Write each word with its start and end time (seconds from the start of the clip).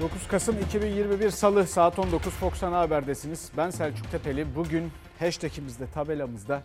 9 0.00 0.28
Kasım 0.28 0.58
2021 0.58 1.30
Salı 1.30 1.66
saat 1.66 1.98
19 1.98 2.32
Fox 2.32 2.62
Ana 2.62 2.78
Haber'desiniz. 2.78 3.50
Ben 3.56 3.70
Selçuk 3.70 4.10
Tepeli. 4.10 4.56
Bugün 4.56 4.90
hashtagimizde, 5.18 5.90
tabelamızda, 5.94 6.62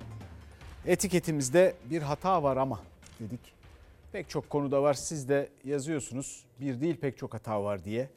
etiketimizde 0.86 1.76
bir 1.86 2.02
hata 2.02 2.44
var 2.44 2.58
ama 2.58 2.80
dedik. 3.20 3.40
Pek 4.12 4.30
çok 4.30 4.50
konuda 4.50 4.84
var. 4.84 4.94
Siz 4.94 5.30
de 5.30 5.50
yazıyorsunuz. 5.64 6.46
Bir 6.60 6.82
değil 6.82 6.98
pek 6.98 7.18
çok 7.18 7.34
hata 7.34 7.64
var 7.64 7.84
diye. 7.86 8.10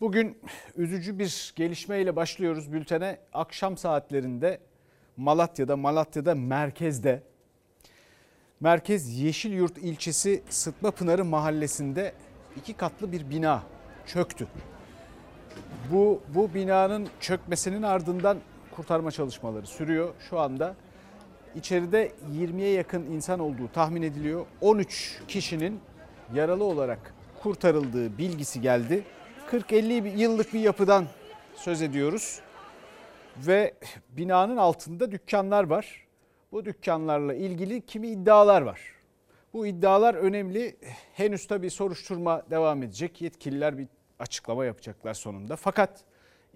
Bugün 0.00 0.38
üzücü 0.76 1.18
bir 1.18 1.52
gelişmeyle 1.56 2.16
başlıyoruz 2.16 2.72
bültene. 2.72 3.18
Akşam 3.32 3.76
saatlerinde 3.76 4.60
Malatya'da, 5.16 5.76
Malatya'da 5.76 6.34
merkezde 6.34 7.22
Merkez 8.60 9.18
Yeşilyurt 9.18 9.78
ilçesi 9.78 10.42
Sıtma 10.48 10.90
Pınarı 10.90 11.24
mahallesinde 11.24 12.12
iki 12.56 12.74
katlı 12.74 13.12
bir 13.12 13.30
bina 13.30 13.62
çöktü. 14.06 14.46
Bu, 15.92 16.22
bu 16.34 16.54
binanın 16.54 17.08
çökmesinin 17.20 17.82
ardından 17.82 18.38
kurtarma 18.76 19.10
çalışmaları 19.10 19.66
sürüyor. 19.66 20.14
Şu 20.30 20.38
anda 20.40 20.74
içeride 21.54 22.12
20'ye 22.32 22.72
yakın 22.72 23.02
insan 23.02 23.40
olduğu 23.40 23.68
tahmin 23.68 24.02
ediliyor. 24.02 24.46
13 24.60 25.20
kişinin 25.28 25.80
yaralı 26.34 26.64
olarak 26.64 27.14
kurtarıldığı 27.42 28.18
bilgisi 28.18 28.60
geldi. 28.60 29.04
40-50 29.50 30.16
yıllık 30.16 30.54
bir 30.54 30.60
yapıdan 30.60 31.06
söz 31.54 31.82
ediyoruz. 31.82 32.40
Ve 33.36 33.74
binanın 34.08 34.56
altında 34.56 35.10
dükkanlar 35.10 35.64
var. 35.64 36.06
Bu 36.52 36.64
dükkanlarla 36.64 37.34
ilgili 37.34 37.80
kimi 37.80 38.08
iddialar 38.08 38.62
var. 38.62 38.80
Bu 39.52 39.66
iddialar 39.66 40.14
önemli. 40.14 40.76
Henüz 41.12 41.46
tabii 41.46 41.70
soruşturma 41.70 42.42
devam 42.50 42.82
edecek. 42.82 43.22
Yetkililer 43.22 43.78
bir 43.78 43.88
açıklama 44.18 44.64
yapacaklar 44.64 45.14
sonunda. 45.14 45.56
Fakat 45.56 46.04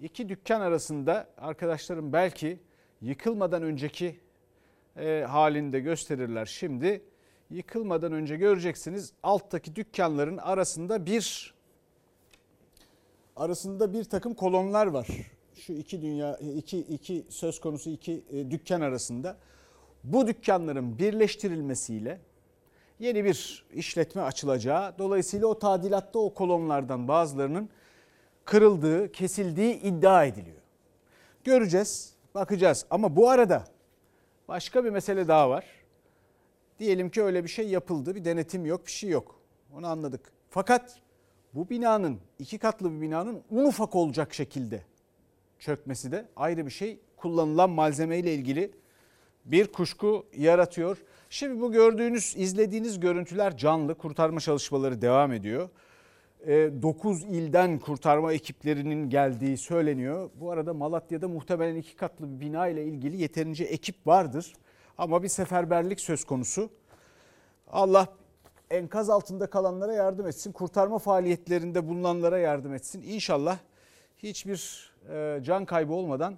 iki 0.01 0.29
dükkan 0.29 0.61
arasında 0.61 1.29
arkadaşlarım 1.37 2.13
belki 2.13 2.59
yıkılmadan 3.01 3.63
önceki 3.63 4.19
e, 4.97 5.25
halinde 5.29 5.79
gösterirler 5.79 6.45
şimdi. 6.45 7.01
Yıkılmadan 7.49 8.11
önce 8.13 8.35
göreceksiniz 8.35 9.13
alttaki 9.23 9.75
dükkanların 9.75 10.37
arasında 10.37 11.05
bir 11.05 11.53
arasında 13.35 13.93
bir 13.93 14.03
takım 14.03 14.33
kolonlar 14.33 14.87
var. 14.87 15.07
Şu 15.55 15.73
iki 15.73 16.01
dünya 16.01 16.37
iki 16.37 16.79
iki 16.79 17.25
söz 17.29 17.59
konusu 17.59 17.89
iki 17.89 18.23
e, 18.31 18.51
dükkan 18.51 18.81
arasında 18.81 19.37
bu 20.03 20.27
dükkanların 20.27 20.97
birleştirilmesiyle 20.99 22.19
yeni 23.01 23.25
bir 23.25 23.65
işletme 23.73 24.21
açılacağı 24.21 24.97
dolayısıyla 24.97 25.47
o 25.47 25.59
tadilatta 25.59 26.19
o 26.19 26.33
kolonlardan 26.33 27.07
bazılarının 27.07 27.69
kırıldığı, 28.45 29.11
kesildiği 29.11 29.81
iddia 29.81 30.25
ediliyor. 30.25 30.61
Göreceğiz, 31.43 32.13
bakacağız 32.35 32.85
ama 32.89 33.15
bu 33.15 33.29
arada 33.29 33.63
başka 34.47 34.83
bir 34.85 34.89
mesele 34.89 35.27
daha 35.27 35.49
var. 35.49 35.65
Diyelim 36.79 37.09
ki 37.09 37.23
öyle 37.23 37.43
bir 37.43 37.49
şey 37.49 37.69
yapıldı, 37.69 38.15
bir 38.15 38.25
denetim 38.25 38.65
yok, 38.65 38.85
bir 38.85 38.91
şey 38.91 39.09
yok. 39.09 39.39
Onu 39.77 39.87
anladık. 39.87 40.31
Fakat 40.49 40.99
bu 41.53 41.69
binanın, 41.69 42.19
iki 42.39 42.57
katlı 42.57 42.91
bir 42.91 43.01
binanın 43.01 43.43
un 43.51 43.65
ufak 43.65 43.95
olacak 43.95 44.33
şekilde 44.33 44.81
çökmesi 45.59 46.11
de 46.11 46.25
ayrı 46.35 46.65
bir 46.65 46.71
şey. 46.71 46.99
Kullanılan 47.17 47.69
malzeme 47.69 48.17
ile 48.17 48.33
ilgili 48.33 48.71
bir 49.45 49.71
kuşku 49.71 50.25
yaratıyor. 50.37 50.97
Şimdi 51.33 51.61
bu 51.61 51.71
gördüğünüz, 51.71 52.33
izlediğiniz 52.37 52.99
görüntüler 52.99 53.57
canlı. 53.57 53.95
Kurtarma 53.95 54.39
çalışmaları 54.39 55.01
devam 55.01 55.33
ediyor. 55.33 55.69
9 56.45 57.23
ilden 57.23 57.79
kurtarma 57.79 58.33
ekiplerinin 58.33 59.09
geldiği 59.09 59.57
söyleniyor. 59.57 60.29
Bu 60.35 60.51
arada 60.51 60.73
Malatya'da 60.73 61.27
muhtemelen 61.27 61.75
iki 61.75 61.95
katlı 61.95 62.31
bir 62.31 62.39
bina 62.39 62.67
ile 62.67 62.85
ilgili 62.85 63.21
yeterince 63.21 63.63
ekip 63.63 64.07
vardır. 64.07 64.53
Ama 64.97 65.23
bir 65.23 65.27
seferberlik 65.27 65.99
söz 65.99 66.23
konusu. 66.23 66.69
Allah 67.67 68.07
enkaz 68.69 69.09
altında 69.09 69.49
kalanlara 69.49 69.93
yardım 69.93 70.27
etsin. 70.27 70.51
Kurtarma 70.51 70.99
faaliyetlerinde 70.99 71.87
bulunanlara 71.87 72.39
yardım 72.39 72.73
etsin. 72.73 73.01
İnşallah 73.01 73.57
hiçbir 74.17 74.91
e, 75.09 75.39
can 75.43 75.65
kaybı 75.65 75.93
olmadan 75.93 76.37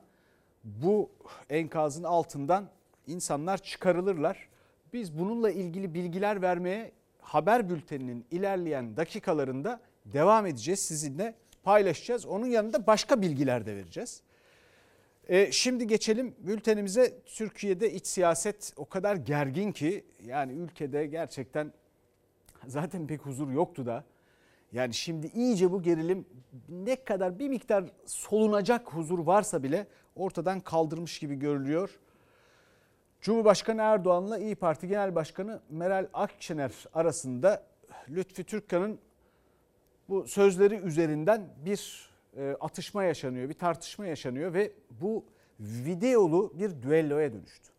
bu 0.64 1.10
enkazın 1.50 2.04
altından 2.04 2.70
insanlar 3.08 3.58
çıkarılırlar. 3.58 4.53
Biz 4.94 5.20
bununla 5.20 5.52
ilgili 5.52 5.94
bilgiler 5.94 6.42
vermeye 6.42 6.92
haber 7.22 7.70
bülteninin 7.70 8.26
ilerleyen 8.32 8.98
dakikalarında 8.98 9.82
devam 10.06 10.46
edeceğiz. 10.46 10.80
Sizinle 10.80 11.36
paylaşacağız. 11.64 12.26
Onun 12.26 12.46
yanında 12.46 12.88
başka 12.88 13.22
bilgiler 13.22 13.66
de 13.66 13.76
vereceğiz. 13.76 14.22
E, 15.28 15.52
şimdi 15.52 15.88
geçelim 15.88 16.36
bültenimize. 16.40 17.14
Türkiye'de 17.26 17.94
iç 17.94 18.08
siyaset 18.08 18.74
o 18.78 18.86
kadar 18.86 19.16
gergin 19.16 19.72
ki 19.72 20.06
yani 20.26 20.54
ülkede 20.54 21.06
gerçekten 21.06 21.74
zaten 22.68 23.08
pek 23.08 23.22
huzur 23.22 23.52
yoktu 23.52 23.86
da. 23.86 24.04
Yani 24.72 24.94
şimdi 24.94 25.28
iyice 25.28 25.72
bu 25.72 25.82
gerilim 25.82 26.26
ne 26.70 26.96
kadar 26.96 27.40
bir 27.40 27.50
miktar 27.50 27.86
solunacak 28.06 28.94
huzur 28.94 29.20
varsa 29.20 29.64
bile 29.64 29.88
ortadan 30.16 30.60
kaldırmış 30.60 31.20
gibi 31.20 31.36
görülüyor. 31.36 32.00
Cumhurbaşkanı 33.24 33.82
Erdoğan'la 33.82 34.38
İyi 34.38 34.56
Parti 34.56 34.88
Genel 34.88 35.16
Başkanı 35.16 35.62
Meral 35.70 36.08
Akşener 36.14 36.72
arasında 36.94 37.64
Lütfi 38.10 38.44
Türkkan'ın 38.44 39.00
bu 40.10 40.28
sözleri 40.28 40.76
üzerinden 40.76 41.50
bir 41.66 42.10
e, 42.38 42.56
atışma 42.60 43.04
yaşanıyor, 43.04 43.50
bir 43.50 43.54
tartışma 43.54 44.06
yaşanıyor 44.06 44.54
ve 44.54 44.72
bu 44.90 45.26
videolu 45.60 46.54
bir 46.56 46.82
düelloya 46.82 47.34
dönüştü. 47.34 47.70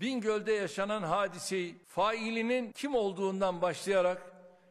Bingöl'de 0.00 0.52
yaşanan 0.52 1.02
hadiseyi 1.02 1.76
failinin 1.86 2.72
kim 2.72 2.94
olduğundan 2.94 3.62
başlayarak 3.62 4.22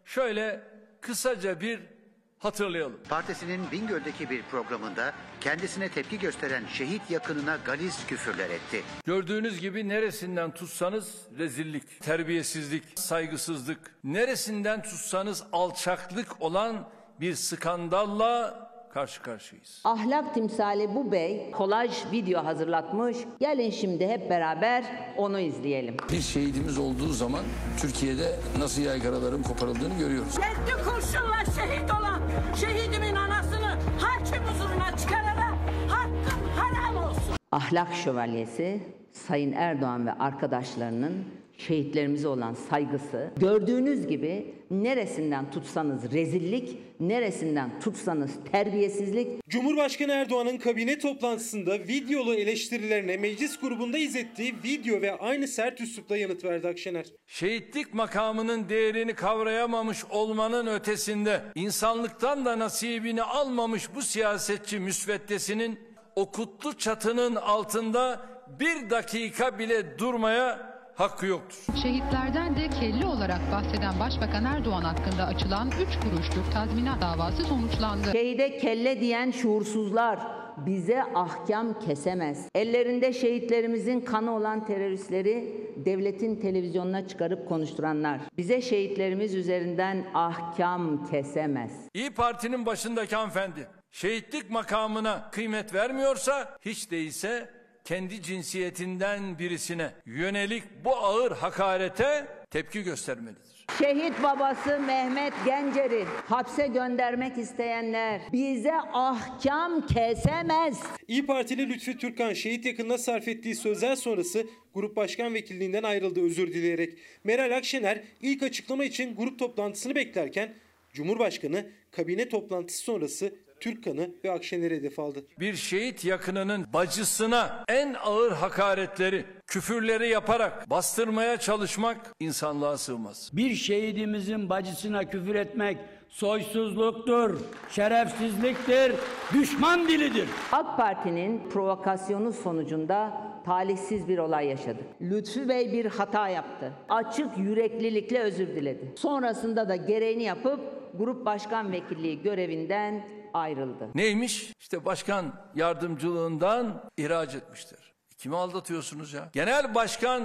şöyle 0.06 0.62
kısaca 1.02 1.62
bir 1.62 1.95
hatırlayalım. 2.40 2.94
Partisinin 3.10 3.62
Bingöl'deki 3.72 4.30
bir 4.30 4.44
programında 4.44 5.14
kendisine 5.42 5.90
tepki 5.90 6.20
gösteren 6.20 6.64
şehit 6.74 7.12
yakınına 7.12 7.58
galiz 7.66 8.06
küfürler 8.08 8.50
etti. 8.50 8.84
Gördüğünüz 9.06 9.60
gibi 9.60 9.90
neresinden 9.90 10.52
tutsanız 10.52 11.16
rezillik, 11.38 12.02
terbiyesizlik, 12.02 12.84
saygısızlık, 12.96 13.96
neresinden 14.04 14.82
tutsanız 14.84 15.44
alçaklık 15.52 16.42
olan 16.42 16.90
bir 17.22 17.36
skandalla 17.36 18.66
karşı 18.94 19.22
karşıyayız. 19.22 19.82
Ahlak 19.84 20.34
timsali 20.34 20.96
bu 20.96 21.12
bey 21.12 21.52
kolaj 21.52 21.92
video 22.12 22.46
hazırlatmış. 22.46 23.18
Gelin 23.40 23.72
şimdi 23.72 24.08
hep 24.08 24.30
beraber 24.30 24.84
onu 25.18 25.40
izleyelim. 25.40 25.98
Bir 26.12 26.22
şehidimiz 26.22 26.78
olduğu 26.78 27.08
zaman 27.14 27.42
Türkiye'de 27.82 28.36
nasıl 28.60 28.82
yaygaraların 28.82 29.44
koparıldığını 29.44 29.98
görüyoruz. 30.00 30.36
Kendi 30.36 30.84
kurşunla 30.84 31.46
şehit 31.56 31.92
olan 31.92 32.15
şehidimin 32.56 33.16
anasını 33.16 33.78
hakim 34.00 34.44
huzuruna 34.44 34.98
çıkarana 34.98 35.48
hakkım 35.88 36.40
haram 36.56 37.06
olsun. 37.06 37.36
Ahlak 37.52 37.94
şövalyesi 37.94 38.84
Sayın 39.12 39.52
Erdoğan 39.52 40.08
ve 40.08 40.12
arkadaşlarının 40.14 41.26
şehitlerimize 41.58 42.28
olan 42.28 42.54
saygısı 42.54 43.32
gördüğünüz 43.38 44.08
gibi 44.08 44.54
neresinden 44.72 45.52
tutsanız 45.52 46.12
rezillik, 46.12 46.78
neresinden 47.00 47.80
tutsanız 47.80 48.32
terbiyesizlik. 48.52 49.48
Cumhurbaşkanı 49.50 50.12
Erdoğan'ın 50.12 50.58
kabine 50.58 51.00
toplantısında 51.00 51.80
videolu 51.80 52.34
eleştirilerine 52.34 53.18
meclis 53.18 53.60
grubunda 53.60 53.98
izlettiği 53.98 54.56
video 54.64 55.02
ve 55.02 55.18
aynı 55.20 55.48
sert 55.48 55.82
üslupla 55.82 56.18
yanıt 56.18 56.44
verdi 56.44 56.68
Akşener. 56.68 57.06
Şehitlik 57.28 57.94
makamının 57.94 58.70
değerini 58.70 59.14
kavrayamamış 59.14 60.06
olmanın 60.10 60.68
ötesinde 60.68 61.42
insanlıktan 61.56 62.46
da 62.46 62.60
nasibini 62.60 63.24
almamış 63.24 63.96
bu 63.96 64.02
siyasetçi 64.02 64.80
müsveddesinin 64.80 65.80
o 66.16 66.32
kutlu 66.32 66.78
çatının 66.78 67.36
altında 67.36 68.22
bir 68.60 68.90
dakika 68.90 69.60
bile 69.60 70.00
durmaya 70.00 70.75
hakkı 70.96 71.26
yoktur. 71.26 71.58
Şehitlerden 71.82 72.56
de 72.56 72.68
kelle 72.80 73.06
olarak 73.06 73.42
bahseden 73.52 74.00
Başbakan 74.00 74.46
Erdoğan 74.46 74.82
hakkında 74.82 75.24
açılan 75.26 75.68
3 75.68 76.00
kuruşluk 76.00 76.54
tazminat 76.54 77.02
davası 77.02 77.44
sonuçlandı. 77.44 78.12
Şehide 78.12 78.58
kelle 78.58 79.02
diyen 79.02 79.32
şuursuzlar 79.32 80.20
bize 80.58 81.04
ahkam 81.04 81.80
kesemez. 81.80 82.50
Ellerinde 82.56 83.14
şehitlerimizin 83.14 84.02
kanı 84.02 84.36
olan 84.36 84.66
teröristleri 84.66 85.54
devletin 85.86 86.36
televizyonuna 86.36 87.08
çıkarıp 87.08 87.50
konuşturanlar 87.50 88.22
bize 88.38 88.62
şehitlerimiz 88.62 89.36
üzerinden 89.36 90.06
ahkam 90.14 91.10
kesemez. 91.10 91.72
İyi 91.94 92.12
Parti'nin 92.12 92.66
başındaki 92.66 93.16
hanımefendi 93.16 93.68
şehitlik 93.92 94.50
makamına 94.50 95.30
kıymet 95.32 95.74
vermiyorsa 95.74 96.58
hiç 96.62 96.92
değilse 96.92 97.50
kendi 97.86 98.22
cinsiyetinden 98.22 99.40
birisine 99.40 99.92
yönelik 100.06 100.64
bu 100.86 100.96
ağır 100.96 101.32
hakarete 101.32 102.28
tepki 102.52 102.84
göstermelidir. 102.84 103.66
Şehit 103.80 104.24
babası 104.24 104.80
Mehmet 104.80 105.34
Gencer'i 105.46 106.06
hapse 106.06 106.68
göndermek 106.68 107.38
isteyenler 107.38 108.22
bize 108.34 108.74
ahkam 108.94 109.88
kesemez. 109.88 110.80
İyi 111.08 111.26
Partili 111.26 111.70
Lütfü 111.70 111.98
Türkan 111.98 112.34
şehit 112.34 112.66
yakınına 112.66 112.98
sarf 112.98 113.28
ettiği 113.28 113.56
sözler 113.56 113.96
sonrası 113.96 114.48
grup 114.74 114.96
başkan 114.96 115.34
vekilliğinden 115.34 115.84
ayrıldı 115.84 116.26
özür 116.26 116.48
dileyerek. 116.48 116.98
Meral 117.24 117.58
Akşener 117.58 118.04
ilk 118.22 118.44
açıklama 118.44 118.86
için 118.86 119.16
grup 119.16 119.40
toplantısını 119.40 119.96
beklerken 119.96 120.54
Cumhurbaşkanı 120.94 121.66
kabine 121.92 122.30
toplantısı 122.30 122.84
sonrası 122.84 123.36
Türkan'ı 123.66 124.10
ve 124.24 124.32
Akşener'i 124.32 124.76
hedef 124.76 125.00
aldı. 125.00 125.20
Bir 125.40 125.56
şehit 125.56 126.06
yakınının 126.06 126.66
bacısına 126.74 127.64
en 127.68 127.96
ağır 128.04 128.32
hakaretleri, 128.32 129.26
küfürleri 129.48 130.10
yaparak 130.10 130.70
bastırmaya 130.70 131.38
çalışmak 131.38 131.98
insanlığa 132.20 132.78
sığmaz. 132.78 133.32
Bir 133.34 133.56
şehidimizin 133.56 134.50
bacısına 134.50 135.04
küfür 135.10 135.36
etmek 135.36 135.78
soysuzluktur, 136.10 137.40
şerefsizliktir, 137.70 138.92
düşman 139.34 139.88
dilidir. 139.88 140.28
AK 140.52 140.78
Parti'nin 140.78 141.50
provokasyonu 141.50 142.34
sonucunda 142.34 143.22
talihsiz 143.46 144.08
bir 144.08 144.18
olay 144.18 144.48
yaşadık. 144.48 144.86
Lütfü 145.02 145.50
Bey 145.50 145.72
bir 145.72 145.86
hata 145.86 146.30
yaptı. 146.30 146.74
Açık 146.90 147.38
yüreklilikle 147.38 148.20
özür 148.20 148.48
diledi. 148.48 148.94
Sonrasında 148.96 149.70
da 149.70 149.76
gereğini 149.76 150.24
yapıp 150.24 150.60
grup 150.98 151.26
başkan 151.26 151.72
vekilliği 151.72 152.22
görevinden 152.22 153.08
ayrıldı. 153.36 153.90
Neymiş? 153.96 154.54
İşte 154.60 154.86
başkan 154.86 155.34
yardımcılığından 155.56 156.90
ihraç 156.98 157.36
etmiştir. 157.36 157.94
Kimi 158.18 158.36
aldatıyorsunuz 158.38 159.14
ya? 159.14 159.30
Genel 159.34 159.76
başkan 159.76 160.24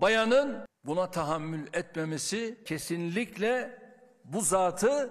bayanın 0.00 0.56
buna 0.84 1.10
tahammül 1.10 1.66
etmemesi 1.72 2.58
kesinlikle 2.64 3.78
bu 4.24 4.40
zatı 4.40 5.10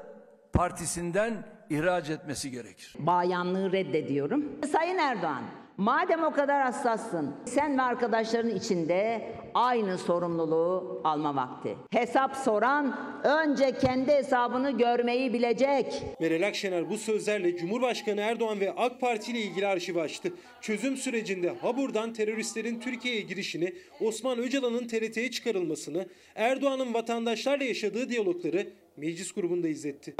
partisinden 0.53 1.47
ihraç 1.69 2.09
etmesi 2.09 2.51
gerekir. 2.51 2.95
Bayanlığı 2.99 3.71
reddediyorum. 3.71 4.45
Sayın 4.71 4.97
Erdoğan, 4.97 5.43
madem 5.77 6.23
o 6.23 6.31
kadar 6.31 6.61
hassassın, 6.61 7.35
sen 7.45 7.77
ve 7.77 7.81
arkadaşların 7.81 8.55
içinde 8.55 9.31
aynı 9.53 9.97
sorumluluğu 9.97 11.01
alma 11.03 11.35
vakti. 11.35 11.77
Hesap 11.91 12.35
soran 12.35 12.97
önce 13.23 13.71
kendi 13.71 14.11
hesabını 14.11 14.77
görmeyi 14.77 15.33
bilecek. 15.33 16.03
Meral 16.19 16.47
Akşener 16.47 16.89
bu 16.89 16.97
sözlerle 16.97 17.57
Cumhurbaşkanı 17.57 18.21
Erdoğan 18.21 18.59
ve 18.59 18.73
AK 18.77 19.01
Parti 19.01 19.31
ile 19.31 19.39
ilgili 19.39 19.67
arşiv 19.67 19.95
açtı. 19.95 20.33
Çözüm 20.61 20.97
sürecinde 20.97 21.53
Habur'dan 21.61 22.13
teröristlerin 22.13 22.79
Türkiye'ye 22.79 23.21
girişini, 23.21 23.73
Osman 24.01 24.37
Öcalan'ın 24.37 24.87
TRT'ye 24.87 25.31
çıkarılmasını, 25.31 26.05
Erdoğan'ın 26.35 26.93
vatandaşlarla 26.93 27.63
yaşadığı 27.63 28.09
diyalogları 28.09 28.67
meclis 28.97 29.31
grubunda 29.31 29.67
izletti. 29.67 30.15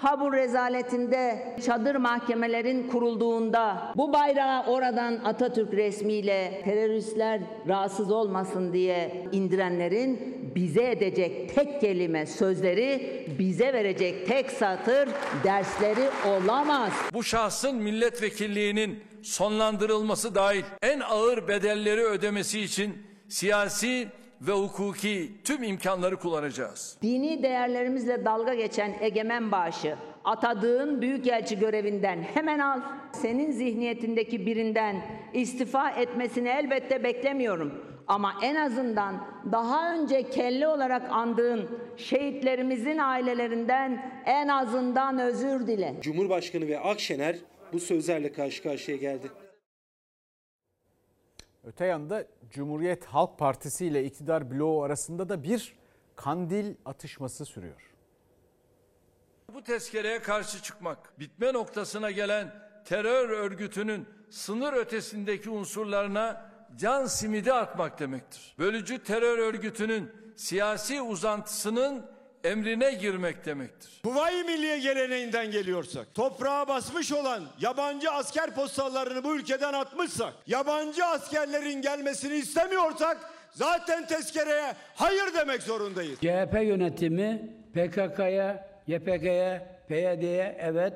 Habur 0.00 0.32
rezaletinde 0.32 1.56
çadır 1.66 1.94
mahkemelerin 1.94 2.88
kurulduğunda 2.88 3.92
bu 3.96 4.12
bayrağı 4.12 4.66
oradan 4.66 5.20
Atatürk 5.24 5.72
resmiyle 5.72 6.62
teröristler 6.64 7.40
rahatsız 7.68 8.10
olmasın 8.10 8.72
diye 8.72 9.24
indirenlerin 9.32 10.38
bize 10.54 10.90
edecek 10.90 11.54
tek 11.54 11.80
kelime 11.80 12.26
sözleri, 12.26 13.26
bize 13.38 13.72
verecek 13.72 14.26
tek 14.26 14.50
satır 14.50 15.08
dersleri 15.44 16.08
olamaz. 16.26 16.92
Bu 17.14 17.22
şahsın 17.24 17.76
milletvekilliğinin 17.76 19.00
sonlandırılması 19.22 20.34
dahil 20.34 20.62
en 20.82 21.00
ağır 21.00 21.48
bedelleri 21.48 22.02
ödemesi 22.02 22.60
için 22.60 22.98
siyasi 23.28 24.08
ve 24.40 24.52
hukuki 24.52 25.32
tüm 25.44 25.62
imkanları 25.62 26.16
kullanacağız. 26.16 26.98
Dini 27.02 27.42
değerlerimizle 27.42 28.24
dalga 28.24 28.54
geçen 28.54 28.94
egemen 29.00 29.52
bağışı 29.52 29.96
atadığın 30.24 31.00
büyükelçi 31.02 31.58
görevinden 31.58 32.22
hemen 32.34 32.58
al. 32.58 32.80
Senin 33.12 33.50
zihniyetindeki 33.50 34.46
birinden 34.46 35.02
istifa 35.32 35.90
etmesini 35.90 36.48
elbette 36.48 37.04
beklemiyorum. 37.04 37.84
Ama 38.06 38.34
en 38.42 38.54
azından 38.54 39.26
daha 39.52 39.94
önce 39.94 40.30
kelle 40.30 40.68
olarak 40.68 41.10
andığın 41.12 41.68
şehitlerimizin 41.96 42.98
ailelerinden 42.98 44.12
en 44.26 44.48
azından 44.48 45.18
özür 45.18 45.66
dile. 45.66 45.94
Cumhurbaşkanı 46.00 46.68
ve 46.68 46.80
Akşener 46.80 47.36
bu 47.72 47.80
sözlerle 47.80 48.32
karşı 48.32 48.62
karşıya 48.62 48.96
geldi. 48.96 49.28
Öte 51.64 51.84
yanda 51.84 52.24
Cumhuriyet 52.50 53.04
Halk 53.04 53.38
Partisi 53.38 53.86
ile 53.86 54.04
iktidar 54.04 54.50
bloğu 54.50 54.82
arasında 54.82 55.28
da 55.28 55.42
bir 55.42 55.76
kandil 56.16 56.74
atışması 56.84 57.44
sürüyor. 57.44 57.94
Bu 59.54 59.62
tezkereye 59.62 60.22
karşı 60.22 60.62
çıkmak, 60.62 61.18
bitme 61.18 61.52
noktasına 61.52 62.10
gelen 62.10 62.54
terör 62.84 63.28
örgütünün 63.28 64.08
sınır 64.30 64.72
ötesindeki 64.72 65.50
unsurlarına 65.50 66.50
can 66.76 67.06
simidi 67.06 67.52
atmak 67.52 67.98
demektir. 67.98 68.54
Bölücü 68.58 69.02
terör 69.04 69.38
örgütünün 69.38 70.12
siyasi 70.36 71.02
uzantısının 71.02 72.06
emrine 72.44 72.94
girmek 72.94 73.46
demektir. 73.46 74.00
Kuvayi 74.04 74.44
Milliye 74.44 74.78
geleneğinden 74.78 75.50
geliyorsak, 75.50 76.14
toprağa 76.14 76.68
basmış 76.68 77.12
olan 77.12 77.44
yabancı 77.60 78.10
asker 78.10 78.54
postallarını 78.54 79.24
bu 79.24 79.36
ülkeden 79.36 79.72
atmışsak, 79.72 80.32
yabancı 80.46 81.04
askerlerin 81.04 81.82
gelmesini 81.82 82.34
istemiyorsak 82.34 83.18
zaten 83.52 84.06
tezkereye 84.06 84.74
hayır 84.94 85.34
demek 85.34 85.62
zorundayız. 85.62 86.18
CHP 86.20 86.54
yönetimi 86.62 87.50
PKK'ya, 87.74 88.68
YPG'ye, 88.86 89.66
PYD'ye 89.88 90.56
evet, 90.60 90.94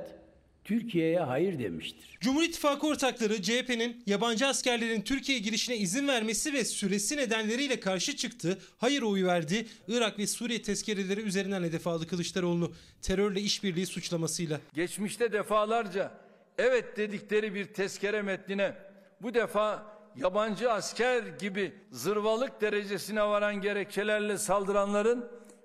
Türkiye'ye 0.65 1.19
hayır 1.21 1.59
demiştir. 1.59 2.19
Cumhur 2.21 2.43
İttifakı 2.43 2.87
ortakları 2.87 3.43
CHP'nin 3.43 4.03
yabancı 4.07 4.47
askerlerin 4.47 5.01
Türkiye 5.03 5.39
girişine 5.39 5.77
izin 5.77 6.09
vermesi 6.09 6.53
ve 6.53 6.65
süresi 6.65 7.17
nedenleriyle 7.17 7.81
karşı 7.81 8.17
çıktı. 8.17 8.59
Hayır 8.79 9.03
oyu 9.03 9.27
verdi. 9.27 9.67
Irak 9.89 10.19
ve 10.19 10.27
Suriye 10.27 10.63
tezkereleri 10.63 11.21
üzerinden 11.21 11.63
hedef 11.63 11.87
aldı 11.87 12.07
Kılıçdaroğlu'nu 12.07 12.73
terörle 13.03 13.41
işbirliği 13.41 13.87
suçlamasıyla. 13.87 14.61
Geçmişte 14.75 15.33
defalarca 15.33 16.11
evet 16.59 16.97
dedikleri 16.97 17.55
bir 17.55 17.65
tezkere 17.65 18.23
metnine 18.23 18.75
bu 19.23 19.35
defa 19.35 19.87
yabancı 20.17 20.73
asker 20.73 21.23
gibi 21.41 21.73
zırvalık 21.91 22.61
derecesine 22.61 23.23
varan 23.23 23.61
gerekçelerle 23.61 24.39
saldıranların 24.39 25.25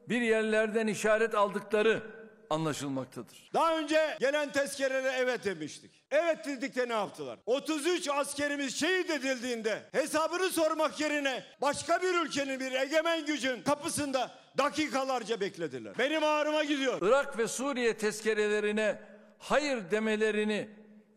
bir 0.10 0.22
yerlerden 0.22 0.88
işaret 0.88 1.36
aldıkları 1.36 2.02
anlaşılmaktadır. 2.50 3.50
Daha 3.54 3.78
önce 3.78 4.18
gelen 4.20 4.52
tezkerelere 4.52 5.16
evet 5.18 5.46
demiştik. 5.46 6.04
Evet 6.12 6.46
dedik 6.46 6.76
de 6.76 6.90
ne 6.90 6.94
yaptılar? 6.94 7.40
33 7.46 8.10
askerimiz 8.10 8.80
şehit 8.80 9.10
edildiğinde 9.10 9.90
hesabını 9.92 10.50
sormak 10.50 11.00
yerine 11.00 11.44
başka 11.62 12.02
bir 12.02 12.26
ülkenin 12.26 12.60
bir 12.60 12.72
egemen 12.72 13.26
gücün 13.26 13.62
kapısında 13.62 14.32
dakikalarca 14.58 15.40
beklediler. 15.40 15.94
Benim 15.98 16.24
ağrıma 16.24 16.64
gidiyor. 16.64 16.98
Irak 17.02 17.38
ve 17.38 17.48
Suriye 17.48 17.98
tezkerelerine 17.98 19.00
hayır 19.40 19.92
demelerini 19.92 20.70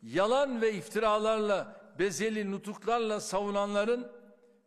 yalan 0.02 0.62
ve 0.62 0.72
iftiralarla 0.72 1.80
bezeli 1.98 2.50
nutuklarla 2.50 3.20
savunanların 3.20 4.12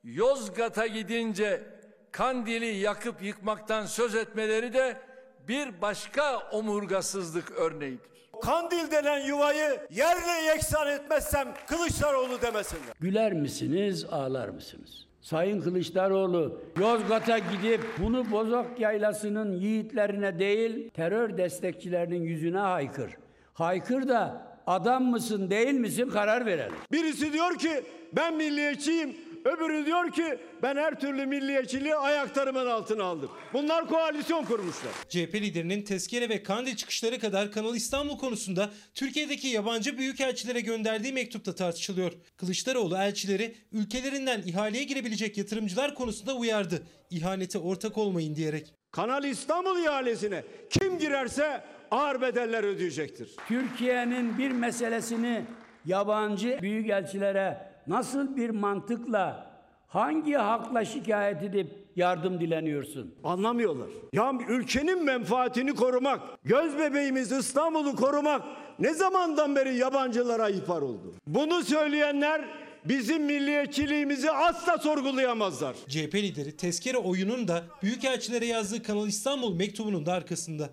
Yozgat'a 0.03 0.87
gidince 0.87 1.63
Kandil'i 2.11 2.65
yakıp 2.65 3.21
yıkmaktan 3.23 3.85
söz 3.85 4.15
etmeleri 4.15 4.73
de 4.73 4.97
bir 5.47 5.81
başka 5.81 6.37
omurgasızlık 6.37 7.51
örneğidir. 7.51 8.13
Kandil 8.41 8.91
denen 8.91 9.27
yuvayı 9.27 9.79
yerle 9.91 10.47
yeksan 10.47 10.87
etmezsem 10.87 11.47
Kılıçdaroğlu 11.67 12.41
demesinler. 12.41 12.93
Güler 12.99 13.33
misiniz, 13.33 14.05
ağlar 14.11 14.49
mısınız? 14.49 15.05
Sayın 15.21 15.61
Kılıçdaroğlu, 15.61 16.61
Yozgat'a 16.79 17.37
gidip 17.37 17.81
bunu 18.03 18.31
Bozok 18.31 18.79
Yaylası'nın 18.79 19.51
yiğitlerine 19.51 20.39
değil, 20.39 20.89
terör 20.89 21.37
destekçilerinin 21.37 22.23
yüzüne 22.23 22.57
haykır. 22.57 23.11
Haykır 23.53 24.07
da 24.07 24.47
adam 24.67 25.03
mısın 25.03 25.49
değil 25.49 25.73
misin 25.73 26.09
karar 26.09 26.45
verelim. 26.45 26.75
Birisi 26.91 27.33
diyor 27.33 27.57
ki 27.57 27.83
ben 28.13 28.35
milliyetçiyim. 28.35 29.15
Öbürü 29.45 29.85
diyor 29.85 30.11
ki 30.11 30.39
ben 30.63 30.75
her 30.75 30.99
türlü 30.99 31.25
milliyetçiliği 31.25 31.95
ayaklarımın 31.95 32.65
altına 32.65 33.03
aldım. 33.03 33.31
Bunlar 33.53 33.87
koalisyon 33.87 34.45
kurmuşlar. 34.45 34.91
CHP 35.09 35.35
liderinin 35.35 35.81
tezkere 35.81 36.29
ve 36.29 36.43
kandil 36.43 36.75
çıkışları 36.75 37.19
kadar 37.19 37.51
Kanal 37.51 37.75
İstanbul 37.75 38.17
konusunda 38.17 38.69
Türkiye'deki 38.93 39.47
yabancı 39.47 39.97
büyükelçilere 39.97 40.61
gönderdiği 40.61 41.13
mektupta 41.13 41.55
tartışılıyor. 41.55 42.11
Kılıçdaroğlu 42.37 42.97
elçileri 42.97 43.55
ülkelerinden 43.71 44.41
ihaleye 44.45 44.83
girebilecek 44.83 45.37
yatırımcılar 45.37 45.95
konusunda 45.95 46.35
uyardı. 46.35 46.83
İhanete 47.09 47.59
ortak 47.59 47.97
olmayın 47.97 48.35
diyerek. 48.35 48.73
Kanal 48.91 49.23
İstanbul 49.23 49.83
ihalesine 49.83 50.43
kim 50.69 50.99
girerse 50.99 51.63
ağır 51.91 52.21
bedeller 52.21 52.63
ödeyecektir. 52.63 53.35
Türkiye'nin 53.47 54.37
bir 54.37 54.51
meselesini 54.51 55.41
yabancı 55.85 56.59
büyükelçilere 56.61 57.72
nasıl 57.87 58.35
bir 58.37 58.49
mantıkla 58.49 59.53
hangi 59.87 60.33
hakla 60.33 60.85
şikayet 60.85 61.43
edip 61.43 61.83
yardım 61.95 62.39
dileniyorsun? 62.39 63.15
Anlamıyorlar. 63.23 63.87
Ya 64.13 64.33
ülkenin 64.49 65.05
menfaatini 65.05 65.75
korumak, 65.75 66.21
göz 66.43 66.77
bebeğimiz 66.77 67.31
İstanbul'u 67.31 67.95
korumak 67.95 68.41
ne 68.79 68.93
zamandan 68.93 69.55
beri 69.55 69.75
yabancılara 69.75 70.49
ihbar 70.49 70.81
oldu? 70.81 71.13
Bunu 71.27 71.63
söyleyenler 71.63 72.45
bizim 72.85 73.23
milliyetçiliğimizi 73.23 74.31
asla 74.31 74.77
sorgulayamazlar. 74.77 75.75
CHP 75.87 76.15
lideri 76.15 76.57
tezkere 76.57 76.97
oyunun 76.97 77.47
da 77.47 77.63
Büyükelçilere 77.83 78.45
yazdığı 78.45 78.83
Kanal 78.83 79.07
İstanbul 79.07 79.55
mektubunun 79.55 80.05
da 80.05 80.13
arkasında. 80.13 80.69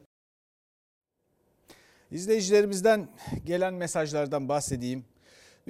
İzleyicilerimizden 2.11 3.09
gelen 3.47 3.75
mesajlardan 3.75 4.49
bahsedeyim. 4.49 5.05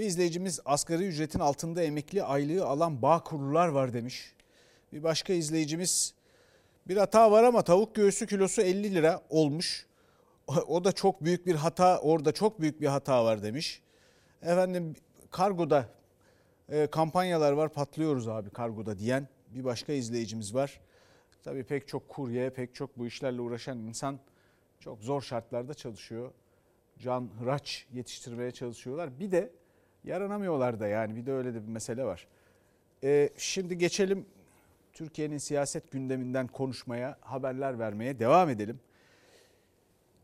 Bir 0.00 0.04
izleyicimiz 0.04 0.61
asgari 0.64 1.07
ücretin 1.07 1.38
altında 1.38 1.83
emekli 1.83 2.23
aylığı 2.23 2.66
alan 2.66 3.02
bağ 3.02 3.25
kurulular 3.25 3.69
var 3.69 3.92
demiş. 3.92 4.33
Bir 4.92 5.02
başka 5.02 5.33
izleyicimiz 5.33 6.14
bir 6.88 6.97
hata 6.97 7.30
var 7.30 7.45
ama 7.45 7.62
tavuk 7.62 7.95
göğsü 7.95 8.26
kilosu 8.26 8.62
50 8.62 8.95
lira 8.95 9.23
olmuş. 9.30 9.87
O 10.47 10.85
da 10.85 10.92
çok 10.92 11.25
büyük 11.25 11.47
bir 11.47 11.54
hata 11.54 11.99
orada 11.99 12.33
çok 12.33 12.61
büyük 12.61 12.80
bir 12.80 12.87
hata 12.87 13.25
var 13.25 13.42
demiş. 13.42 13.83
Efendim 14.42 14.95
kargoda 15.30 15.88
e, 16.69 16.87
kampanyalar 16.87 17.52
var 17.52 17.73
patlıyoruz 17.73 18.28
abi 18.28 18.50
kargoda 18.50 18.99
diyen 18.99 19.28
bir 19.49 19.64
başka 19.64 19.92
izleyicimiz 19.92 20.54
var. 20.54 20.80
Tabii 21.45 21.64
pek 21.64 21.88
çok 21.88 22.09
kurye 22.09 22.50
pek 22.50 22.75
çok 22.75 22.99
bu 22.99 23.07
işlerle 23.07 23.40
uğraşan 23.40 23.78
insan 23.78 24.19
çok 24.78 25.02
zor 25.02 25.23
şartlarda 25.23 25.75
çalışıyor. 25.75 26.33
Can 26.99 27.30
hıraç 27.40 27.87
yetiştirmeye 27.92 28.50
çalışıyorlar. 28.50 29.21
Bir 29.21 29.33
de 29.33 29.60
yaranamıyorlar 30.04 30.80
da 30.80 30.87
yani 30.87 31.16
bir 31.16 31.26
de 31.26 31.33
öyle 31.33 31.54
de 31.54 31.62
bir 31.62 31.73
mesele 31.73 32.04
var. 32.04 32.26
Ee, 33.04 33.30
şimdi 33.37 33.78
geçelim 33.78 34.26
Türkiye'nin 34.92 35.38
siyaset 35.38 35.90
gündeminden 35.90 36.47
konuşmaya, 36.47 37.19
haberler 37.21 37.78
vermeye 37.78 38.19
devam 38.19 38.49
edelim. 38.49 38.80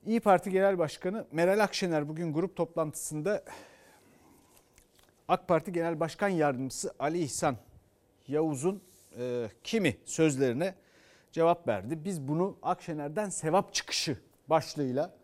İyi 0.07 0.21
Parti 0.21 0.51
Genel 0.51 0.79
Başkanı 0.79 1.27
Meral 1.33 1.59
Akşener 1.59 2.09
bugün 2.09 2.33
grup 2.33 2.57
toplantısında 2.57 3.45
AK 5.29 5.49
Parti 5.49 5.73
Genel 5.73 6.01
Başkan 6.01 6.29
Yardımcısı 6.29 6.95
Ali 6.99 7.19
İhsan 7.19 7.57
Yavuz'un 8.29 8.83
e, 9.19 9.51
kimi 9.65 9.97
sözlerine 10.05 10.75
cevap 11.33 11.69
verdi. 11.69 12.05
Biz 12.05 12.29
bunu 12.29 12.57
Akşener'den 12.63 13.29
sevap 13.29 13.75
çıkışı 13.75 14.19
başlığıyla 14.49 15.15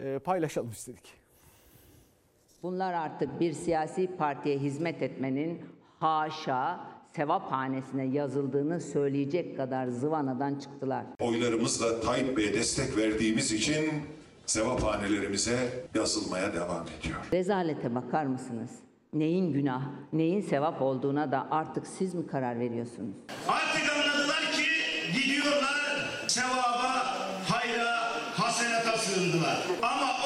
e, 0.00 0.18
paylaşalım 0.18 0.70
istedik. 0.70 1.23
Bunlar 2.64 2.92
artık 2.92 3.40
bir 3.40 3.52
siyasi 3.52 4.16
partiye 4.16 4.58
hizmet 4.58 5.02
etmenin 5.02 5.62
haşa 6.00 6.80
sevap 7.16 7.52
hanesine 7.52 8.04
yazıldığını 8.04 8.80
söyleyecek 8.80 9.56
kadar 9.56 9.86
zıvanadan 9.86 10.54
çıktılar. 10.54 11.04
Oylarımızla 11.20 12.00
Tayyip 12.00 12.36
Bey'e 12.36 12.54
destek 12.54 12.96
verdiğimiz 12.96 13.52
için 13.52 13.90
sevaphanelerimize 14.46 15.86
yazılmaya 15.94 16.54
devam 16.54 16.84
ediyor. 16.98 17.18
Rezalete 17.32 17.94
bakar 17.94 18.26
mısınız? 18.26 18.70
Neyin 19.12 19.52
günah, 19.52 19.82
neyin 20.12 20.40
sevap 20.40 20.82
olduğuna 20.82 21.32
da 21.32 21.46
artık 21.50 21.86
siz 21.86 22.14
mi 22.14 22.26
karar 22.26 22.60
veriyorsunuz? 22.60 23.14
Artık 23.48 23.92
anladılar 23.92 24.52
ki 24.52 24.64
gidiyorlar 25.20 26.24
sevaba, 26.28 27.06
hayra, 27.48 27.96
hasenata 28.34 28.98
sığındılar. 28.98 29.66
Ama 29.82 30.23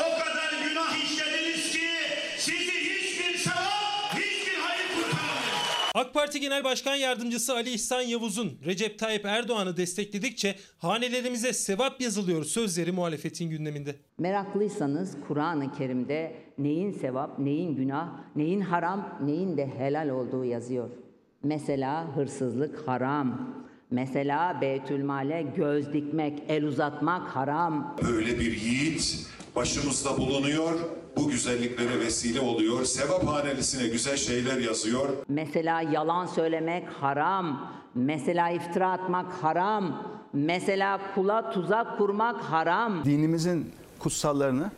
AK 6.08 6.14
Parti 6.14 6.40
Genel 6.40 6.64
Başkan 6.64 6.94
Yardımcısı 6.94 7.54
Ali 7.54 7.70
İhsan 7.70 8.00
Yavuz'un 8.00 8.52
Recep 8.66 8.98
Tayyip 8.98 9.24
Erdoğan'ı 9.24 9.76
destekledikçe 9.76 10.56
hanelerimize 10.78 11.52
sevap 11.52 12.00
yazılıyor 12.00 12.44
sözleri 12.44 12.92
muhalefetin 12.92 13.50
gündeminde. 13.50 13.96
Meraklıysanız 14.18 15.16
Kur'an-ı 15.28 15.72
Kerim'de 15.72 16.34
neyin 16.58 16.92
sevap, 16.92 17.38
neyin 17.38 17.76
günah, 17.76 18.08
neyin 18.36 18.60
haram, 18.60 19.18
neyin 19.24 19.56
de 19.56 19.66
helal 19.78 20.08
olduğu 20.08 20.44
yazıyor. 20.44 20.90
Mesela 21.42 22.16
hırsızlık 22.16 22.88
haram. 22.88 23.54
Mesela 23.90 24.60
Beytülmale 24.60 25.42
göz 25.56 25.92
dikmek, 25.92 26.42
el 26.48 26.64
uzatmak 26.64 27.28
haram. 27.28 27.96
Böyle 28.02 28.38
bir 28.40 28.56
yiğit 28.60 29.26
başımızda 29.56 30.18
bulunuyor. 30.18 30.80
Bu 31.18 31.28
güzelliklere 31.28 32.00
vesile 32.00 32.40
oluyor. 32.40 32.84
Sevaphanesine 32.84 33.88
güzel 33.88 34.16
şeyler 34.16 34.58
yazıyor. 34.58 35.08
Mesela 35.28 35.82
yalan 35.82 36.26
söylemek 36.26 36.88
haram. 36.88 37.70
Mesela 37.94 38.50
iftira 38.50 38.92
atmak 38.92 39.32
haram. 39.32 40.04
Mesela 40.32 41.00
kula 41.14 41.50
tuzak 41.50 41.98
kurmak 41.98 42.40
haram. 42.40 43.04
Dinimizin 43.04 43.72
kutsallarını 43.98 44.70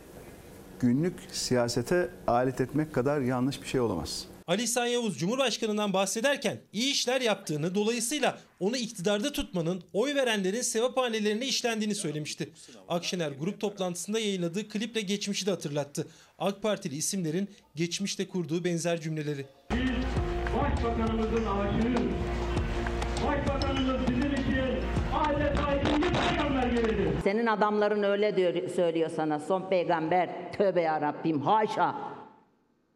günlük 0.79 1.13
siyasete 1.31 2.09
alet 2.27 2.61
etmek 2.61 2.93
kadar 2.93 3.21
yanlış 3.21 3.61
bir 3.61 3.67
şey 3.67 3.81
olamaz. 3.81 4.27
Ali 4.51 4.63
İhsan 4.63 4.85
Yavuz 4.85 5.17
Cumhurbaşkanı'ndan 5.17 5.93
bahsederken 5.93 6.57
iyi 6.73 6.91
işler 6.91 7.21
yaptığını 7.21 7.75
dolayısıyla 7.75 8.37
onu 8.59 8.77
iktidarda 8.77 9.31
tutmanın 9.31 9.83
oy 9.93 10.15
verenlerin 10.15 10.61
sevaphanelerine 10.61 11.45
işlendiğini 11.45 11.95
söylemişti. 11.95 12.49
Akşener 12.89 13.31
grup 13.31 13.59
toplantısında 13.59 14.19
yayınladığı 14.19 14.69
kliple 14.69 15.01
geçmişi 15.01 15.45
de 15.45 15.51
hatırlattı. 15.51 16.07
AK 16.39 16.61
Partili 16.61 16.95
isimlerin 16.95 17.49
geçmişte 17.75 18.27
kurduğu 18.27 18.63
benzer 18.63 19.01
cümleleri. 19.01 19.45
Başbakanımızın 20.61 21.45
aşığıyız. 21.45 22.11
Başbakanımız 23.27 24.01
bizim 24.09 24.33
için 24.33 24.79
adeta 25.13 25.75
ikinci 25.75 26.09
peygamber 26.09 26.67
gibidir. 26.67 27.07
Senin 27.23 27.45
adamların 27.45 28.03
öyle 28.03 28.35
diyor, 28.35 28.69
söylüyor 28.75 29.09
sana. 29.15 29.39
Son 29.39 29.69
peygamber. 29.69 30.51
Tövbe 30.57 30.81
ya 30.81 31.01
Rabbim. 31.01 31.41
Haşa. 31.41 32.10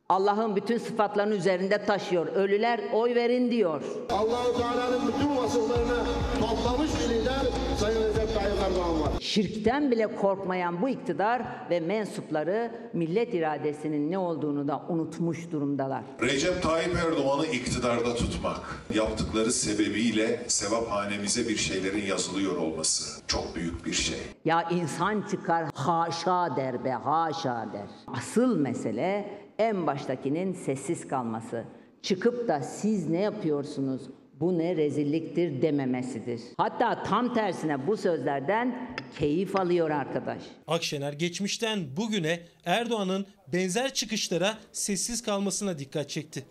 Allah'ın 0.09 0.55
bütün 0.55 0.77
sıfatlarını 0.77 1.35
üzerinde 1.35 1.85
taşıyor. 1.85 2.27
Ölüler 2.27 2.79
oy 2.93 3.15
verin 3.15 3.51
diyor. 3.51 3.81
Allahu 4.09 4.57
Teala'nın 4.57 5.07
bütün 5.07 5.37
vasıflarını 5.37 5.97
toplamış 6.39 6.91
bir 6.93 7.15
lider 7.15 7.41
Sayın 7.79 8.03
Recep 8.03 8.35
Tayyip 8.35 8.57
Erdoğan 8.69 9.01
var. 9.01 9.09
Şirkten 9.19 9.91
bile 9.91 10.15
korkmayan 10.15 10.81
bu 10.81 10.89
iktidar 10.89 11.41
ve 11.69 11.79
mensupları 11.79 12.71
millet 12.93 13.33
iradesinin 13.33 14.11
ne 14.11 14.17
olduğunu 14.17 14.67
da 14.67 14.83
unutmuş 14.89 15.51
durumdalar. 15.51 16.03
Recep 16.21 16.63
Tayyip 16.63 16.95
Erdoğan'ı 16.95 17.45
iktidarda 17.45 18.15
tutmak, 18.15 18.59
yaptıkları 18.93 19.51
sebebiyle 19.51 20.43
sevaphanemize 20.47 21.49
bir 21.49 21.57
şeylerin 21.57 22.05
yazılıyor 22.05 22.57
olması 22.57 23.21
çok 23.27 23.55
büyük 23.55 23.85
bir 23.85 23.93
şey. 23.93 24.19
Ya 24.45 24.69
insan 24.69 25.21
çıkar 25.31 25.65
haşa 25.73 26.55
der 26.55 26.85
be 26.85 26.91
haşa 26.91 27.69
der. 27.73 28.17
Asıl 28.17 28.57
mesele 28.57 29.44
en 29.59 29.87
baştakinin 29.87 30.53
sessiz 30.53 31.07
kalması. 31.07 31.65
Çıkıp 32.01 32.47
da 32.47 32.61
siz 32.61 33.09
ne 33.09 33.21
yapıyorsunuz? 33.21 34.01
Bu 34.39 34.57
ne 34.57 34.75
rezilliktir 34.75 35.61
dememesidir. 35.61 36.41
Hatta 36.57 37.03
tam 37.03 37.33
tersine 37.33 37.87
bu 37.87 37.97
sözlerden 37.97 38.95
keyif 39.19 39.55
alıyor 39.55 39.89
arkadaş. 39.89 40.43
Akşener 40.67 41.13
geçmişten 41.13 41.97
bugüne 41.97 42.39
Erdoğan'ın 42.65 43.25
benzer 43.53 43.93
çıkışlara 43.93 44.57
sessiz 44.71 45.23
kalmasına 45.23 45.79
dikkat 45.79 46.09
çekti. 46.09 46.45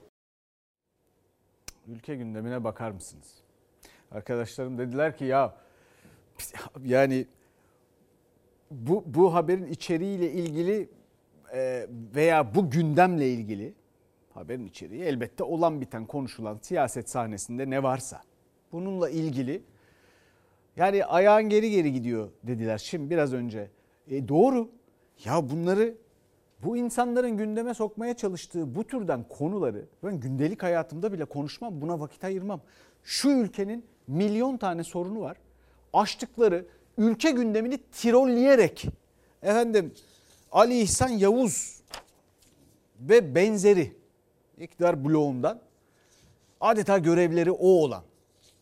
Ülke 1.86 2.16
gündemine 2.16 2.64
bakar 2.64 2.90
mısınız? 2.90 3.34
Arkadaşlarım 4.10 4.78
dediler 4.78 5.16
ki 5.16 5.24
ya 5.24 5.54
yani 6.84 7.26
bu, 8.70 9.04
bu 9.06 9.34
haberin 9.34 9.66
içeriğiyle 9.66 10.32
ilgili 10.32 10.88
veya 12.14 12.54
bu 12.54 12.70
gündemle 12.70 13.28
ilgili 13.28 13.74
haberin 14.34 14.66
içeriği 14.66 15.02
elbette 15.02 15.44
olan 15.44 15.80
biten 15.80 16.06
konuşulan 16.06 16.58
siyaset 16.62 17.10
sahnesinde 17.10 17.70
ne 17.70 17.82
varsa 17.82 18.22
bununla 18.72 19.10
ilgili 19.10 19.62
yani 20.76 21.04
ayağın 21.04 21.48
geri 21.48 21.70
geri 21.70 21.92
gidiyor 21.92 22.28
dediler 22.42 22.78
şimdi 22.78 23.10
biraz 23.10 23.32
önce. 23.32 23.70
E 24.10 24.28
doğru 24.28 24.70
ya 25.24 25.50
bunları 25.50 25.94
bu 26.64 26.76
insanların 26.76 27.36
gündeme 27.36 27.74
sokmaya 27.74 28.14
çalıştığı 28.14 28.74
bu 28.74 28.84
türden 28.84 29.24
konuları 29.28 29.84
ben 30.04 30.20
gündelik 30.20 30.62
hayatımda 30.62 31.12
bile 31.12 31.24
konuşmam 31.24 31.80
buna 31.80 32.00
vakit 32.00 32.24
ayırmam. 32.24 32.60
Şu 33.02 33.30
ülkenin 33.30 33.84
milyon 34.06 34.56
tane 34.56 34.84
sorunu 34.84 35.20
var. 35.20 35.36
Açtıkları 35.92 36.66
ülke 36.98 37.30
gündemini 37.30 37.78
tirolleyerek 37.78 38.86
efendim 39.42 39.92
Ali 40.54 40.80
İhsan 40.80 41.08
Yavuz 41.08 41.82
ve 43.00 43.34
benzeri 43.34 43.96
iktidar 44.58 45.04
bloğundan 45.04 45.60
adeta 46.60 46.98
görevleri 46.98 47.50
o 47.50 47.66
olan 47.66 48.04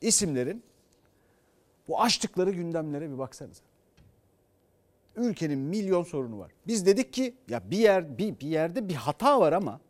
isimlerin 0.00 0.62
bu 1.88 2.00
açtıkları 2.00 2.50
gündemlere 2.50 3.10
bir 3.10 3.18
baksanıza. 3.18 3.62
Ülkenin 5.16 5.58
milyon 5.58 6.02
sorunu 6.02 6.38
var. 6.38 6.52
Biz 6.66 6.86
dedik 6.86 7.12
ki 7.12 7.34
ya 7.48 7.70
bir 7.70 7.78
yer 7.78 8.18
bir, 8.18 8.40
bir 8.40 8.46
yerde 8.46 8.88
bir 8.88 8.94
hata 8.94 9.40
var 9.40 9.52
ama 9.52 9.80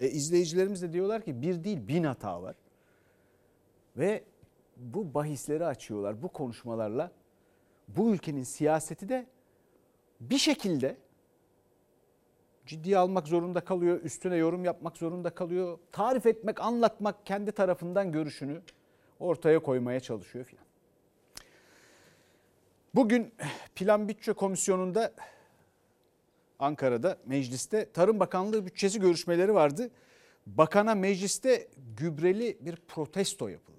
E, 0.00 0.08
izleyicilerimiz 0.10 0.82
de 0.82 0.92
diyorlar 0.92 1.22
ki 1.22 1.42
bir 1.42 1.64
değil 1.64 1.88
bin 1.88 2.04
hata 2.04 2.42
var. 2.42 2.56
Ve 3.96 4.24
bu 4.76 5.14
bahisleri 5.14 5.66
açıyorlar 5.66 6.22
bu 6.22 6.28
konuşmalarla. 6.28 7.10
Bu 7.88 8.14
ülkenin 8.14 8.42
siyaseti 8.42 9.08
de 9.08 9.26
bir 10.20 10.38
şekilde 10.38 10.96
ciddiye 12.66 12.98
almak 12.98 13.28
zorunda 13.28 13.60
kalıyor, 13.60 14.00
üstüne 14.02 14.36
yorum 14.36 14.64
yapmak 14.64 14.96
zorunda 14.96 15.30
kalıyor. 15.30 15.78
Tarif 15.92 16.26
etmek, 16.26 16.60
anlatmak, 16.60 17.26
kendi 17.26 17.52
tarafından 17.52 18.12
görüşünü 18.12 18.62
ortaya 19.20 19.58
koymaya 19.58 20.00
çalışıyor 20.00 20.44
filan. 20.44 20.64
Bugün 22.94 23.34
Plan 23.74 24.08
Bütçe 24.08 24.32
Komisyonu'nda 24.32 25.12
Ankara'da 26.58 27.18
mecliste 27.26 27.92
Tarım 27.92 28.20
Bakanlığı 28.20 28.66
bütçesi 28.66 29.00
görüşmeleri 29.00 29.54
vardı. 29.54 29.90
Bakana 30.46 30.94
mecliste 30.94 31.68
gübreli 31.96 32.58
bir 32.60 32.76
protesto 32.76 33.48
yapıldı. 33.48 33.76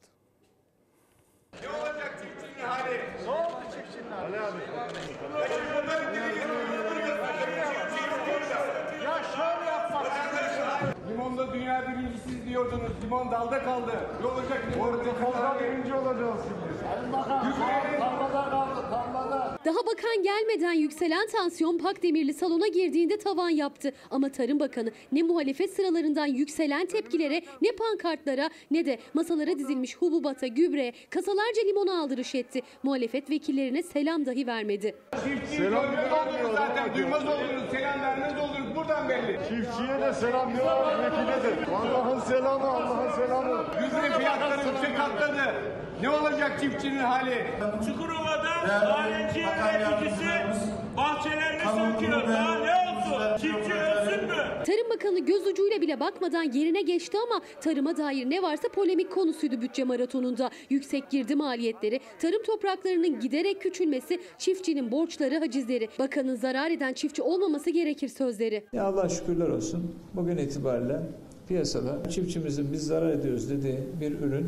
Ne 1.62 1.70
olacak 1.70 2.20
çiftçinin 2.22 2.68
hali? 2.68 3.00
Ne 3.26 3.30
oldu 3.30 3.64
çiftçinin 3.76 4.12
hali? 4.12 4.40
Ali 4.40 4.40
abi. 4.40 4.62
Ya 9.04 9.24
şöyle 9.36 9.66
yapmak. 9.66 10.08
Limonda 11.10 11.54
dünya 11.54 11.88
birincisiz 11.88 12.37
diyordunuz. 12.48 12.92
Limon 13.04 13.32
dalda 13.32 13.64
kaldı. 13.64 13.92
Ne 14.22 14.28
olacak 14.28 14.62
limon? 14.74 14.88
Portakalda 14.92 15.60
birinci 15.60 15.94
olacağız 15.94 16.42
şimdi. 16.48 16.68
Sayın 16.84 17.14
Bakan, 17.14 17.54
tarlada 18.00 18.50
kaldı, 18.50 18.82
tarlada. 18.90 19.47
Daha 19.66 19.78
bakan 19.86 20.24
gelmeden 20.24 20.74
yükselen 20.74 21.28
tansiyon 21.28 21.78
Pakdemirli 21.78 22.34
salona 22.34 22.68
girdiğinde 22.68 23.18
tavan 23.18 23.50
yaptı. 23.50 23.92
Ama 24.12 24.30
Tarım 24.30 24.60
Bakanı 24.60 24.92
ne 25.12 25.24
muhalefet 25.24 25.74
sıralarından 25.74 26.26
yükselen 26.26 26.86
tepkilere 26.86 27.42
ne 27.62 27.72
pankartlara 27.72 28.50
ne 28.72 28.86
de 28.86 29.00
masalara 29.14 29.60
dizilmiş 29.60 29.98
hububata, 29.98 30.48
gübre, 30.48 30.94
kasalarca 31.10 31.62
limona 31.66 32.02
aldırış 32.02 32.36
etti. 32.36 32.62
Muhalefet 32.84 33.30
vekillerine 33.30 33.84
selam 33.84 34.26
dahi 34.26 34.48
vermedi. 34.48 34.96
Çiftçiyi 35.24 35.70
görmez 35.70 36.12
oldunuz 36.12 36.56
zaten. 36.56 36.96
Duymaz 36.96 37.26
oldunuz. 37.26 37.72
Selam 37.72 38.02
vermez 38.02 38.34
oldunuz. 38.34 38.76
Buradan 38.76 39.10
belli. 39.10 39.40
Çiftçiye 39.50 40.02
de 40.02 40.14
selam 40.14 40.54
diyorlar. 40.56 41.04
Vekile 41.04 41.44
de. 41.44 41.72
Allah'ın 41.76 42.20
selamı, 42.20 42.68
Allah'ın 42.68 43.12
selamı. 43.16 43.66
Gübre 43.74 44.18
fiyatları 44.18 44.68
yüksek 44.68 45.00
atladı. 45.00 45.56
Ne 46.02 46.10
olacak 46.10 46.60
çiftçinin 46.62 47.00
hali? 47.00 47.46
Narenciye 48.68 49.46
üreticisi 49.46 50.26
bahçelerini 50.98 51.62
söküyor. 51.62 52.28
Daha 52.28 52.56
ne 52.60 52.72
olsun? 52.72 53.38
Çiftçi 53.42 53.74
ölsün 53.74 54.24
mü? 54.24 54.36
Tarım 54.66 54.90
Bakanı 54.90 55.20
göz 55.20 55.48
ucuyla 55.48 55.82
bile 55.82 56.00
bakmadan 56.00 56.44
yerine 56.44 56.82
geçti 56.82 57.18
ama 57.28 57.42
tarıma 57.62 57.98
dair 57.98 58.30
ne 58.30 58.42
varsa 58.42 58.68
polemik 58.70 59.12
konusuydu 59.12 59.62
bütçe 59.62 59.84
maratonunda. 59.84 60.50
Yüksek 60.70 61.10
girdi 61.10 61.36
maliyetleri, 61.36 62.00
tarım 62.20 62.44
topraklarının 62.44 63.20
giderek 63.20 63.62
küçülmesi, 63.62 64.20
çiftçinin 64.38 64.92
borçları, 64.92 65.40
hacizleri, 65.40 65.90
bakanın 66.00 66.36
zarar 66.36 66.72
eden 66.72 66.94
çiftçi 66.94 67.22
olmaması 67.22 67.70
gerekir 67.70 68.08
sözleri. 68.08 68.64
Ya 68.74 68.84
Allah 68.84 69.10
şükürler 69.10 69.48
olsun. 69.50 69.96
Bugün 70.14 70.38
itibariyle 70.38 71.00
piyasada 71.48 72.10
çiftçimizin 72.10 72.74
biz 72.74 72.86
zarar 72.88 73.10
ediyoruz 73.10 73.50
dediği 73.50 73.80
bir 74.02 74.12
ürün 74.12 74.48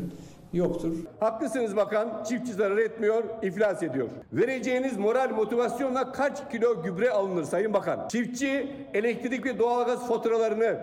yoktur. 0.52 0.96
Haklısınız 1.20 1.76
bakan, 1.76 2.24
çiftçi 2.28 2.52
zarar 2.52 2.78
etmiyor, 2.78 3.24
iflas 3.42 3.82
ediyor. 3.82 4.08
Vereceğiniz 4.32 4.96
moral 4.98 5.30
motivasyonla 5.30 6.12
kaç 6.12 6.50
kilo 6.50 6.82
gübre 6.82 7.10
alınır 7.10 7.44
Sayın 7.44 7.72
Bakan? 7.72 8.08
Çiftçi 8.08 8.72
elektrik 8.94 9.44
ve 9.46 9.58
doğalgaz 9.58 10.08
faturalarını 10.08 10.80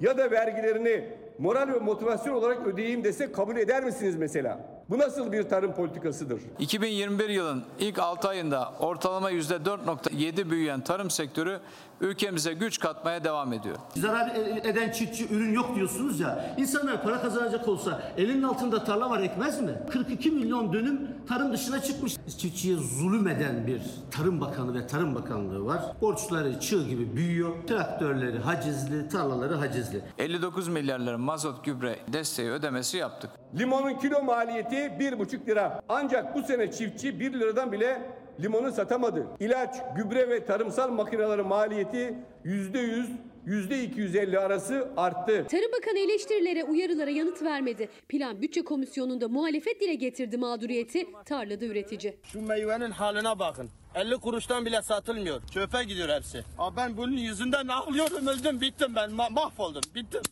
ya 0.00 0.18
da 0.18 0.30
vergilerini 0.30 1.04
moral 1.38 1.68
ve 1.68 1.78
motivasyon 1.78 2.34
olarak 2.34 2.66
ödeyeyim 2.66 3.04
dese 3.04 3.32
kabul 3.32 3.56
eder 3.56 3.84
misiniz 3.84 4.16
mesela? 4.16 4.58
Bu 4.90 4.98
nasıl 4.98 5.32
bir 5.32 5.42
tarım 5.42 5.72
politikasıdır? 5.74 6.40
2021 6.58 7.28
yılın 7.28 7.62
ilk 7.78 7.98
6 7.98 8.28
ayında 8.28 8.72
ortalama 8.80 9.32
%4.7 9.32 10.50
büyüyen 10.50 10.80
tarım 10.80 11.10
sektörü 11.10 11.60
ülkemize 12.00 12.52
güç 12.52 12.78
katmaya 12.78 13.24
devam 13.24 13.52
ediyor. 13.52 13.76
Zarar 13.96 14.34
eden 14.64 14.90
çiftçi 14.92 15.34
ürün 15.34 15.52
yok 15.52 15.76
diyorsunuz 15.76 16.20
ya. 16.20 16.54
İnsanlar 16.58 17.02
para 17.02 17.20
kazanacak 17.20 17.68
olsa 17.68 18.02
elinin 18.16 18.42
altında 18.42 18.84
tarla 18.84 19.10
var 19.10 19.20
ekmez 19.20 19.60
mi? 19.60 19.72
42 19.92 20.30
milyon 20.30 20.72
dönüm 20.72 21.08
tarım 21.28 21.52
dışına 21.52 21.82
çıkmış. 21.82 22.16
Çiftçiye 22.38 22.76
zulüm 22.76 23.28
eden 23.28 23.66
bir 23.66 23.80
Tarım 24.10 24.40
Bakanı 24.40 24.74
ve 24.74 24.86
Tarım 24.86 25.14
Bakanlığı 25.14 25.66
var. 25.66 25.82
Borçları 26.00 26.60
çığ 26.60 26.82
gibi 26.88 27.16
büyüyor. 27.16 27.52
Traktörleri 27.66 28.38
hacizli, 28.38 29.08
tarlaları 29.08 29.54
hacizli. 29.54 30.02
59 30.18 30.68
milyar 30.68 31.00
lira 31.00 31.18
mazot 31.18 31.64
gübre 31.64 31.96
desteği 32.08 32.50
ödemesi 32.50 32.96
yaptık. 32.96 33.30
Limonun 33.58 33.94
kilo 33.94 34.22
maliyeti 34.22 34.76
1,5 34.76 35.46
lira. 35.46 35.82
Ancak 35.88 36.34
bu 36.34 36.42
sene 36.42 36.72
çiftçi 36.72 37.20
1 37.20 37.32
liradan 37.32 37.72
bile 37.72 38.19
limonu 38.42 38.72
satamadı. 38.72 39.26
İlaç, 39.40 39.76
gübre 39.96 40.28
ve 40.28 40.44
tarımsal 40.44 40.90
makinelerin 40.90 41.46
maliyeti 41.46 42.14
%100, 42.44 43.06
%250 43.46 44.38
arası 44.38 44.88
arttı. 44.96 45.46
Tarım 45.50 45.72
Bakanı 45.72 45.98
eleştirilere, 45.98 46.64
uyarılara 46.64 47.10
yanıt 47.10 47.42
vermedi. 47.42 47.88
Plan 48.08 48.42
Bütçe 48.42 48.64
Komisyonu'nda 48.64 49.28
muhalefet 49.28 49.80
dile 49.80 49.94
getirdi 49.94 50.36
mağduriyeti 50.36 51.06
tarlada 51.24 51.64
üretici. 51.64 52.16
Şu 52.22 52.42
meyvenin 52.42 52.90
haline 52.90 53.38
bakın. 53.38 53.70
50 53.94 54.16
kuruştan 54.16 54.66
bile 54.66 54.82
satılmıyor. 54.82 55.42
Çöpe 55.54 55.84
gidiyor 55.84 56.08
hepsi. 56.08 56.44
Abi 56.58 56.76
ben 56.76 56.96
bunun 56.96 57.16
yüzünden 57.16 57.68
ağlıyorum 57.68 58.26
öldüm 58.26 58.60
bittim 58.60 58.94
ben 58.96 59.10
Ma- 59.10 59.32
mahvoldum 59.32 59.82
bittim. 59.94 60.22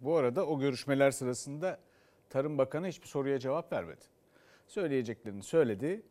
Bu 0.00 0.16
arada 0.16 0.46
o 0.46 0.58
görüşmeler 0.60 1.10
sırasında 1.10 1.78
Tarım 2.30 2.58
Bakanı 2.58 2.86
hiçbir 2.88 3.06
soruya 3.06 3.38
cevap 3.38 3.72
vermedi. 3.72 4.00
Söyleyeceklerini 4.70 5.42
söyledi, 5.42 6.02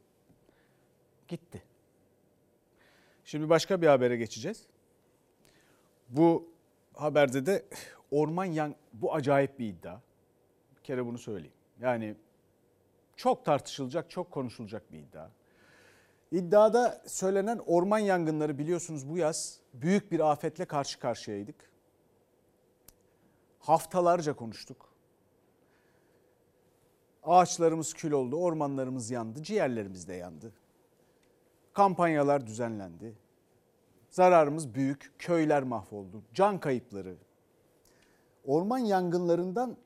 gitti. 1.27 1.63
Şimdi 3.23 3.49
başka 3.49 3.81
bir 3.81 3.87
habere 3.87 4.17
geçeceğiz. 4.17 4.65
Bu 6.09 6.51
haberde 6.93 7.45
de 7.45 7.65
orman 8.11 8.45
yan 8.45 8.75
bu 8.93 9.13
acayip 9.13 9.59
bir 9.59 9.65
iddia. 9.65 9.99
Bir 10.77 10.83
kere 10.83 11.05
bunu 11.05 11.17
söyleyeyim. 11.17 11.53
Yani 11.81 12.15
çok 13.15 13.45
tartışılacak, 13.45 14.09
çok 14.09 14.31
konuşulacak 14.31 14.91
bir 14.91 14.99
iddia. 14.99 15.29
İddiada 16.31 17.03
söylenen 17.07 17.57
orman 17.57 17.99
yangınları 17.99 18.57
biliyorsunuz 18.57 19.09
bu 19.09 19.17
yaz 19.17 19.59
büyük 19.73 20.11
bir 20.11 20.31
afetle 20.31 20.65
karşı 20.65 20.99
karşıyaydık. 20.99 21.71
Haftalarca 23.59 24.33
konuştuk. 24.35 24.88
Ağaçlarımız 27.29 27.93
kül 27.93 28.11
oldu, 28.11 28.35
ormanlarımız 28.35 29.11
yandı, 29.11 29.43
ciğerlerimiz 29.43 30.07
de 30.07 30.13
yandı. 30.13 30.51
Kampanyalar 31.73 32.47
düzenlendi. 32.47 33.15
Zararımız 34.09 34.73
büyük, 34.73 35.13
köyler 35.19 35.63
mahvoldu, 35.63 36.23
can 36.33 36.59
kayıpları. 36.59 37.15
Orman 38.45 38.77
yangınlarından 38.77 39.77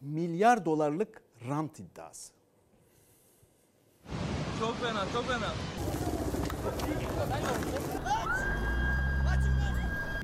milyar 0.00 0.64
dolarlık 0.64 1.22
rant 1.48 1.80
iddiası. 1.80 2.32
Çok 4.60 4.74
fena 4.76 5.04
çok 5.12 5.24
fena. 5.24 5.52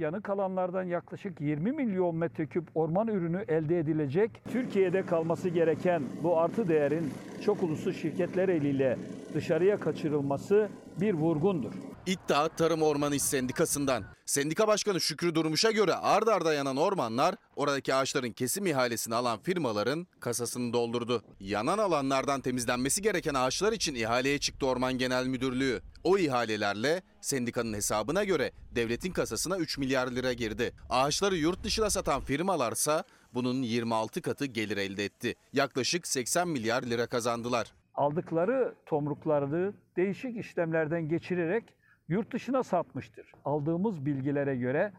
Yanık 0.02 0.30
alanlardan 0.30 0.82
yaklaşık 0.82 1.40
20 1.40 1.72
milyon 1.72 2.16
metreküp 2.16 2.64
orman 2.74 3.08
ürünü 3.08 3.44
elde 3.48 3.78
edilecek. 3.78 4.30
Türkiye'de 4.52 5.06
kalması 5.06 5.48
gereken 5.48 6.02
bu 6.22 6.38
artı 6.38 6.68
değerin 6.68 7.10
çok 7.44 7.62
uluslu 7.62 7.92
şirketler 7.92 8.48
eliyle 8.48 8.98
dışarıya 9.34 9.80
kaçırılması 9.80 10.68
bir 11.00 11.14
vurgundur. 11.14 11.72
İddia 12.06 12.48
Tarım 12.48 12.82
Orman 12.82 13.12
İş 13.12 13.22
Sendikası'ndan. 13.22 14.04
Sendika 14.26 14.68
Başkanı 14.68 15.00
Şükrü 15.00 15.34
Durmuş'a 15.34 15.70
göre 15.70 15.94
ard 15.94 16.26
arda 16.26 16.54
yanan 16.54 16.76
ormanlar 16.76 17.34
oradaki 17.56 17.94
ağaçların 17.94 18.32
kesim 18.32 18.66
ihalesini 18.66 19.14
alan 19.14 19.38
firmaların 19.38 20.06
kasasını 20.20 20.72
doldurdu. 20.72 21.22
Yanan 21.40 21.78
alanlardan 21.78 22.40
temizlenmesi 22.40 23.02
gereken 23.02 23.34
ağaçlar 23.34 23.72
için 23.72 23.94
ihaleye 23.94 24.38
çıktı 24.38 24.66
Orman 24.66 24.98
Genel 24.98 25.26
Müdürlüğü. 25.26 25.80
O 26.04 26.18
ihalelerle 26.18 27.02
sendikanın 27.20 27.72
hesabına 27.74 28.24
göre 28.24 28.52
devletin 28.74 29.12
kasasına 29.12 29.58
3 29.58 29.78
milyar 29.78 30.06
lira 30.06 30.32
girdi. 30.32 30.72
Ağaçları 30.90 31.36
yurt 31.36 31.64
dışına 31.64 31.90
satan 31.90 32.20
firmalarsa 32.20 33.04
bunun 33.34 33.62
26 33.62 34.22
katı 34.22 34.46
gelir 34.46 34.76
elde 34.76 35.04
etti. 35.04 35.34
Yaklaşık 35.52 36.06
80 36.06 36.48
milyar 36.48 36.82
lira 36.82 37.06
kazandılar. 37.06 37.72
Aldıkları 37.94 38.74
tomruklarını 38.86 39.72
değişik 39.96 40.36
işlemlerden 40.36 41.08
geçirerek 41.08 41.64
yurt 42.12 42.32
dışına 42.32 42.62
satmıştır. 42.62 43.32
Aldığımız 43.44 44.06
bilgilere 44.06 44.56
göre 44.56 44.92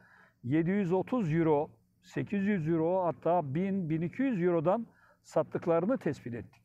730 0.44 1.34
euro, 1.34 1.70
800 2.04 2.70
euro 2.70 3.06
hatta 3.06 3.30
1000-1200 3.30 4.46
eurodan 4.46 4.88
sattıklarını 5.24 5.98
tespit 5.98 6.34
ettik. 6.34 6.62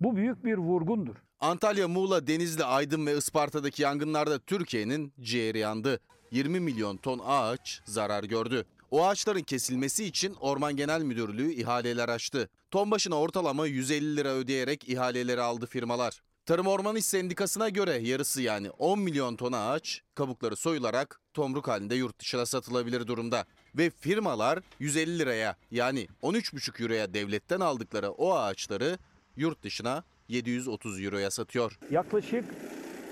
Bu 0.00 0.16
büyük 0.16 0.44
bir 0.44 0.56
vurgundur. 0.56 1.16
Antalya, 1.40 1.88
Muğla, 1.88 2.26
Denizli, 2.26 2.64
Aydın 2.64 3.06
ve 3.06 3.16
Isparta'daki 3.16 3.82
yangınlarda 3.82 4.38
Türkiye'nin 4.38 5.12
ciğeri 5.20 5.58
yandı. 5.58 6.00
20 6.30 6.60
milyon 6.60 6.96
ton 6.96 7.20
ağaç 7.24 7.82
zarar 7.84 8.24
gördü. 8.24 8.64
O 8.90 9.06
ağaçların 9.06 9.42
kesilmesi 9.42 10.04
için 10.04 10.34
Orman 10.40 10.76
Genel 10.76 11.02
Müdürlüğü 11.02 11.52
ihaleler 11.52 12.08
açtı. 12.08 12.48
Ton 12.70 12.90
başına 12.90 13.14
ortalama 13.14 13.66
150 13.66 14.16
lira 14.16 14.28
ödeyerek 14.28 14.88
ihaleleri 14.88 15.40
aldı 15.40 15.66
firmalar. 15.66 16.20
Tarım 16.50 16.66
Orman 16.66 16.96
İş 16.96 17.04
Sendikası'na 17.04 17.68
göre 17.68 17.90
yarısı 17.90 18.42
yani 18.42 18.70
10 18.70 18.98
milyon 18.98 19.36
ton 19.36 19.52
ağaç 19.52 20.02
kabukları 20.14 20.56
soyularak 20.56 21.20
tomruk 21.34 21.68
halinde 21.68 21.94
yurt 21.94 22.18
dışına 22.20 22.46
satılabilir 22.46 23.06
durumda. 23.06 23.44
Ve 23.74 23.90
firmalar 23.90 24.58
150 24.78 25.18
liraya 25.18 25.56
yani 25.70 26.06
13,5 26.22 26.82
euroya 26.82 27.14
devletten 27.14 27.60
aldıkları 27.60 28.10
o 28.10 28.34
ağaçları 28.34 28.98
yurt 29.36 29.62
dışına 29.62 30.04
730 30.28 31.04
euroya 31.04 31.30
satıyor. 31.30 31.78
Yaklaşık 31.90 32.44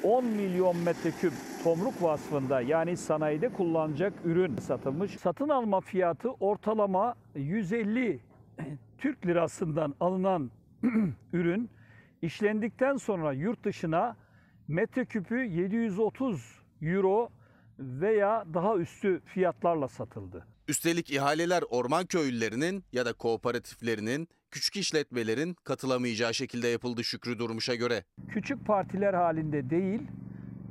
10 0.03 0.24
milyon 0.24 0.77
metreküp 0.77 1.33
tomruk 1.64 2.03
vasfında 2.03 2.61
yani 2.61 2.96
sanayide 2.96 3.48
kullanacak 3.48 4.12
ürün 4.24 4.57
satılmış. 4.57 5.12
Satın 5.12 5.48
alma 5.48 5.81
fiyatı 5.81 6.31
ortalama 6.31 7.14
150 7.35 8.20
Türk 8.98 9.27
lirasından 9.27 9.94
alınan 10.01 10.51
ürün 11.33 11.70
işlendikten 12.22 12.96
sonra 12.96 13.33
yurt 13.33 13.64
dışına 13.64 14.16
metreküpü 14.68 15.44
730 15.44 16.62
euro 16.83 17.28
veya 17.78 18.44
daha 18.54 18.76
üstü 18.76 19.20
fiyatlarla 19.24 19.88
satıldı. 19.88 20.46
Üstelik 20.68 21.11
ihaleler 21.11 21.62
orman 21.70 22.07
köylülerinin 22.07 22.85
ya 22.92 23.07
da 23.07 23.12
kooperatiflerinin, 23.12 24.28
küçük 24.50 24.76
işletmelerin 24.76 25.57
katılamayacağı 25.64 26.35
şekilde 26.35 26.68
yapıldı 26.68 27.04
Şükrü 27.04 27.38
Durmuş'a 27.38 27.74
göre. 27.74 28.04
Küçük 28.28 28.66
partiler 28.66 29.14
halinde 29.14 29.70
değil, 29.70 30.02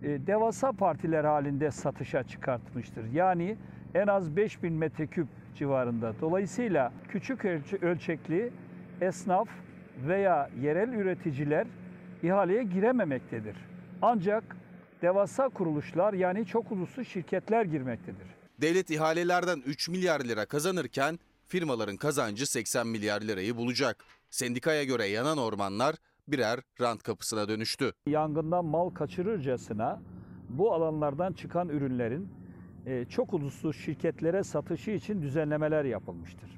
e, 0.04 0.28
devasa 0.28 0.72
partiler 0.72 1.24
halinde 1.24 1.72
satışa 1.72 2.24
çıkartmıştır. 2.24 3.12
Yani 3.12 3.58
en 3.96 4.08
az 4.08 4.36
5000 4.36 4.74
metreküp 4.74 5.28
civarında. 5.56 6.14
Dolayısıyla 6.22 6.94
küçük 7.10 7.46
ölçe- 7.46 7.86
ölçekli 7.86 8.52
esnaf 9.02 9.50
veya 10.08 10.50
yerel 10.62 10.90
üreticiler 10.94 11.68
ihaleye 12.24 12.64
girememektedir. 12.64 13.56
Ancak 14.02 14.44
devasa 15.02 15.50
kuruluşlar 15.50 16.14
yani 16.14 16.46
çok 16.46 16.72
uluslu 16.72 17.06
şirketler 17.06 17.66
girmektedir. 17.66 18.28
Devlet 18.62 18.90
ihalelerden 18.90 19.64
3 19.66 19.90
milyar 19.90 20.20
lira 20.20 20.46
kazanırken 20.46 21.20
firmaların 21.48 21.98
kazancı 21.98 22.52
80 22.52 22.88
milyar 22.88 23.22
lirayı 23.22 23.56
bulacak. 23.56 24.04
Sendikaya 24.30 24.84
göre 24.84 25.06
yanan 25.06 25.38
ormanlar 25.38 25.96
birer 26.28 26.60
rant 26.82 27.04
kapısına 27.04 27.50
dönüştü. 27.50 27.94
Yangından 28.08 28.66
mal 28.66 28.90
kaçırırcasına 28.90 30.02
bu 30.50 30.74
alanlardan 30.74 31.34
çıkan 31.34 31.70
ürünlerin 31.70 32.30
e, 32.86 33.06
çok 33.06 33.34
uluslu 33.34 33.74
şirketlere 33.74 34.44
satışı 34.44 34.92
için 34.92 35.22
düzenlemeler 35.22 35.86
yapılmıştır. 35.86 36.50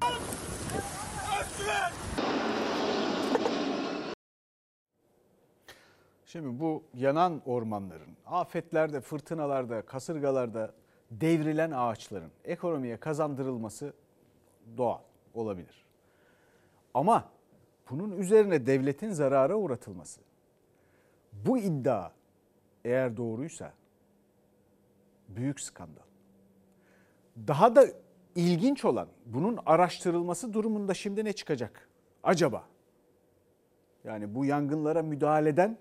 Şimdi 6.32 6.60
bu 6.60 6.84
yanan 6.94 7.42
ormanların, 7.46 8.16
afetlerde, 8.26 9.00
fırtınalarda, 9.00 9.82
kasırgalarda 9.82 10.72
devrilen 11.10 11.70
ağaçların 11.70 12.30
ekonomiye 12.44 12.96
kazandırılması 12.96 13.92
doğal 14.76 15.00
olabilir. 15.34 15.86
Ama 16.94 17.28
bunun 17.90 18.12
üzerine 18.12 18.66
devletin 18.66 19.10
zarara 19.10 19.56
uğratılması, 19.56 20.20
bu 21.32 21.58
iddia 21.58 22.10
eğer 22.84 23.16
doğruysa 23.16 23.72
büyük 25.28 25.60
skandal. 25.60 26.06
Daha 27.36 27.76
da 27.76 27.84
ilginç 28.34 28.84
olan 28.84 29.08
bunun 29.26 29.58
araştırılması 29.66 30.52
durumunda 30.52 30.94
şimdi 30.94 31.24
ne 31.24 31.32
çıkacak? 31.32 31.88
Acaba? 32.22 32.64
Yani 34.04 34.34
bu 34.34 34.44
yangınlara 34.44 35.02
müdahaleden 35.02 35.78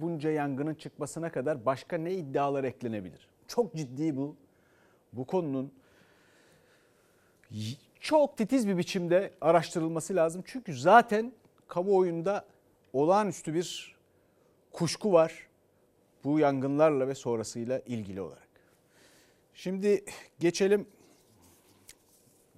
bunca 0.00 0.30
yangının 0.30 0.74
çıkmasına 0.74 1.32
kadar 1.32 1.66
başka 1.66 1.98
ne 1.98 2.14
iddialar 2.14 2.64
eklenebilir? 2.64 3.28
Çok 3.48 3.74
ciddi 3.74 4.16
bu. 4.16 4.36
Bu 5.12 5.24
konunun 5.24 5.72
çok 8.00 8.36
titiz 8.36 8.68
bir 8.68 8.78
biçimde 8.78 9.30
araştırılması 9.40 10.16
lazım. 10.16 10.42
Çünkü 10.46 10.74
zaten 10.78 11.32
kamuoyunda 11.68 12.44
olağanüstü 12.92 13.54
bir 13.54 13.96
kuşku 14.72 15.12
var 15.12 15.48
bu 16.24 16.38
yangınlarla 16.38 17.08
ve 17.08 17.14
sonrasıyla 17.14 17.78
ilgili 17.78 18.20
olarak. 18.20 18.48
Şimdi 19.54 20.04
geçelim 20.38 20.86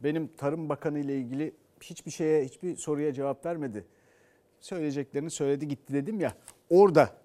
benim 0.03 0.29
Tarım 0.37 0.69
Bakanı 0.69 0.99
ile 0.99 1.17
ilgili 1.17 1.55
hiçbir 1.81 2.11
şeye, 2.11 2.45
hiçbir 2.45 2.77
soruya 2.77 3.13
cevap 3.13 3.47
vermedi. 3.47 3.85
Söyleyeceklerini 4.61 5.31
söyledi 5.31 5.69
gitti 5.69 5.95
dedim 5.95 6.21
ya. 6.21 6.35
Orada 6.71 7.22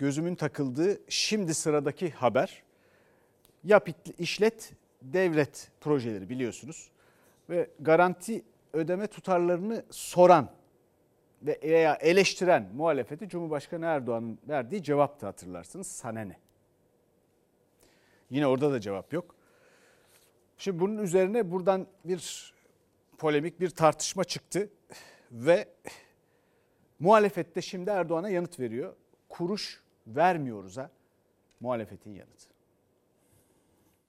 gözümün 0.00 0.34
takıldığı 0.34 1.00
şimdi 1.08 1.54
sıradaki 1.54 2.10
haber. 2.10 2.62
Yap 3.64 3.88
işlet 4.18 4.72
devlet 5.02 5.70
projeleri 5.80 6.28
biliyorsunuz. 6.28 6.90
Ve 7.50 7.70
garanti 7.80 8.44
ödeme 8.72 9.06
tutarlarını 9.06 9.84
soran 9.90 10.50
ve 11.42 11.60
veya 11.62 11.94
eleştiren 11.94 12.68
muhalefeti 12.74 13.28
Cumhurbaşkanı 13.28 13.86
Erdoğan'ın 13.86 14.38
verdiği 14.48 14.82
cevaptı 14.82 15.26
hatırlarsınız. 15.26 15.86
Sana 15.86 16.20
ne? 16.20 16.36
Yine 18.30 18.46
orada 18.46 18.72
da 18.72 18.80
cevap 18.80 19.12
yok. 19.12 19.34
Şimdi 20.58 20.80
bunun 20.80 20.98
üzerine 20.98 21.50
buradan 21.50 21.86
bir 22.04 22.54
polemik, 23.18 23.60
bir 23.60 23.70
tartışma 23.70 24.24
çıktı 24.24 24.68
ve 25.32 25.68
muhalefette 26.98 27.62
şimdi 27.62 27.90
Erdoğan'a 27.90 28.30
yanıt 28.30 28.60
veriyor. 28.60 28.94
Kuruş 29.28 29.80
vermiyoruz 30.06 30.76
ha 30.76 30.90
muhalefetin 31.60 32.14
yanıtı. 32.14 32.46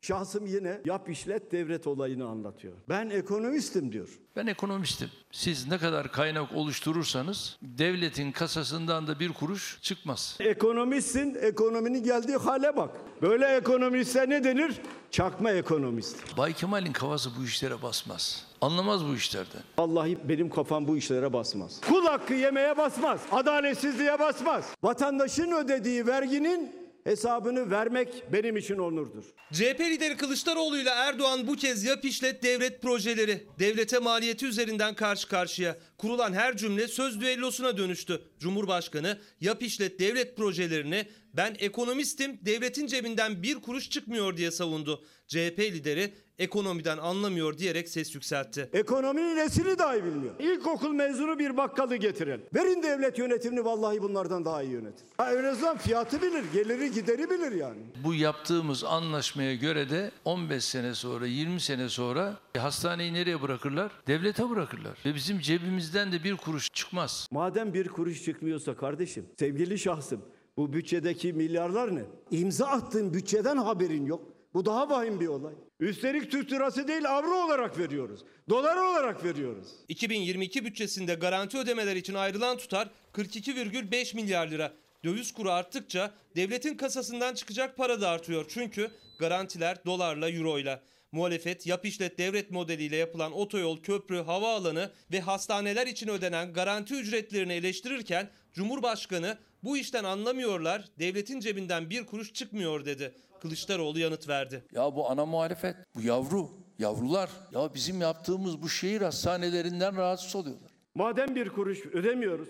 Şahsım 0.01 0.45
yine 0.45 0.81
yap 0.85 1.09
işlet 1.09 1.51
devlet 1.51 1.87
olayını 1.87 2.27
anlatıyor. 2.27 2.73
Ben 2.89 3.09
ekonomistim 3.09 3.91
diyor. 3.91 4.19
Ben 4.35 4.47
ekonomistim. 4.47 5.09
Siz 5.31 5.67
ne 5.67 5.77
kadar 5.77 6.11
kaynak 6.11 6.53
oluşturursanız 6.53 7.57
devletin 7.61 8.31
kasasından 8.31 9.07
da 9.07 9.19
bir 9.19 9.33
kuruş 9.33 9.79
çıkmaz. 9.81 10.37
Ekonomistsin, 10.39 11.35
ekonominin 11.41 12.03
geldiği 12.03 12.37
hale 12.37 12.77
bak. 12.77 12.95
Böyle 13.21 13.55
ekonomiste 13.55 14.29
ne 14.29 14.43
denir? 14.43 14.81
Çakma 15.11 15.51
ekonomist. 15.51 16.37
Bay 16.37 16.53
Kemal'in 16.53 16.93
kafası 16.93 17.29
bu 17.39 17.43
işlere 17.43 17.81
basmaz. 17.81 18.50
Anlamaz 18.61 19.05
bu 19.05 19.15
işlerden. 19.15 19.61
Vallahi 19.77 20.17
benim 20.29 20.49
kafam 20.49 20.87
bu 20.87 20.97
işlere 20.97 21.33
basmaz. 21.33 21.81
Kul 21.81 22.05
hakkı 22.05 22.33
yemeye 22.33 22.77
basmaz. 22.77 23.21
Adaletsizliğe 23.31 24.19
basmaz. 24.19 24.65
Vatandaşın 24.83 25.51
ödediği 25.51 26.07
verginin 26.07 26.81
hesabını 27.03 27.71
vermek 27.71 28.33
benim 28.33 28.57
için 28.57 28.77
onurdur. 28.77 29.23
CHP 29.53 29.79
lideri 29.79 30.17
Kılıçdaroğlu 30.17 30.77
ile 30.77 30.89
Erdoğan 30.89 31.47
bu 31.47 31.55
kez 31.55 31.83
yap 31.83 32.05
işlet 32.05 32.43
devlet 32.43 32.81
projeleri 32.81 33.47
devlete 33.59 33.99
maliyeti 33.99 34.45
üzerinden 34.45 34.93
karşı 34.95 35.27
karşıya. 35.27 35.77
Kurulan 35.97 36.33
her 36.33 36.57
cümle 36.57 36.87
söz 36.87 37.21
düellosuna 37.21 37.77
dönüştü. 37.77 38.21
Cumhurbaşkanı 38.39 39.19
yap 39.41 39.63
işlet 39.63 39.99
devlet 39.99 40.37
projelerini 40.37 41.07
ben 41.33 41.55
ekonomistim 41.59 42.39
devletin 42.41 42.87
cebinden 42.87 43.43
bir 43.43 43.55
kuruş 43.55 43.89
çıkmıyor 43.89 44.37
diye 44.37 44.51
savundu. 44.51 45.03
CHP 45.27 45.59
lideri 45.59 46.13
ekonomiden 46.41 46.97
anlamıyor 46.97 47.57
diyerek 47.57 47.89
ses 47.89 48.15
yükseltti. 48.15 48.69
Ekonominin 48.73 49.35
nesini 49.35 49.77
dahi 49.77 50.05
bilmiyor. 50.05 50.35
İlkokul 50.39 50.89
mezunu 50.89 51.39
bir 51.39 51.57
bakkalı 51.57 51.95
getirin. 51.95 52.41
Verin 52.55 52.83
devlet 52.83 53.17
yönetimini 53.17 53.65
vallahi 53.65 54.01
bunlardan 54.01 54.45
daha 54.45 54.63
iyi 54.63 54.71
yönetir. 54.71 55.05
Ha, 55.17 55.33
en 55.33 55.43
azından 55.43 55.77
fiyatı 55.77 56.21
bilir, 56.21 56.43
geliri 56.53 56.91
gideri 56.91 57.29
bilir 57.29 57.51
yani. 57.51 57.79
Bu 58.03 58.13
yaptığımız 58.13 58.83
anlaşmaya 58.83 59.55
göre 59.55 59.89
de 59.89 60.11
15 60.25 60.63
sene 60.63 60.95
sonra 60.95 61.25
20 61.25 61.59
sene 61.59 61.89
sonra 61.89 62.37
hastaneyi 62.57 63.13
nereye 63.13 63.41
bırakırlar? 63.41 63.91
Devlete 64.07 64.49
bırakırlar. 64.49 64.97
Ve 65.05 65.15
bizim 65.15 65.39
cebimizden 65.39 66.11
de 66.11 66.23
bir 66.23 66.37
kuruş 66.37 66.73
çıkmaz. 66.73 67.27
Madem 67.31 67.73
bir 67.73 67.87
kuruş 67.87 68.23
çıkmıyorsa 68.23 68.75
kardeşim, 68.75 69.25
sevgili 69.39 69.79
şahsım 69.79 70.21
bu 70.57 70.73
bütçedeki 70.73 71.33
milyarlar 71.33 71.95
ne? 71.95 72.03
İmza 72.31 72.65
attığın 72.65 73.13
bütçeden 73.13 73.57
haberin 73.57 74.05
yok. 74.05 74.23
Bu 74.53 74.65
daha 74.65 74.89
vahim 74.89 75.19
bir 75.19 75.27
olay. 75.27 75.53
Üstelik 75.81 76.31
Türk 76.31 76.51
lirası 76.51 76.87
değil 76.87 77.09
avro 77.09 77.45
olarak 77.45 77.79
veriyoruz. 77.79 78.21
Dolar 78.49 78.77
olarak 78.77 79.23
veriyoruz. 79.23 79.67
2022 79.87 80.65
bütçesinde 80.65 81.13
garanti 81.13 81.57
ödemeler 81.57 81.95
için 81.95 82.13
ayrılan 82.13 82.57
tutar 82.57 82.89
42,5 83.13 84.15
milyar 84.15 84.47
lira. 84.47 84.73
Döviz 85.03 85.31
kuru 85.31 85.51
arttıkça 85.51 86.11
devletin 86.35 86.77
kasasından 86.77 87.33
çıkacak 87.33 87.77
para 87.77 88.01
da 88.01 88.09
artıyor. 88.09 88.45
Çünkü 88.49 88.91
garantiler 89.19 89.85
dolarla, 89.85 90.29
euroyla. 90.29 90.81
Muhalefet 91.11 91.67
yap 91.67 91.85
işlet 91.85 92.17
devlet 92.17 92.51
modeliyle 92.51 92.95
yapılan 92.95 93.31
otoyol, 93.31 93.81
köprü, 93.81 94.17
havaalanı 94.21 94.91
ve 95.11 95.19
hastaneler 95.19 95.87
için 95.87 96.07
ödenen 96.07 96.53
garanti 96.53 96.93
ücretlerini 96.93 97.53
eleştirirken 97.53 98.29
Cumhurbaşkanı 98.53 99.37
bu 99.63 99.77
işten 99.77 100.03
anlamıyorlar, 100.03 100.85
devletin 100.99 101.39
cebinden 101.39 101.89
bir 101.89 102.05
kuruş 102.05 102.33
çıkmıyor 102.33 102.85
dedi. 102.85 103.13
Kılıçdaroğlu 103.41 103.99
yanıt 103.99 104.27
verdi. 104.27 104.63
Ya 104.71 104.95
bu 104.95 105.09
ana 105.09 105.25
muhalefet, 105.25 105.75
bu 105.95 106.01
yavru, 106.01 106.49
yavrular. 106.79 107.29
Ya 107.51 107.73
bizim 107.73 108.01
yaptığımız 108.01 108.61
bu 108.61 108.69
şehir 108.69 109.01
hastanelerinden 109.01 109.97
rahatsız 109.97 110.35
oluyorlar. 110.35 110.71
Madem 110.95 111.35
bir 111.35 111.49
kuruş 111.49 111.85
ödemiyoruz, 111.85 112.49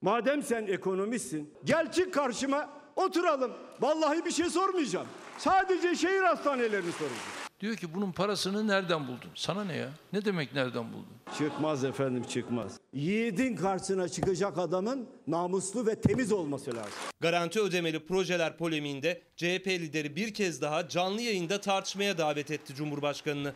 madem 0.00 0.42
sen 0.42 0.66
ekonomistsin, 0.66 1.54
gel 1.64 1.92
çık 1.92 2.14
karşıma 2.14 2.70
oturalım. 2.96 3.52
Vallahi 3.80 4.24
bir 4.24 4.30
şey 4.30 4.50
sormayacağım. 4.50 5.06
Sadece 5.38 5.96
şehir 5.96 6.22
hastanelerini 6.22 6.92
soracağım. 6.92 7.45
Diyor 7.60 7.76
ki 7.76 7.94
bunun 7.94 8.12
parasını 8.12 8.68
nereden 8.68 9.08
buldun? 9.08 9.30
Sana 9.34 9.64
ne 9.64 9.76
ya? 9.76 9.88
Ne 10.12 10.24
demek 10.24 10.54
nereden 10.54 10.92
buldun? 10.92 11.16
Çıkmaz 11.38 11.84
efendim 11.84 12.22
çıkmaz. 12.22 12.80
Yiğidin 12.92 13.56
karşısına 13.56 14.08
çıkacak 14.08 14.58
adamın 14.58 15.08
namuslu 15.26 15.86
ve 15.86 16.00
temiz 16.00 16.32
olması 16.32 16.76
lazım. 16.76 16.92
Garanti 17.20 17.60
ödemeli 17.60 18.06
projeler 18.06 18.56
polemiğinde 18.56 19.22
CHP 19.36 19.66
lideri 19.66 20.16
bir 20.16 20.34
kez 20.34 20.62
daha 20.62 20.88
canlı 20.88 21.20
yayında 21.20 21.60
tartışmaya 21.60 22.18
davet 22.18 22.50
etti 22.50 22.74
Cumhurbaşkanını. 22.74 23.52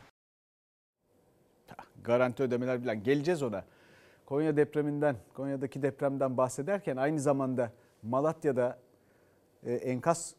Garanti 2.04 2.42
ödemeler 2.42 2.82
bilen 2.82 3.02
geleceğiz 3.02 3.42
ona. 3.42 3.64
Konya 4.26 4.56
depreminden, 4.56 5.16
Konya'daki 5.34 5.82
depremden 5.82 6.36
bahsederken 6.36 6.96
aynı 6.96 7.20
zamanda 7.20 7.72
Malatya'da 8.02 8.78
e, 9.62 9.74
enkaz 9.74 10.34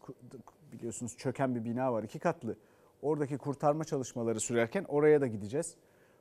biliyorsunuz 0.71 1.17
çöken 1.17 1.55
bir 1.55 1.65
bina 1.65 1.93
var 1.93 2.03
iki 2.03 2.19
katlı. 2.19 2.55
Oradaki 3.01 3.37
kurtarma 3.37 3.83
çalışmaları 3.83 4.39
sürerken 4.39 4.85
oraya 4.87 5.21
da 5.21 5.27
gideceğiz. 5.27 5.75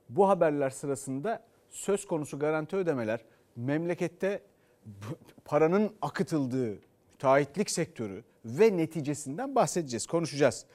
Bu 0.08 0.28
haberler 0.28 0.70
sırasında 0.70 1.44
söz 1.70 2.06
konusu 2.06 2.38
garanti 2.38 2.76
ödemeler 2.76 3.20
memlekette 3.56 4.42
paranın 5.44 5.92
akıtıldığı 6.02 6.78
müteahhitlik 7.12 7.70
sektörü 7.70 8.24
ve 8.44 8.76
neticesinden 8.76 9.54
bahsedeceğiz, 9.54 10.06
konuşacağız. 10.06 10.66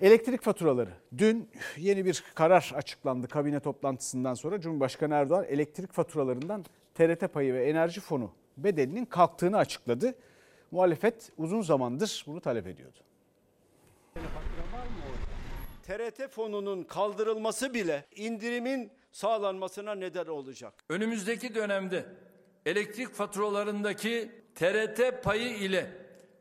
Elektrik 0.00 0.42
faturaları. 0.42 0.90
Dün 1.18 1.50
yeni 1.76 2.04
bir 2.04 2.24
karar 2.34 2.72
açıklandı 2.74 3.28
kabine 3.28 3.60
toplantısından 3.60 4.34
sonra. 4.34 4.60
Cumhurbaşkanı 4.60 5.14
Erdoğan 5.14 5.44
elektrik 5.44 5.92
faturalarından 5.92 6.64
TRT 6.94 7.32
payı 7.32 7.54
ve 7.54 7.64
enerji 7.64 8.00
fonu 8.00 8.30
bedelinin 8.56 9.04
kalktığını 9.04 9.56
açıkladı. 9.56 10.14
Muhalefet 10.70 11.32
uzun 11.38 11.60
zamandır 11.60 12.24
bunu 12.26 12.40
talep 12.40 12.66
ediyordu. 12.66 12.98
TRT 15.92 16.28
fonunun 16.30 16.82
kaldırılması 16.82 17.74
bile 17.74 18.04
indirimin 18.14 18.92
sağlanmasına 19.12 19.94
neden 19.94 20.26
olacak. 20.26 20.74
Önümüzdeki 20.88 21.54
dönemde 21.54 22.06
elektrik 22.66 23.14
faturalarındaki 23.14 24.30
TRT 24.54 25.24
payı 25.24 25.56
ile 25.56 25.90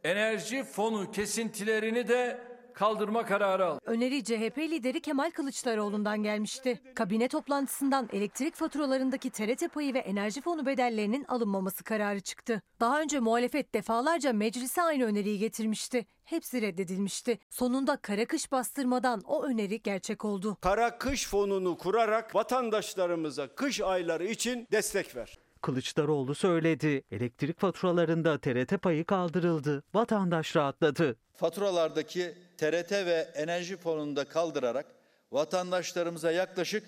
enerji 0.03 0.63
fonu 0.63 1.11
kesintilerini 1.11 2.07
de 2.07 2.41
kaldırma 2.73 3.25
kararı 3.25 3.65
aldı. 3.65 3.79
Öneri 3.85 4.23
CHP 4.23 4.57
lideri 4.57 5.01
Kemal 5.01 5.31
Kılıçdaroğlu'ndan 5.31 6.23
gelmişti. 6.23 6.81
Kabine 6.95 7.27
toplantısından 7.27 8.09
elektrik 8.13 8.55
faturalarındaki 8.55 9.29
TRT 9.29 9.73
payı 9.73 9.93
ve 9.93 9.99
enerji 9.99 10.41
fonu 10.41 10.65
bedellerinin 10.65 11.25
alınmaması 11.27 11.83
kararı 11.83 12.19
çıktı. 12.19 12.61
Daha 12.79 13.01
önce 13.01 13.19
muhalefet 13.19 13.73
defalarca 13.75 14.33
meclise 14.33 14.81
aynı 14.81 15.05
öneriyi 15.05 15.39
getirmişti. 15.39 16.05
Hepsi 16.23 16.61
reddedilmişti. 16.61 17.39
Sonunda 17.49 17.97
kara 17.97 18.25
kış 18.25 18.51
bastırmadan 18.51 19.21
o 19.25 19.43
öneri 19.43 19.81
gerçek 19.81 20.25
oldu. 20.25 20.57
Kara 20.61 20.97
kış 20.97 21.27
fonunu 21.27 21.77
kurarak 21.77 22.35
vatandaşlarımıza 22.35 23.47
kış 23.47 23.81
ayları 23.81 24.25
için 24.25 24.67
destek 24.71 25.15
ver. 25.15 25.37
Kılıçdaroğlu 25.61 26.35
söyledi. 26.35 27.03
Elektrik 27.11 27.59
faturalarında 27.59 28.37
TRT 28.37 28.81
payı 28.81 29.05
kaldırıldı. 29.05 29.83
Vatandaş 29.93 30.55
rahatladı. 30.55 31.15
Faturalardaki 31.35 32.33
TRT 32.61 32.91
ve 32.91 33.27
enerji 33.35 33.77
fonunu 33.77 34.15
da 34.15 34.25
kaldırarak 34.25 34.85
vatandaşlarımıza 35.31 36.31
yaklaşık 36.31 36.83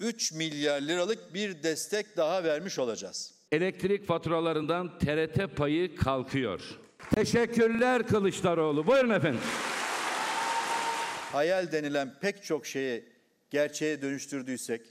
3 0.00 0.32
milyar 0.32 0.80
liralık 0.80 1.34
bir 1.34 1.62
destek 1.62 2.16
daha 2.16 2.44
vermiş 2.44 2.78
olacağız. 2.78 3.34
Elektrik 3.52 4.06
faturalarından 4.06 4.98
TRT 4.98 5.56
payı 5.56 5.96
kalkıyor. 5.96 6.60
Teşekkürler 7.14 8.06
Kılıçdaroğlu. 8.06 8.86
Buyurun 8.86 9.10
efendim. 9.10 9.40
Hayal 11.32 11.72
denilen 11.72 12.14
pek 12.20 12.44
çok 12.44 12.66
şeyi 12.66 13.04
gerçeğe 13.50 14.02
dönüştürdüysek 14.02 14.82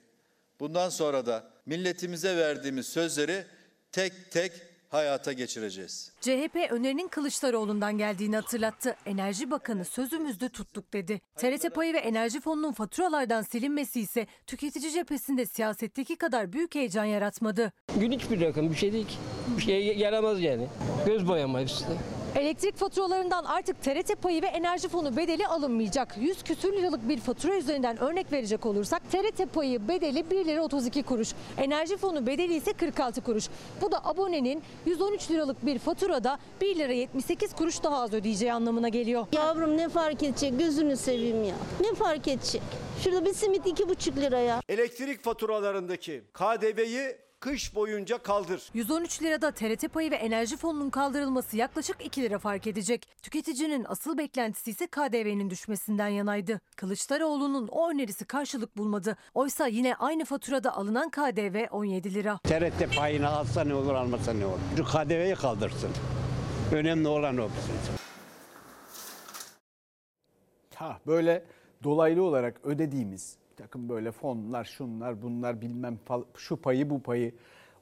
bundan 0.59 0.89
sonra 0.89 1.25
da 1.25 1.51
milletimize 1.65 2.37
verdiğimiz 2.37 2.87
sözleri 2.87 3.45
tek 3.91 4.31
tek 4.31 4.51
hayata 4.95 5.33
geçireceğiz. 5.33 6.11
CHP 6.21 6.55
önerinin 6.71 7.07
Kılıçdaroğlu'ndan 7.07 7.97
geldiğini 7.97 8.35
hatırlattı. 8.35 8.95
Enerji 9.05 9.51
Bakanı 9.51 9.85
sözümüzde 9.85 10.49
tuttuk 10.49 10.93
dedi. 10.93 11.21
TRT 11.35 11.75
payı 11.75 11.93
ve 11.93 11.97
enerji 11.97 12.41
fonunun 12.41 12.71
faturalardan 12.71 13.41
silinmesi 13.41 14.01
ise 14.01 14.27
tüketici 14.47 14.91
cephesinde 14.91 15.45
siyasetteki 15.45 16.15
kadar 16.15 16.53
büyük 16.53 16.75
heyecan 16.75 17.05
yaratmadı. 17.05 17.71
Günlük 17.99 18.31
bir 18.31 18.41
rakam 18.41 18.69
bir 18.69 18.75
şey 18.75 18.93
değil 18.93 19.07
ki. 19.07 19.15
Bir 19.57 19.61
şey 19.63 19.97
yaramaz 19.97 20.41
yani. 20.41 20.67
Göz 21.05 21.27
boyama 21.27 21.61
üstüne. 21.61 21.95
Elektrik 22.35 22.75
faturalarından 22.77 23.43
artık 23.45 23.81
TRT 23.83 24.21
payı 24.21 24.41
ve 24.41 24.47
enerji 24.47 24.87
fonu 24.87 25.17
bedeli 25.17 25.47
alınmayacak. 25.47 26.17
100 26.17 26.43
küsür 26.43 26.73
liralık 26.73 27.09
bir 27.09 27.17
fatura 27.19 27.55
üzerinden 27.55 27.97
örnek 27.99 28.31
verecek 28.31 28.65
olursak 28.65 29.11
TRT 29.11 29.53
payı 29.53 29.87
bedeli 29.87 30.29
1 30.31 30.45
lira 30.45 30.61
32 30.63 31.03
kuruş. 31.03 31.29
Enerji 31.57 31.97
fonu 31.97 32.27
bedeli 32.27 32.55
ise 32.55 32.73
46 32.73 33.21
kuruş. 33.21 33.45
Bu 33.81 33.91
da 33.91 34.05
abonenin 34.05 34.63
113 34.85 35.31
liralık 35.31 35.65
bir 35.65 35.79
faturada 35.79 36.37
1 36.61 36.75
lira 36.75 36.93
78 36.93 37.55
kuruş 37.55 37.83
daha 37.83 38.01
az 38.01 38.13
ödeyeceği 38.13 38.53
anlamına 38.53 38.89
geliyor. 38.89 39.27
Yavrum 39.31 39.77
ne 39.77 39.89
fark 39.89 40.23
edecek 40.23 40.59
gözünü 40.59 40.97
seveyim 40.97 41.43
ya. 41.43 41.55
Ne 41.81 41.93
fark 41.93 42.27
edecek? 42.27 42.61
Şurada 43.03 43.25
bir 43.25 43.33
simit 43.33 43.65
2,5 43.65 44.21
liraya. 44.21 44.61
Elektrik 44.69 45.23
faturalarındaki 45.23 46.23
KDV'yi 46.33 47.24
kış 47.45 47.75
boyunca 47.75 48.17
kaldır. 48.17 48.69
113 48.73 49.21
lirada 49.21 49.51
TRT 49.51 49.93
payı 49.93 50.11
ve 50.11 50.15
enerji 50.15 50.57
fonunun 50.57 50.89
kaldırılması 50.89 51.57
yaklaşık 51.57 52.05
2 52.05 52.21
lira 52.21 52.39
fark 52.39 52.67
edecek. 52.67 53.07
Tüketicinin 53.21 53.85
asıl 53.89 54.17
beklentisi 54.17 54.71
ise 54.71 54.87
KDV'nin 54.87 55.49
düşmesinden 55.49 56.07
yanaydı. 56.07 56.61
Kılıçdaroğlu'nun 56.75 57.67
o 57.67 57.89
önerisi 57.89 58.25
karşılık 58.25 58.77
bulmadı. 58.77 59.17
Oysa 59.33 59.67
yine 59.67 59.95
aynı 59.95 60.25
faturada 60.25 60.75
alınan 60.75 61.09
KDV 61.09 61.65
17 61.71 62.13
lira. 62.13 62.39
TRT 62.43 62.95
payını 62.97 63.29
alsa 63.29 63.63
ne 63.63 63.73
olur 63.73 63.93
almasa 63.93 64.33
ne 64.33 64.45
olur. 64.45 64.59
Şu 64.77 64.85
KDV'yi 64.85 65.35
kaldırsın. 65.35 65.89
Önemli 66.71 67.07
olan 67.07 67.37
o. 67.37 67.49
Ha 70.75 70.99
böyle 71.07 71.45
dolaylı 71.83 72.23
olarak 72.23 72.61
ödediğimiz 72.63 73.37
takım 73.57 73.89
böyle 73.89 74.11
fonlar, 74.11 74.65
şunlar, 74.65 75.21
bunlar 75.21 75.61
bilmem 75.61 75.99
şu 76.35 76.61
payı 76.61 76.89
bu 76.89 77.01
payı 77.01 77.33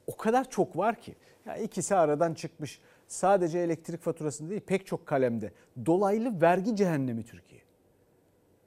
o 0.06 0.16
kadar 0.16 0.50
çok 0.50 0.76
var 0.76 1.00
ki. 1.00 1.14
Ya 1.46 1.56
ikisi 1.56 1.94
aradan 1.94 2.34
çıkmış. 2.34 2.80
Sadece 3.06 3.58
elektrik 3.58 4.02
faturasında 4.02 4.50
değil 4.50 4.60
pek 4.60 4.86
çok 4.86 5.06
kalemde. 5.06 5.52
Dolaylı 5.86 6.40
vergi 6.40 6.76
cehennemi 6.76 7.24
Türkiye. 7.24 7.60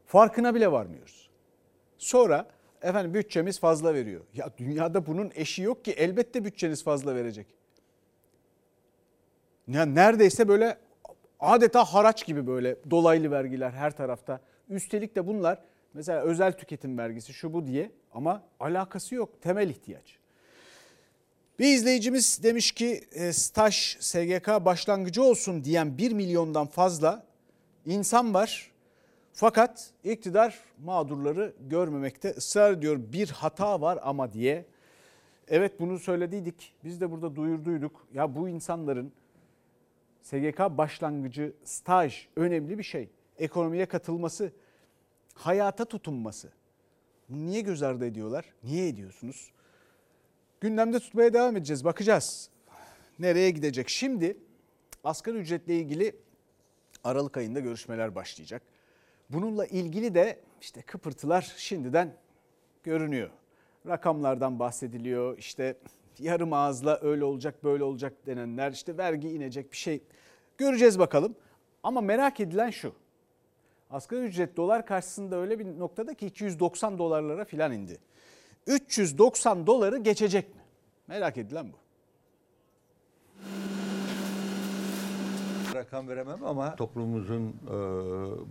Farkına 0.05 0.55
bile 0.55 0.71
varmıyoruz. 0.71 1.29
Sonra 1.97 2.47
efendim 2.81 3.13
bütçemiz 3.13 3.59
fazla 3.59 3.93
veriyor. 3.93 4.21
Ya 4.33 4.49
dünyada 4.57 5.05
bunun 5.05 5.31
eşi 5.35 5.61
yok 5.61 5.85
ki 5.85 5.91
elbette 5.91 6.45
bütçeniz 6.45 6.83
fazla 6.83 7.15
verecek. 7.15 7.47
Ya 9.67 9.85
neredeyse 9.85 10.47
böyle 10.47 10.77
adeta 11.39 11.83
haraç 11.83 12.25
gibi 12.25 12.47
böyle 12.47 12.75
dolaylı 12.91 13.31
vergiler 13.31 13.71
her 13.71 13.97
tarafta. 13.97 14.39
Üstelik 14.69 15.15
de 15.15 15.27
bunlar 15.27 15.59
Mesela 15.93 16.21
özel 16.21 16.53
tüketim 16.57 16.97
vergisi 16.97 17.33
şu 17.33 17.53
bu 17.53 17.67
diye 17.67 17.91
ama 18.13 18.43
alakası 18.59 19.15
yok. 19.15 19.41
Temel 19.41 19.69
ihtiyaç. 19.69 20.17
Bir 21.59 21.73
izleyicimiz 21.73 22.43
demiş 22.43 22.71
ki 22.71 23.03
e, 23.11 23.33
staj 23.33 23.97
SGK 23.99 24.47
başlangıcı 24.47 25.23
olsun 25.23 25.63
diyen 25.63 25.97
1 25.97 26.11
milyondan 26.11 26.67
fazla 26.67 27.25
insan 27.85 28.33
var. 28.33 28.71
Fakat 29.33 29.91
iktidar 30.03 30.59
mağdurları 30.85 31.53
görmemekte 31.59 32.29
ısrar 32.29 32.71
ediyor. 32.71 32.99
Bir 33.13 33.29
hata 33.29 33.81
var 33.81 33.99
ama 34.01 34.33
diye. 34.33 34.65
Evet 35.47 35.79
bunu 35.79 35.99
söylediydik. 35.99 36.73
Biz 36.83 37.01
de 37.01 37.11
burada 37.11 37.35
duyurduyduk. 37.35 38.07
Ya 38.13 38.35
bu 38.35 38.49
insanların 38.49 39.11
SGK 40.21 40.59
başlangıcı 40.59 41.53
staj 41.63 42.27
önemli 42.35 42.77
bir 42.77 42.83
şey. 42.83 43.09
Ekonomiye 43.37 43.85
katılması 43.85 44.51
hayata 45.37 45.85
tutunması. 45.85 46.49
Bunu 47.29 47.45
niye 47.45 47.61
göz 47.61 47.83
ardı 47.83 48.05
ediyorlar? 48.05 48.45
Niye 48.63 48.87
ediyorsunuz? 48.87 49.51
Gündemde 50.61 50.99
tutmaya 50.99 51.33
devam 51.33 51.57
edeceğiz. 51.57 51.85
Bakacağız. 51.85 52.49
Nereye 53.19 53.51
gidecek? 53.51 53.89
Şimdi 53.89 54.37
asgari 55.03 55.37
ücretle 55.37 55.75
ilgili 55.75 56.15
Aralık 57.03 57.37
ayında 57.37 57.59
görüşmeler 57.59 58.15
başlayacak. 58.15 58.61
Bununla 59.29 59.65
ilgili 59.65 60.15
de 60.15 60.39
işte 60.61 60.81
kıpırtılar 60.81 61.53
şimdiden 61.57 62.13
görünüyor. 62.83 63.29
Rakamlardan 63.87 64.59
bahsediliyor. 64.59 65.37
İşte 65.37 65.77
yarım 66.19 66.53
ağızla 66.53 66.99
öyle 67.01 67.23
olacak 67.23 67.63
böyle 67.63 67.83
olacak 67.83 68.13
denenler. 68.25 68.71
işte 68.71 68.97
vergi 68.97 69.29
inecek 69.29 69.71
bir 69.71 69.77
şey. 69.77 70.03
Göreceğiz 70.57 70.99
bakalım. 70.99 71.35
Ama 71.83 72.01
merak 72.01 72.39
edilen 72.39 72.69
şu. 72.69 72.93
Asgari 73.89 74.21
ücret 74.21 74.57
dolar 74.57 74.85
karşısında 74.85 75.35
öyle 75.35 75.59
bir 75.59 75.79
noktada 75.79 76.13
ki 76.13 76.25
290 76.27 76.97
dolarlara 76.97 77.45
filan 77.45 77.71
indi. 77.71 77.97
390 78.67 79.67
doları 79.67 79.97
geçecek 79.97 80.55
mi? 80.55 80.61
Merak 81.07 81.37
edilen 81.37 81.67
bu. 81.73 81.77
Rakam 85.75 86.07
veremem 86.07 86.43
ama 86.45 86.75
toplumumuzun 86.75 87.47
e, 87.49 87.73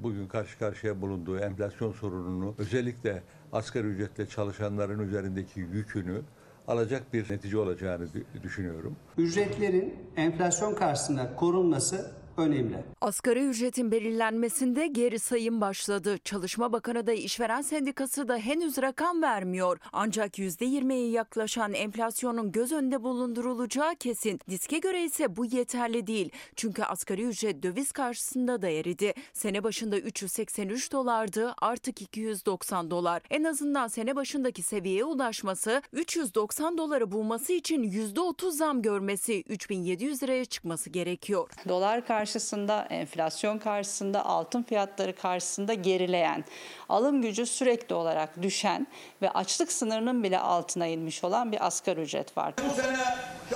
bugün 0.03 0.27
karşı 0.29 0.59
karşıya 0.59 1.01
bulunduğu 1.01 1.39
enflasyon 1.39 1.93
sorununu 1.93 2.55
özellikle 2.59 3.23
asgari 3.53 3.87
ücretle 3.87 4.27
çalışanların 4.27 4.99
üzerindeki 5.09 5.61
yükünü 5.61 6.21
alacak 6.69 7.13
bir 7.13 7.31
netice 7.31 7.59
olacağını 7.59 8.05
dü- 8.05 8.43
düşünüyorum. 8.43 8.97
Ücretlerin 9.19 9.95
enflasyon 10.17 10.75
karşısında 10.75 11.37
korunması 11.37 12.11
önemli. 12.39 12.77
Asgari 13.01 13.45
ücretin 13.45 13.91
belirlenmesinde 13.91 14.87
geri 14.87 15.19
sayım 15.19 15.61
başladı. 15.61 16.19
Çalışma 16.25 16.73
Bakanı 16.73 17.07
da 17.07 17.13
işveren 17.13 17.63
sendikası 17.63 18.29
da 18.29 18.37
henüz 18.37 18.79
rakam 18.79 19.23
vermiyor. 19.23 19.79
Ancak 19.93 20.39
%20'ye 20.39 21.11
yaklaşan 21.11 21.75
enflasyonun 21.75 22.53
göz 22.53 22.73
önünde 22.73 23.03
bulundurulacağı 23.03 23.95
kesin. 23.95 24.41
Diske 24.51 24.79
göre 24.79 25.05
ise 25.05 25.37
bu 25.37 25.45
yeterli 25.45 26.07
değil. 26.07 26.31
Çünkü 26.57 26.83
asgari 26.83 27.23
ücret 27.23 27.63
döviz 27.63 27.93
karşısında 27.93 28.63
da 28.63 28.69
eridi. 28.69 29.15
Sene 29.33 29.65
başında 29.65 29.99
383 29.99 30.93
dolardı 30.93 31.55
artık 31.59 32.03
290 32.03 32.91
dolar. 32.91 33.23
En 33.31 33.45
azından 33.45 33.89
sene 33.89 34.17
başındaki 34.17 34.63
seviyeye 34.63 35.05
ulaşması 35.05 35.83
390 35.93 36.79
doları 36.79 37.13
bulması 37.13 37.53
için 37.53 37.83
%30 37.83 38.51
zam 38.51 38.83
görmesi 38.83 39.43
3700 39.49 40.23
liraya 40.23 40.45
çıkması 40.45 40.91
gerekiyor. 40.91 41.51
Dolar 41.69 42.07
karşısında, 42.27 42.87
enflasyon 42.91 43.59
karşısında, 43.59 44.27
altın 44.27 44.63
fiyatları 44.63 45.17
karşısında 45.17 45.75
gerileyen, 45.75 46.45
alım 46.89 47.23
gücü 47.23 47.47
sürekli 47.47 47.95
olarak 47.95 48.43
düşen 48.43 48.87
ve 49.23 49.31
açlık 49.31 49.73
sınırının 49.73 50.23
bile 50.23 50.39
altına 50.39 50.87
inmiş 50.87 51.25
olan 51.25 51.53
bir 51.53 51.67
asgari 51.67 52.01
ücret 52.01 52.37
var. 52.37 52.55
Bu 52.71 52.83
sene 52.83 52.99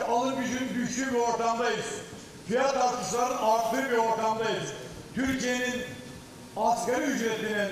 alım 0.08 0.34
gücünün 0.40 0.74
düştüğü 0.74 1.14
bir 1.14 1.18
ortamdayız. 1.18 1.86
Fiyat 2.48 2.76
artışlarının 2.76 3.38
arttığı 3.42 3.90
bir 3.90 3.96
ortamdayız. 3.96 4.72
Türkiye'nin 5.14 5.82
asgari 6.56 7.04
ücretinin 7.04 7.68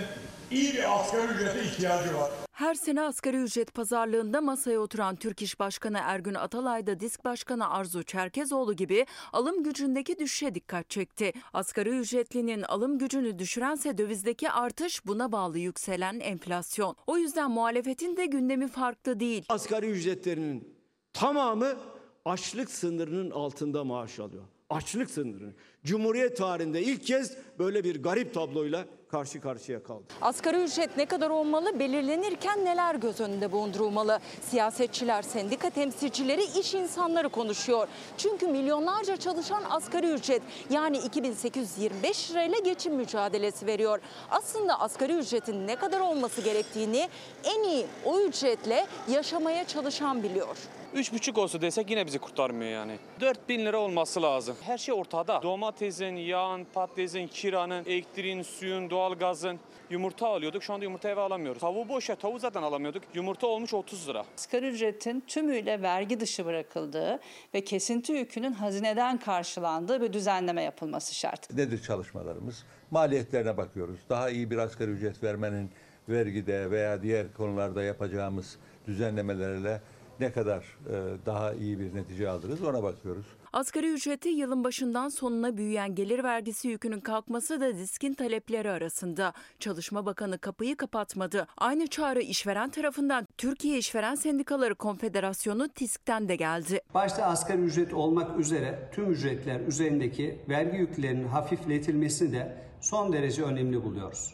iyi 0.50 0.74
bir 0.74 1.00
asgari 1.00 1.26
ücrete 1.26 1.64
ihtiyacı 1.64 2.16
var. 2.16 2.30
Her 2.58 2.74
sene 2.74 3.02
asgari 3.02 3.36
ücret 3.36 3.74
pazarlığında 3.74 4.40
masaya 4.40 4.80
oturan 4.80 5.16
Türk 5.16 5.42
İş 5.42 5.58
Başkanı 5.60 5.98
Ergün 6.02 6.34
Atalay 6.34 6.86
da 6.86 7.00
Disk 7.00 7.24
Başkanı 7.24 7.70
Arzu 7.70 8.02
Çerkezoğlu 8.02 8.74
gibi 8.74 9.06
alım 9.32 9.62
gücündeki 9.62 10.18
düşüşe 10.18 10.54
dikkat 10.54 10.90
çekti. 10.90 11.32
Asgari 11.52 11.88
ücretlinin 11.88 12.62
alım 12.62 12.98
gücünü 12.98 13.38
düşürense 13.38 13.98
dövizdeki 13.98 14.50
artış 14.50 15.06
buna 15.06 15.32
bağlı 15.32 15.58
yükselen 15.58 16.20
enflasyon. 16.20 16.96
O 17.06 17.18
yüzden 17.18 17.50
muhalefetin 17.50 18.16
de 18.16 18.26
gündemi 18.26 18.68
farklı 18.68 19.20
değil. 19.20 19.44
Asgari 19.48 19.86
ücretlerinin 19.86 20.74
tamamı 21.12 21.76
açlık 22.24 22.70
sınırının 22.70 23.30
altında 23.30 23.84
maaş 23.84 24.20
alıyor. 24.20 24.44
Açlık 24.70 25.10
sınırının. 25.10 25.54
Cumhuriyet 25.84 26.36
tarihinde 26.36 26.82
ilk 26.82 27.06
kez 27.06 27.36
böyle 27.58 27.84
bir 27.84 28.02
garip 28.02 28.34
tabloyla 28.34 28.84
karşı 29.10 29.40
karşıya 29.40 29.82
kaldı. 29.82 30.04
Asgari 30.20 30.62
ücret 30.62 30.96
ne 30.96 31.06
kadar 31.06 31.30
olmalı, 31.30 31.78
belirlenirken 31.80 32.64
neler 32.64 32.94
göz 32.94 33.20
önünde 33.20 33.52
bulundurulmalı? 33.52 34.18
Siyasetçiler, 34.42 35.22
sendika 35.22 35.70
temsilcileri, 35.70 36.44
iş 36.60 36.74
insanları 36.74 37.28
konuşuyor. 37.28 37.88
Çünkü 38.18 38.48
milyonlarca 38.48 39.16
çalışan 39.16 39.62
asgari 39.70 40.10
ücret 40.10 40.42
yani 40.70 40.98
2825 40.98 42.30
lirayla 42.30 42.58
geçim 42.58 42.94
mücadelesi 42.94 43.66
veriyor. 43.66 44.00
Aslında 44.30 44.80
asgari 44.80 45.12
ücretin 45.12 45.66
ne 45.66 45.76
kadar 45.76 46.00
olması 46.00 46.40
gerektiğini 46.40 47.08
en 47.44 47.62
iyi 47.62 47.86
o 48.04 48.20
ücretle 48.20 48.86
yaşamaya 49.08 49.66
çalışan 49.66 50.22
biliyor. 50.22 50.56
3,5 50.94 51.40
olsa 51.40 51.60
desek 51.60 51.90
yine 51.90 52.06
bizi 52.06 52.18
kurtarmıyor 52.18 52.70
yani. 52.70 52.98
4000 53.20 53.66
lira 53.66 53.78
olması 53.78 54.22
lazım. 54.22 54.56
Her 54.62 54.78
şey 54.78 54.94
ortada. 54.94 55.42
Domatesin, 55.42 56.16
yağın, 56.16 56.66
patatesin, 56.74 57.26
kiranın, 57.26 57.84
elektriğin, 57.84 58.42
suyun, 58.42 58.90
doğalgazın. 58.90 59.58
Yumurta 59.90 60.28
alıyorduk. 60.28 60.62
Şu 60.62 60.72
anda 60.74 60.84
yumurta 60.84 61.08
eve 61.08 61.20
alamıyoruz. 61.20 61.60
Tavuğu 61.60 61.88
boş 61.88 62.08
ya. 62.08 62.16
Tavuğu 62.16 62.38
zaten 62.38 62.62
alamıyorduk. 62.62 63.02
Yumurta 63.14 63.46
olmuş 63.46 63.74
30 63.74 64.08
lira. 64.08 64.24
Asgari 64.38 64.66
ücretin 64.66 65.22
tümüyle 65.26 65.82
vergi 65.82 66.20
dışı 66.20 66.46
bırakıldığı 66.46 67.20
ve 67.54 67.64
kesinti 67.64 68.12
yükünün 68.12 68.52
hazineden 68.52 69.18
karşılandığı 69.18 70.00
bir 70.02 70.12
düzenleme 70.12 70.62
yapılması 70.62 71.14
şart. 71.14 71.54
Nedir 71.54 71.82
çalışmalarımız? 71.82 72.64
Maliyetlerine 72.90 73.56
bakıyoruz. 73.56 73.98
Daha 74.08 74.30
iyi 74.30 74.50
bir 74.50 74.58
asgari 74.58 74.90
ücret 74.90 75.22
vermenin 75.22 75.70
vergide 76.08 76.70
veya 76.70 77.02
diğer 77.02 77.32
konularda 77.32 77.82
yapacağımız 77.82 78.58
düzenlemelerle 78.86 79.80
ne 80.20 80.32
kadar 80.32 80.78
e, 80.90 81.26
daha 81.26 81.52
iyi 81.52 81.78
bir 81.78 81.94
netice 81.94 82.28
alırız 82.28 82.62
ona 82.62 82.82
bakıyoruz. 82.82 83.26
Asgari 83.52 83.92
ücreti 83.92 84.28
yılın 84.28 84.64
başından 84.64 85.08
sonuna 85.08 85.56
büyüyen 85.56 85.94
gelir 85.94 86.24
vergisi 86.24 86.68
yükünün 86.68 87.00
kalkması 87.00 87.60
da 87.60 87.78
diskin 87.78 88.14
talepleri 88.14 88.70
arasında. 88.70 89.32
Çalışma 89.58 90.06
Bakanı 90.06 90.38
kapıyı 90.38 90.76
kapatmadı. 90.76 91.46
Aynı 91.58 91.86
çağrı 91.86 92.20
işveren 92.20 92.70
tarafından 92.70 93.26
Türkiye 93.38 93.78
İşveren 93.78 94.14
Sendikaları 94.14 94.74
Konfederasyonu 94.74 95.68
TİSK'ten 95.68 96.28
de 96.28 96.36
geldi. 96.36 96.80
Başta 96.94 97.24
asgari 97.24 97.60
ücret 97.60 97.94
olmak 97.94 98.40
üzere 98.40 98.90
tüm 98.94 99.10
ücretler 99.10 99.60
üzerindeki 99.60 100.40
vergi 100.48 100.76
yüklerinin 100.76 101.28
hafifletilmesini 101.28 102.32
de 102.32 102.56
son 102.80 103.12
derece 103.12 103.42
önemli 103.42 103.84
buluyoruz. 103.84 104.32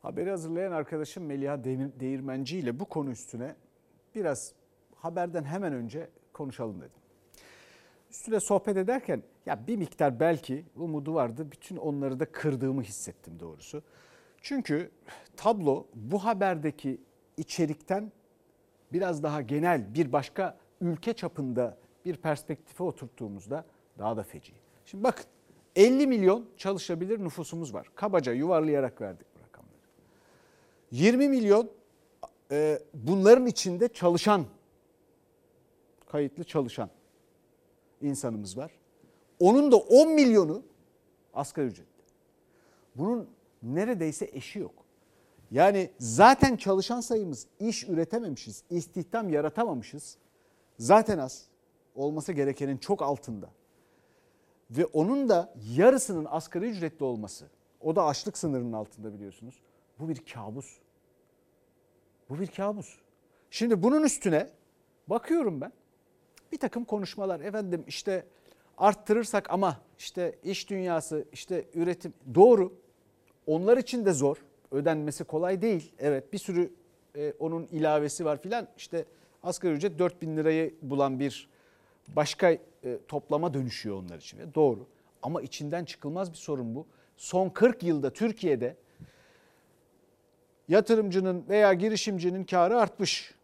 Haberi 0.00 0.30
hazırlayan 0.30 0.72
arkadaşım 0.72 1.24
Meliha 1.24 1.64
Değirmenci 1.64 2.58
ile 2.58 2.80
bu 2.80 2.84
konu 2.84 3.10
üstüne 3.10 3.54
biraz 4.14 4.52
haberden 4.94 5.44
hemen 5.44 5.72
önce 5.72 6.08
konuşalım 6.32 6.80
dedim. 6.80 7.00
Üstüne 8.10 8.40
sohbet 8.40 8.76
ederken 8.76 9.22
ya 9.46 9.66
bir 9.66 9.76
miktar 9.76 10.20
belki 10.20 10.64
umudu 10.76 11.14
vardı. 11.14 11.46
Bütün 11.52 11.76
onları 11.76 12.20
da 12.20 12.32
kırdığımı 12.32 12.82
hissettim 12.82 13.40
doğrusu. 13.40 13.82
Çünkü 14.40 14.90
tablo 15.36 15.86
bu 15.94 16.24
haberdeki 16.24 17.00
içerikten 17.36 18.12
biraz 18.92 19.22
daha 19.22 19.40
genel 19.40 19.94
bir 19.94 20.12
başka 20.12 20.58
ülke 20.80 21.12
çapında 21.12 21.78
bir 22.04 22.16
perspektife 22.16 22.84
oturttuğumuzda 22.84 23.64
daha 23.98 24.16
da 24.16 24.22
feci. 24.22 24.52
Şimdi 24.86 25.04
bakın 25.04 25.24
50 25.76 26.06
milyon 26.06 26.46
çalışabilir 26.56 27.24
nüfusumuz 27.24 27.74
var. 27.74 27.86
Kabaca 27.94 28.32
yuvarlayarak 28.32 29.00
verdik. 29.00 29.29
20 30.90 31.28
milyon 31.28 31.70
e, 32.50 32.78
bunların 32.94 33.46
içinde 33.46 33.88
çalışan, 33.88 34.46
kayıtlı 36.06 36.44
çalışan 36.44 36.90
insanımız 38.00 38.56
var. 38.56 38.70
Onun 39.40 39.72
da 39.72 39.76
10 39.76 40.12
milyonu 40.12 40.62
asgari 41.34 41.66
ücretli. 41.66 42.02
Bunun 42.96 43.28
neredeyse 43.62 44.30
eşi 44.32 44.58
yok. 44.58 44.74
Yani 45.50 45.90
zaten 45.98 46.56
çalışan 46.56 47.00
sayımız 47.00 47.46
iş 47.60 47.88
üretememişiz, 47.88 48.62
istihdam 48.70 49.28
yaratamamışız. 49.28 50.16
Zaten 50.78 51.18
az. 51.18 51.44
Olması 51.94 52.32
gerekenin 52.32 52.76
çok 52.78 53.02
altında. 53.02 53.50
Ve 54.70 54.86
onun 54.86 55.28
da 55.28 55.54
yarısının 55.76 56.26
asgari 56.30 56.70
ücretli 56.70 57.04
olması, 57.04 57.46
o 57.80 57.96
da 57.96 58.04
açlık 58.04 58.38
sınırının 58.38 58.72
altında 58.72 59.14
biliyorsunuz. 59.14 59.54
Bu 60.00 60.08
bir 60.08 60.16
kabus. 60.34 60.78
Bu 62.30 62.40
bir 62.40 62.46
kabus. 62.46 62.98
Şimdi 63.50 63.82
bunun 63.82 64.02
üstüne 64.02 64.50
bakıyorum 65.06 65.60
ben. 65.60 65.72
Bir 66.52 66.58
takım 66.58 66.84
konuşmalar 66.84 67.40
efendim 67.40 67.84
işte 67.86 68.26
arttırırsak 68.78 69.50
ama 69.50 69.80
işte 69.98 70.38
iş 70.44 70.70
dünyası 70.70 71.24
işte 71.32 71.64
üretim 71.74 72.14
doğru. 72.34 72.72
Onlar 73.46 73.76
için 73.76 74.06
de 74.06 74.12
zor. 74.12 74.36
Ödenmesi 74.70 75.24
kolay 75.24 75.62
değil. 75.62 75.92
Evet 75.98 76.32
bir 76.32 76.38
sürü 76.38 76.72
e, 77.16 77.32
onun 77.38 77.66
ilavesi 77.66 78.24
var 78.24 78.42
filan. 78.42 78.68
İşte 78.76 79.04
asgari 79.42 79.74
ücret 79.74 79.98
4000 79.98 80.36
lirayı 80.36 80.74
bulan 80.82 81.20
bir 81.20 81.48
başka 82.08 82.50
e, 82.50 82.60
toplama 83.08 83.54
dönüşüyor 83.54 83.96
onlar 83.96 84.18
için. 84.18 84.38
Ve 84.38 84.54
doğru. 84.54 84.86
Ama 85.22 85.42
içinden 85.42 85.84
çıkılmaz 85.84 86.32
bir 86.32 86.36
sorun 86.36 86.74
bu. 86.74 86.86
Son 87.16 87.48
40 87.48 87.82
yılda 87.82 88.12
Türkiye'de 88.12 88.76
yatırımcının 90.70 91.44
veya 91.48 91.72
girişimcinin 91.72 92.44
karı 92.44 92.78
artmış. 92.78 93.34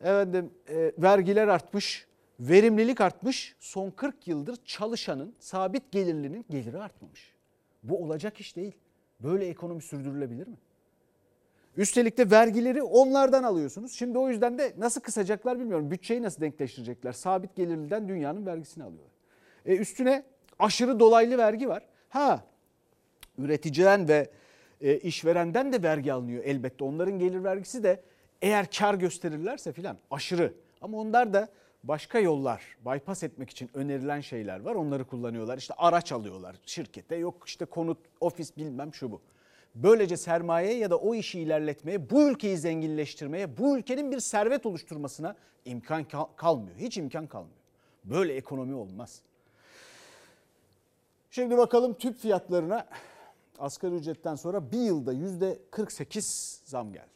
Efendim 0.00 0.50
e, 0.68 0.92
vergiler 0.98 1.48
artmış, 1.48 2.06
verimlilik 2.40 3.00
artmış. 3.00 3.56
Son 3.60 3.90
40 3.90 4.28
yıldır 4.28 4.56
çalışanın, 4.64 5.34
sabit 5.38 5.92
gelirlinin 5.92 6.46
geliri 6.50 6.78
artmamış. 6.78 7.34
Bu 7.82 8.02
olacak 8.02 8.40
iş 8.40 8.56
değil. 8.56 8.72
Böyle 9.20 9.46
ekonomi 9.46 9.82
sürdürülebilir 9.82 10.46
mi? 10.46 10.56
Üstelik 11.76 12.18
de 12.18 12.30
vergileri 12.30 12.82
onlardan 12.82 13.42
alıyorsunuz. 13.42 13.92
Şimdi 13.92 14.18
o 14.18 14.28
yüzden 14.28 14.58
de 14.58 14.72
nasıl 14.78 15.00
kısacaklar 15.00 15.58
bilmiyorum. 15.58 15.90
Bütçeyi 15.90 16.22
nasıl 16.22 16.40
denkleştirecekler? 16.40 17.12
Sabit 17.12 17.56
gelirliden 17.56 18.08
dünyanın 18.08 18.46
vergisini 18.46 18.84
alıyorlar. 18.84 19.12
E 19.66 19.76
üstüne 19.76 20.22
aşırı 20.58 21.00
dolaylı 21.00 21.38
vergi 21.38 21.68
var. 21.68 21.82
Ha 22.08 22.44
üreticiden 23.38 24.08
ve 24.08 24.30
e, 24.80 24.98
işverenden 24.98 25.72
de 25.72 25.82
vergi 25.82 26.12
alınıyor 26.12 26.44
elbette. 26.44 26.84
Onların 26.84 27.18
gelir 27.18 27.44
vergisi 27.44 27.82
de 27.82 28.02
eğer 28.42 28.70
kar 28.70 28.94
gösterirlerse 28.94 29.72
filan 29.72 29.98
aşırı. 30.10 30.54
Ama 30.80 30.98
onlar 30.98 31.32
da 31.32 31.48
başka 31.84 32.18
yollar 32.18 32.76
bypass 32.86 33.22
etmek 33.22 33.50
için 33.50 33.70
önerilen 33.74 34.20
şeyler 34.20 34.60
var. 34.60 34.74
Onları 34.74 35.04
kullanıyorlar. 35.04 35.58
İşte 35.58 35.74
araç 35.76 36.12
alıyorlar 36.12 36.56
şirkete. 36.66 37.16
Yok 37.16 37.42
işte 37.46 37.64
konut, 37.64 37.98
ofis 38.20 38.56
bilmem 38.56 38.94
şu 38.94 39.12
bu. 39.12 39.20
Böylece 39.74 40.16
sermaye 40.16 40.74
ya 40.74 40.90
da 40.90 40.96
o 40.96 41.14
işi 41.14 41.40
ilerletmeye, 41.40 42.10
bu 42.10 42.30
ülkeyi 42.30 42.56
zenginleştirmeye, 42.56 43.58
bu 43.58 43.78
ülkenin 43.78 44.12
bir 44.12 44.20
servet 44.20 44.66
oluşturmasına 44.66 45.36
imkan 45.64 46.04
kal- 46.04 46.28
kalmıyor. 46.36 46.76
Hiç 46.78 46.98
imkan 46.98 47.26
kalmıyor. 47.26 47.56
Böyle 48.04 48.34
ekonomi 48.34 48.74
olmaz. 48.74 49.20
Şimdi 51.30 51.56
bakalım 51.56 51.94
tüp 51.94 52.18
fiyatlarına 52.18 52.86
asgari 53.58 53.94
ücretten 53.94 54.34
sonra 54.34 54.72
bir 54.72 54.78
yılda 54.78 55.12
yüzde 55.12 55.58
48 55.70 56.60
zam 56.64 56.92
geldi. 56.92 57.06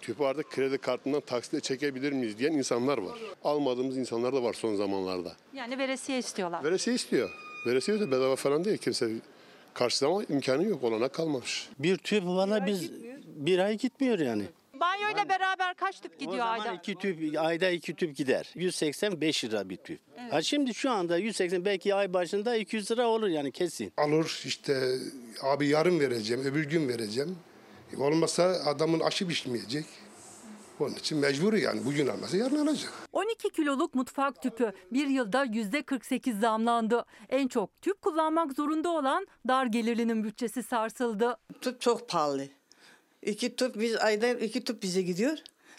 Tüpü 0.00 0.24
artık 0.24 0.50
kredi 0.50 0.78
kartından 0.78 1.20
taksitle 1.20 1.60
çekebilir 1.60 2.12
miyiz 2.12 2.38
diyen 2.38 2.52
insanlar 2.52 2.98
var. 2.98 3.18
Almadığımız 3.44 3.96
insanlar 3.96 4.32
da 4.34 4.42
var 4.42 4.52
son 4.52 4.74
zamanlarda. 4.76 5.32
Yani 5.52 5.78
veresiye 5.78 6.18
istiyorlar. 6.18 6.64
Veresiye 6.64 6.96
istiyor. 6.96 7.30
Veresiye 7.66 8.00
de 8.00 8.10
bedava 8.10 8.36
falan 8.36 8.64
değil. 8.64 8.78
Kimse 8.78 9.10
karşılama 9.74 10.24
imkanı 10.24 10.64
yok. 10.64 10.84
Olana 10.84 11.08
kalmamış. 11.08 11.68
Bir 11.78 11.96
tüp 11.96 12.24
valla 12.24 12.66
biz 12.66 12.92
bir 13.26 13.58
ay 13.58 13.78
gitmiyor 13.78 14.18
yani. 14.18 14.44
Banyoyla 14.80 15.28
beraber 15.28 15.74
kaç 15.74 16.00
tüp 16.00 16.12
gidiyor 16.18 16.32
o 16.34 16.36
zaman 16.38 16.58
ayda? 16.58 16.72
iki 16.74 16.94
tüp 16.94 17.38
ayda 17.38 17.70
iki 17.70 17.94
tüp 17.94 18.16
gider. 18.16 18.50
185 18.54 19.44
lira 19.44 19.68
bir 19.68 19.76
tüp. 19.76 20.00
Ha 20.30 20.42
şimdi 20.42 20.74
şu 20.74 20.90
anda 20.90 21.16
180 21.18 21.64
belki 21.64 21.94
ay 21.94 22.12
başında 22.12 22.56
200 22.56 22.90
lira 22.90 23.06
olur 23.08 23.28
yani 23.28 23.52
kesin. 23.52 23.92
Alır 23.96 24.42
işte 24.44 24.98
abi 25.42 25.68
yarın 25.68 26.00
vereceğim, 26.00 26.42
öbür 26.44 26.64
gün 26.68 26.88
vereceğim. 26.88 27.36
Olmazsa 27.98 28.42
adamın 28.44 29.00
aşı 29.00 29.28
pişmeyecek. 29.28 29.84
Onun 30.80 30.94
için 30.94 31.18
mecbur 31.18 31.52
yani. 31.54 31.84
Bugün 31.84 32.06
almasa 32.06 32.36
yarın 32.36 32.66
alacak. 32.66 32.92
12 33.12 33.50
kiloluk 33.50 33.94
mutfak 33.94 34.42
tüpü 34.42 34.72
bir 34.92 35.06
yılda 35.06 35.44
%48 35.46 36.40
zamlandı. 36.40 37.04
En 37.28 37.48
çok 37.48 37.82
tüp 37.82 38.02
kullanmak 38.02 38.52
zorunda 38.52 38.88
olan 38.90 39.26
dar 39.48 39.66
gelirlinin 39.66 40.24
bütçesi 40.24 40.62
sarsıldı. 40.62 41.36
Tüp 41.60 41.80
çok 41.80 42.08
pahalı. 42.08 42.48
İki 43.28 43.56
tüp 43.56 43.80
biz 43.80 43.96
ayda 43.96 44.28
iki 44.28 44.64
tüp 44.64 44.82
bize 44.82 45.02
gidiyor. 45.02 45.38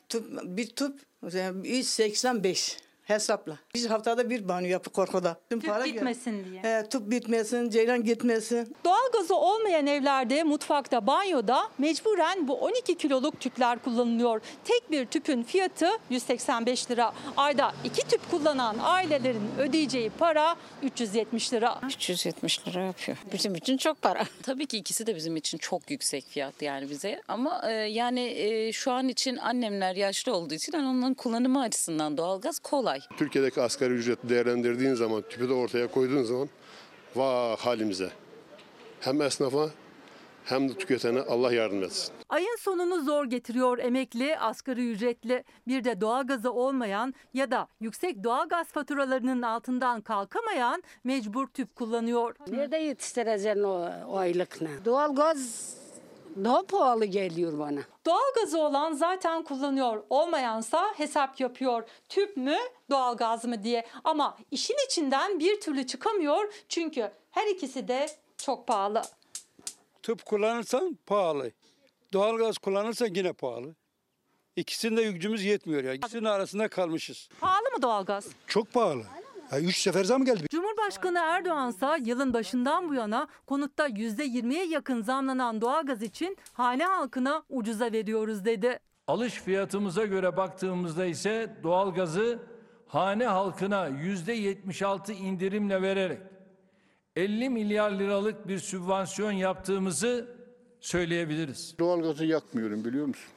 Tüp, 0.09 0.25
bir 0.43 0.67
tüp 0.67 0.99
yani 1.33 1.67
185 1.67 2.77
hesapla. 3.09 3.57
Biz 3.75 3.89
haftada 3.89 4.29
bir 4.29 4.47
banyo 4.47 4.67
yapıp 4.67 4.93
korkuda. 4.93 5.37
Tüm 5.49 5.59
Tüp 5.59 5.85
bitmesin 5.85 6.45
diye. 6.45 6.63
He, 6.63 6.89
tüp 6.89 7.11
bitmesin, 7.11 7.69
ceylan 7.69 8.03
gitmesin. 8.03 8.75
Doğalgazı 8.85 9.35
olmayan 9.35 9.87
evlerde, 9.87 10.43
mutfakta, 10.43 11.07
banyoda 11.07 11.69
mecburen 11.77 12.47
bu 12.47 12.53
12 12.53 12.97
kiloluk 12.97 13.39
tüpler 13.39 13.79
kullanılıyor. 13.79 14.41
Tek 14.65 14.91
bir 14.91 15.05
tüpün 15.05 15.43
fiyatı 15.43 15.89
185 16.09 16.91
lira. 16.91 17.13
Ayda 17.37 17.73
iki 17.83 18.07
tüp 18.07 18.31
kullanan 18.31 18.75
ailelerin 18.81 19.49
ödeyeceği 19.59 20.09
para 20.09 20.55
370 20.83 21.53
lira. 21.53 21.79
370 21.85 22.67
lira 22.67 22.81
yapıyor. 22.81 23.17
Bizim 23.33 23.55
için 23.55 23.77
çok 23.77 24.01
para. 24.01 24.23
Tabii 24.43 24.65
ki 24.65 24.77
ikisi 24.77 25.07
de 25.07 25.15
bizim 25.15 25.35
için 25.35 25.57
çok 25.57 25.91
yüksek 25.91 26.25
fiyat 26.27 26.61
yani 26.61 26.89
bize. 26.89 27.21
Ama 27.27 27.61
e, 27.69 27.71
yani 27.73 28.21
e, 28.21 28.71
şu 28.71 28.91
an 28.91 29.07
için 29.07 29.37
annemler 29.37 29.95
yaşlı 29.95 30.35
olduğu 30.35 30.53
için 30.53 30.73
yani 30.73 30.87
onların 30.87 31.13
kullanımı 31.13 31.61
açısından 31.61 32.17
doğalgaz 32.17 32.59
kolay. 32.59 32.98
Türkiye'deki 33.17 33.61
asgari 33.61 33.93
ücreti 33.93 34.29
değerlendirdiğin 34.29 34.93
zaman, 34.93 35.23
tüpü 35.29 35.49
de 35.49 35.53
ortaya 35.53 35.87
koyduğun 35.87 36.23
zaman 36.23 36.49
vah 37.15 37.57
halimize. 37.57 38.09
Hem 38.99 39.21
esnafa 39.21 39.69
hem 40.45 40.69
de 40.69 40.73
tüketene 40.73 41.19
Allah 41.21 41.53
yardım 41.53 41.83
etsin. 41.83 42.13
Ayın 42.29 42.57
sonunu 42.59 43.03
zor 43.03 43.25
getiriyor 43.25 43.77
emekli, 43.79 44.39
asgari 44.39 44.91
ücretli. 44.91 45.43
Bir 45.67 45.83
de 45.83 46.01
doğalgazı 46.01 46.51
olmayan 46.51 47.13
ya 47.33 47.51
da 47.51 47.67
yüksek 47.79 48.23
doğalgaz 48.23 48.67
faturalarının 48.67 49.41
altından 49.41 50.01
kalkamayan 50.01 50.83
mecbur 51.03 51.47
tüp 51.47 51.75
kullanıyor. 51.75 52.35
Nerede 52.47 52.77
yetiştireceksin 52.77 53.63
o, 53.63 53.89
o 54.07 54.17
aylıkla? 54.17 54.67
Doğalgaz 54.85 55.78
daha 56.35 56.63
pahalı 56.65 57.05
geliyor 57.05 57.59
bana. 57.59 57.79
Doğalgazı 58.05 58.59
olan 58.59 58.93
zaten 58.93 59.43
kullanıyor, 59.43 60.03
olmayansa 60.09 60.93
hesap 60.97 61.39
yapıyor. 61.39 61.83
Tüp 62.09 62.37
mü, 62.37 62.57
doğalgaz 62.89 63.45
mı 63.45 63.63
diye. 63.63 63.87
Ama 64.03 64.37
işin 64.51 64.75
içinden 64.87 65.39
bir 65.39 65.61
türlü 65.61 65.87
çıkamıyor 65.87 66.53
çünkü 66.69 67.11
her 67.31 67.47
ikisi 67.47 67.87
de 67.87 68.09
çok 68.37 68.67
pahalı. 68.67 69.01
Tüp 70.03 70.25
kullanırsan 70.25 70.97
pahalı. 71.05 71.51
Doğalgaz 72.13 72.57
kullanırsan 72.57 73.09
yine 73.15 73.33
pahalı. 73.33 73.75
İkisinde 74.55 75.03
gücümüz 75.11 75.43
yetmiyor 75.43 75.83
ya. 75.83 75.93
İkisinin 75.93 76.25
arasında 76.25 76.67
kalmışız. 76.67 77.29
Pahalı 77.39 77.69
mı 77.75 77.81
doğalgaz? 77.81 78.27
Çok 78.47 78.73
pahalı. 78.73 79.03
Ya 79.51 79.59
üç 79.59 79.77
sefer 79.77 80.03
zam 80.03 80.25
geldi. 80.25 80.47
Cumhurbaşkanı 80.49 81.19
Erdoğan 81.19 81.69
ise 81.69 81.87
yılın 82.03 82.33
başından 82.33 82.89
bu 82.89 82.93
yana 82.93 83.27
konutta 83.45 83.87
%20'ye 83.87 84.65
yakın 84.65 85.01
zamlanan 85.01 85.61
doğalgaz 85.61 86.01
için 86.01 86.37
hane 86.53 86.85
halkına 86.85 87.43
ucuza 87.49 87.91
veriyoruz 87.91 88.45
dedi. 88.45 88.79
Alış 89.07 89.33
fiyatımıza 89.33 90.05
göre 90.05 90.37
baktığımızda 90.37 91.05
ise 91.05 91.55
doğalgazı 91.63 92.39
hane 92.87 93.25
halkına 93.25 93.87
yüzde 93.87 94.33
76 94.33 95.13
indirimle 95.13 95.81
vererek 95.81 96.21
50 97.15 97.49
milyar 97.49 97.91
liralık 97.91 98.47
bir 98.47 98.59
sübvansiyon 98.59 99.31
yaptığımızı 99.31 100.35
söyleyebiliriz. 100.79 101.75
Doğalgazı 101.79 102.25
yakmıyorum 102.25 102.85
biliyor 102.85 103.05
musun? 103.05 103.31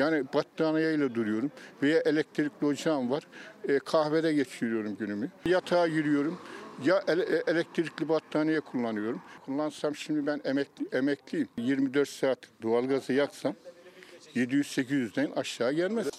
Yani 0.00 0.24
battaniyeyle 0.34 1.14
duruyorum 1.14 1.50
veya 1.82 2.00
elektrikli 2.00 2.64
ocağım 2.66 3.10
var. 3.10 3.26
E, 3.68 3.78
kahvede 3.78 4.32
geçiriyorum 4.32 4.96
günümü. 4.96 5.30
Yatağa 5.44 5.88
giriyorum. 5.88 6.38
Ya 6.84 7.02
ele- 7.08 7.22
e, 7.36 7.42
elektrikli 7.50 8.08
battaniye 8.08 8.60
kullanıyorum. 8.60 9.22
Kullansam 9.46 9.96
şimdi 9.96 10.26
ben 10.26 10.40
emekli, 10.44 10.86
emekliyim. 10.92 11.48
24 11.56 12.08
saat 12.08 12.38
doğalgazı 12.62 13.12
yaksam 13.12 13.54
700-800'den 14.34 15.30
aşağı 15.30 15.72
gelmez. 15.72 16.10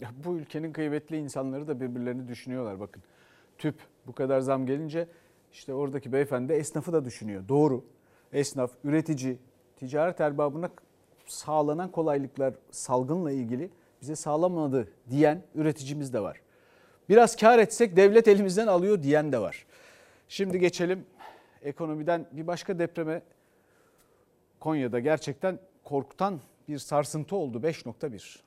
Ya 0.00 0.10
bu 0.24 0.36
ülkenin 0.36 0.72
kıymetli 0.72 1.16
insanları 1.16 1.68
da 1.68 1.80
birbirlerini 1.80 2.28
düşünüyorlar 2.28 2.80
bakın. 2.80 3.02
Tüp 3.58 3.74
bu 4.06 4.12
kadar 4.12 4.40
zam 4.40 4.66
gelince 4.66 5.08
işte 5.52 5.74
oradaki 5.74 6.12
beyefendi 6.12 6.52
esnafı 6.52 6.92
da 6.92 7.04
düşünüyor. 7.04 7.48
Doğru. 7.48 7.84
Esnaf, 8.32 8.70
üretici, 8.84 9.38
ticaret 9.80 10.20
erbabına 10.20 10.70
sağlanan 11.26 11.90
kolaylıklar 11.90 12.54
salgınla 12.70 13.32
ilgili 13.32 13.70
bize 14.02 14.16
sağlamadı 14.16 14.88
diyen 15.10 15.42
üreticimiz 15.54 16.12
de 16.12 16.20
var. 16.20 16.40
Biraz 17.08 17.36
kar 17.36 17.58
etsek 17.58 17.96
devlet 17.96 18.28
elimizden 18.28 18.66
alıyor 18.66 19.02
diyen 19.02 19.32
de 19.32 19.38
var. 19.38 19.66
Şimdi 20.28 20.58
geçelim 20.58 21.06
ekonomiden 21.62 22.26
bir 22.32 22.46
başka 22.46 22.78
depreme. 22.78 23.22
Konya'da 24.60 25.00
gerçekten 25.00 25.58
korkutan 25.84 26.40
bir 26.68 26.78
sarsıntı 26.78 27.36
oldu 27.36 27.58
5.1. 27.58 28.38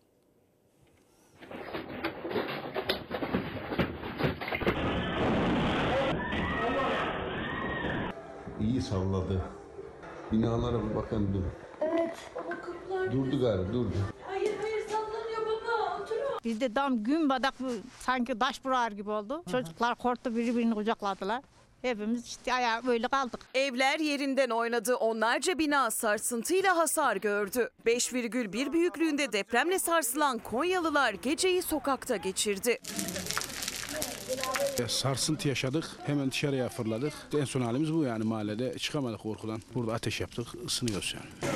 İyi 8.59 8.81
salladı. 8.81 9.62
Binalara 10.33 10.89
bir 10.89 10.95
bakın 10.95 11.33
dur. 11.33 11.43
Evet. 11.81 12.15
Baba 12.35 12.61
kapılar 12.61 13.11
Durdu 13.11 13.41
galiba 13.41 13.73
durdu. 13.73 13.93
Hayır 14.27 14.53
hayır 14.61 14.87
sallanıyor 14.87 15.45
baba. 15.45 16.01
Oturun. 16.03 16.39
Bizde 16.43 16.75
dam 16.75 17.03
gün 17.03 17.29
badak 17.29 17.53
sanki 17.99 18.39
taş 18.39 18.65
burar 18.65 18.91
gibi 18.91 19.09
oldu. 19.09 19.43
Çocuklar 19.51 19.95
korktu 19.95 20.35
birbirini 20.35 20.75
kucakladılar. 20.75 21.41
Hepimiz 21.81 22.25
işte 22.25 22.53
ayağa 22.53 22.81
böyle 22.87 23.07
kaldık. 23.07 23.39
Evler 23.53 23.99
yerinden 23.99 24.49
oynadı. 24.49 24.95
Onlarca 24.95 25.57
bina 25.59 25.91
sarsıntıyla 25.91 26.77
hasar 26.77 27.15
gördü. 27.15 27.69
5,1 27.85 28.73
büyüklüğünde 28.73 29.31
depremle 29.33 29.79
sarsılan 29.79 30.39
Konyalılar 30.39 31.13
geceyi 31.13 31.61
sokakta 31.61 32.15
geçirdi. 32.15 32.79
E, 34.79 34.87
Sarsıntı 34.87 35.47
yaşadık. 35.47 35.85
Hemen 36.05 36.31
dışarıya 36.31 36.69
fırladık. 36.69 37.13
En 37.39 37.45
son 37.45 37.61
halimiz 37.61 37.93
bu 37.93 38.03
yani 38.03 38.23
mahallede. 38.23 38.77
Çıkamadık 38.77 39.19
korkudan. 39.19 39.61
Burada 39.75 39.93
ateş 39.93 40.21
yaptık. 40.21 40.47
ısınıyoruz 40.65 41.15
yani. 41.15 41.53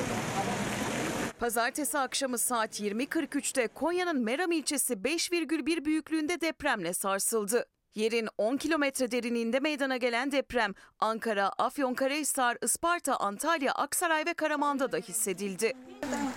Pazartesi 1.39 1.97
akşamı 1.97 2.37
saat 2.37 2.79
20.43'te 2.79 3.67
Konya'nın 3.67 4.23
Meram 4.23 4.51
ilçesi 4.51 4.93
5,1 4.93 5.85
büyüklüğünde 5.85 6.41
depremle 6.41 6.93
sarsıldı. 6.93 7.65
Yerin 7.95 8.27
10 8.37 8.57
kilometre 8.57 9.11
derinliğinde 9.11 9.59
meydana 9.59 9.97
gelen 9.97 10.31
deprem 10.31 10.73
Ankara, 10.99 11.49
Afyonkarahisar, 11.57 12.57
Isparta, 12.63 13.15
Antalya, 13.15 13.71
Aksaray 13.71 14.25
ve 14.25 14.33
Karaman'da 14.33 14.91
da 14.91 14.97
hissedildi. 14.97 15.73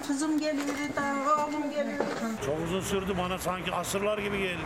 Kızım 0.07 0.39
geliyor, 0.39 0.67
oğlum 1.49 1.71
geliyor. 1.71 2.05
Çok 2.47 2.57
uzun 2.67 2.81
sürdü 2.81 3.15
bana 3.19 3.39
sanki 3.39 3.73
asırlar 3.73 4.19
gibi 4.19 4.39
geldi. 4.39 4.61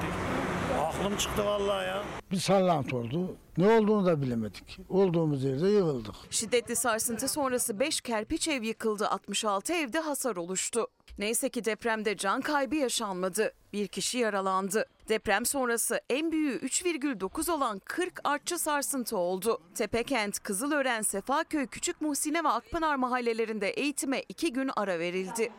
Aklım 0.79 1.17
çıktı 1.17 1.45
vallahi 1.45 1.87
ya. 1.87 2.03
Bir 2.31 2.37
sallantı 2.37 2.97
oldu. 2.97 3.37
Ne 3.57 3.79
olduğunu 3.79 4.07
da 4.07 4.23
bilemedik. 4.23 4.79
Olduğumuz 4.89 5.45
yerde 5.45 5.69
yığıldık. 5.69 6.15
Şiddetli 6.31 6.77
sarsıntı 6.77 7.29
sonrası 7.29 7.81
5 7.81 8.01
kerpiç 8.01 8.49
ev 8.49 8.63
yıkıldı, 8.63 9.09
66 9.09 9.73
evde 9.73 10.01
hasar 10.01 10.37
oluştu. 10.37 10.87
Neyse 11.19 11.49
ki 11.49 11.65
depremde 11.65 12.17
can 12.17 12.41
kaybı 12.41 12.77
yaşanmadı. 12.77 13.53
Bir 13.73 13.89
kişi 13.89 14.19
yaralandı. 14.19 14.87
Deprem 15.09 15.47
sonrası 15.47 16.01
en 16.11 16.33
büyüğü 16.33 16.59
3,9 16.59 17.51
olan 17.53 17.81
40 17.85 18.21
artçı 18.25 18.59
sarsıntı 18.59 19.17
oldu. 19.17 19.59
Tepekent, 19.75 20.39
Kızılören, 20.43 21.03
Sefaköy, 21.03 21.67
Küçük 21.67 22.01
Muhsine 22.01 22.45
ve 22.45 22.49
Akpınar 22.49 22.97
mahallelerinde 22.97 23.71
eğitime 23.71 24.23
iki 24.29 24.53
gün 24.53 24.71
ara 24.77 24.99
verildi. 24.99 25.53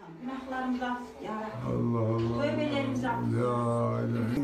Allah 1.67 1.99
Allah. 1.99 2.45
Ya 2.45 3.99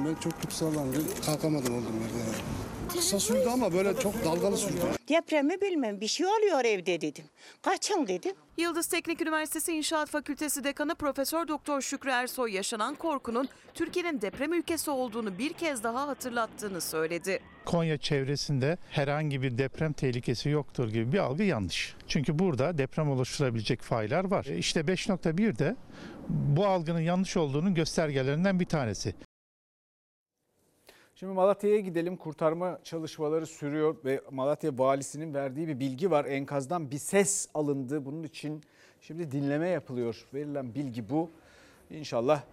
Ben 0.06 0.16
çok 0.16 0.42
kötü 0.42 0.56
sallandım. 0.56 1.06
Kalkamadım 1.26 1.76
olduğum 1.76 1.94
yerde. 1.94 2.61
Kısa 2.94 3.20
sürdü 3.20 3.50
ama 3.54 3.74
böyle 3.74 4.00
çok 4.00 4.26
dalgalı 4.26 4.58
sürdü. 4.58 4.80
Depremi 5.10 5.62
bilmem 5.62 6.02
bir 6.02 6.08
şey 6.08 6.26
oluyor 6.26 6.66
evde 6.66 7.02
dedim. 7.02 7.26
Kaçın 7.62 8.08
dedim. 8.08 8.32
Yıldız 8.58 8.88
Teknik 8.88 9.22
Üniversitesi 9.22 9.72
İnşaat 9.74 10.10
Fakültesi 10.10 10.64
Dekanı 10.64 10.96
Profesör 10.96 11.48
Doktor 11.48 11.82
Şükrü 11.82 12.10
Ersoy 12.10 12.52
yaşanan 12.54 12.96
korkunun 12.96 13.50
Türkiye'nin 13.74 14.22
deprem 14.22 14.54
ülkesi 14.54 14.92
olduğunu 14.92 15.38
bir 15.38 15.54
kez 15.54 15.84
daha 15.84 16.08
hatırlattığını 16.08 16.82
söyledi. 16.82 17.40
Konya 17.66 17.98
çevresinde 17.98 18.78
herhangi 18.90 19.42
bir 19.42 19.58
deprem 19.58 19.94
tehlikesi 19.94 20.50
yoktur 20.50 20.90
gibi 20.90 21.12
bir 21.12 21.18
algı 21.18 21.44
yanlış. 21.44 21.96
Çünkü 22.08 22.40
burada 22.40 22.78
deprem 22.78 23.10
oluşturabilecek 23.12 23.82
faylar 23.82 24.24
var. 24.32 24.46
E 24.46 24.58
İşte 24.58 24.80
5.1 24.80 25.60
de 25.60 25.76
bu 26.30 26.66
algının 26.66 27.00
yanlış 27.00 27.38
olduğunun 27.38 27.76
göstergelerinden 27.76 28.60
bir 28.60 28.66
tanesi. 28.66 29.14
Şimdi 31.22 31.34
Malatya'ya 31.34 31.80
gidelim. 31.80 32.18
Kurtarma 32.18 32.80
çalışmaları 32.84 33.46
sürüyor 33.46 33.96
ve 34.06 34.22
Malatya 34.32 34.78
valisinin 34.78 35.34
verdiği 35.34 35.68
bir 35.68 35.80
bilgi 35.80 36.12
var. 36.12 36.26
Enkazdan 36.26 36.92
bir 36.92 36.98
ses 36.98 37.48
alındı. 37.54 38.06
Bunun 38.06 38.24
için 38.24 38.64
şimdi 39.02 39.32
dinleme 39.32 39.70
yapılıyor. 39.70 40.26
Verilen 40.34 40.76
bilgi 40.76 41.10
bu. 41.10 41.30
İnşallah 41.90 42.44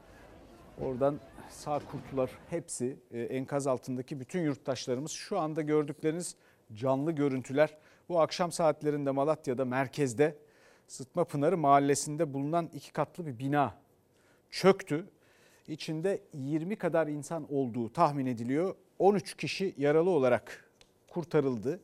oradan 0.80 1.20
sağ 1.48 1.78
kurtular 1.78 2.30
hepsi 2.50 2.96
e, 3.10 3.20
enkaz 3.20 3.66
altındaki 3.66 4.20
bütün 4.20 4.40
yurttaşlarımız 4.40 5.12
şu 5.12 5.38
anda 5.38 5.62
gördükleriniz 5.62 6.36
canlı 6.74 7.12
görüntüler. 7.12 7.76
Bu 8.08 8.20
akşam 8.20 8.52
saatlerinde 8.52 9.10
Malatya'da 9.10 9.64
merkezde 9.64 10.38
Sıtma 10.86 11.24
Pınarı 11.24 11.58
mahallesinde 11.58 12.34
bulunan 12.34 12.70
iki 12.74 12.92
katlı 12.92 13.26
bir 13.26 13.38
bina 13.38 13.74
çöktü. 14.50 15.06
İçinde 15.68 16.20
20 16.34 16.76
kadar 16.76 17.06
insan 17.06 17.52
olduğu 17.52 17.92
tahmin 17.92 18.26
ediliyor. 18.26 18.74
13 18.98 19.34
kişi 19.36 19.74
yaralı 19.78 20.10
olarak 20.10 20.70
kurtarıldı. 21.08 21.80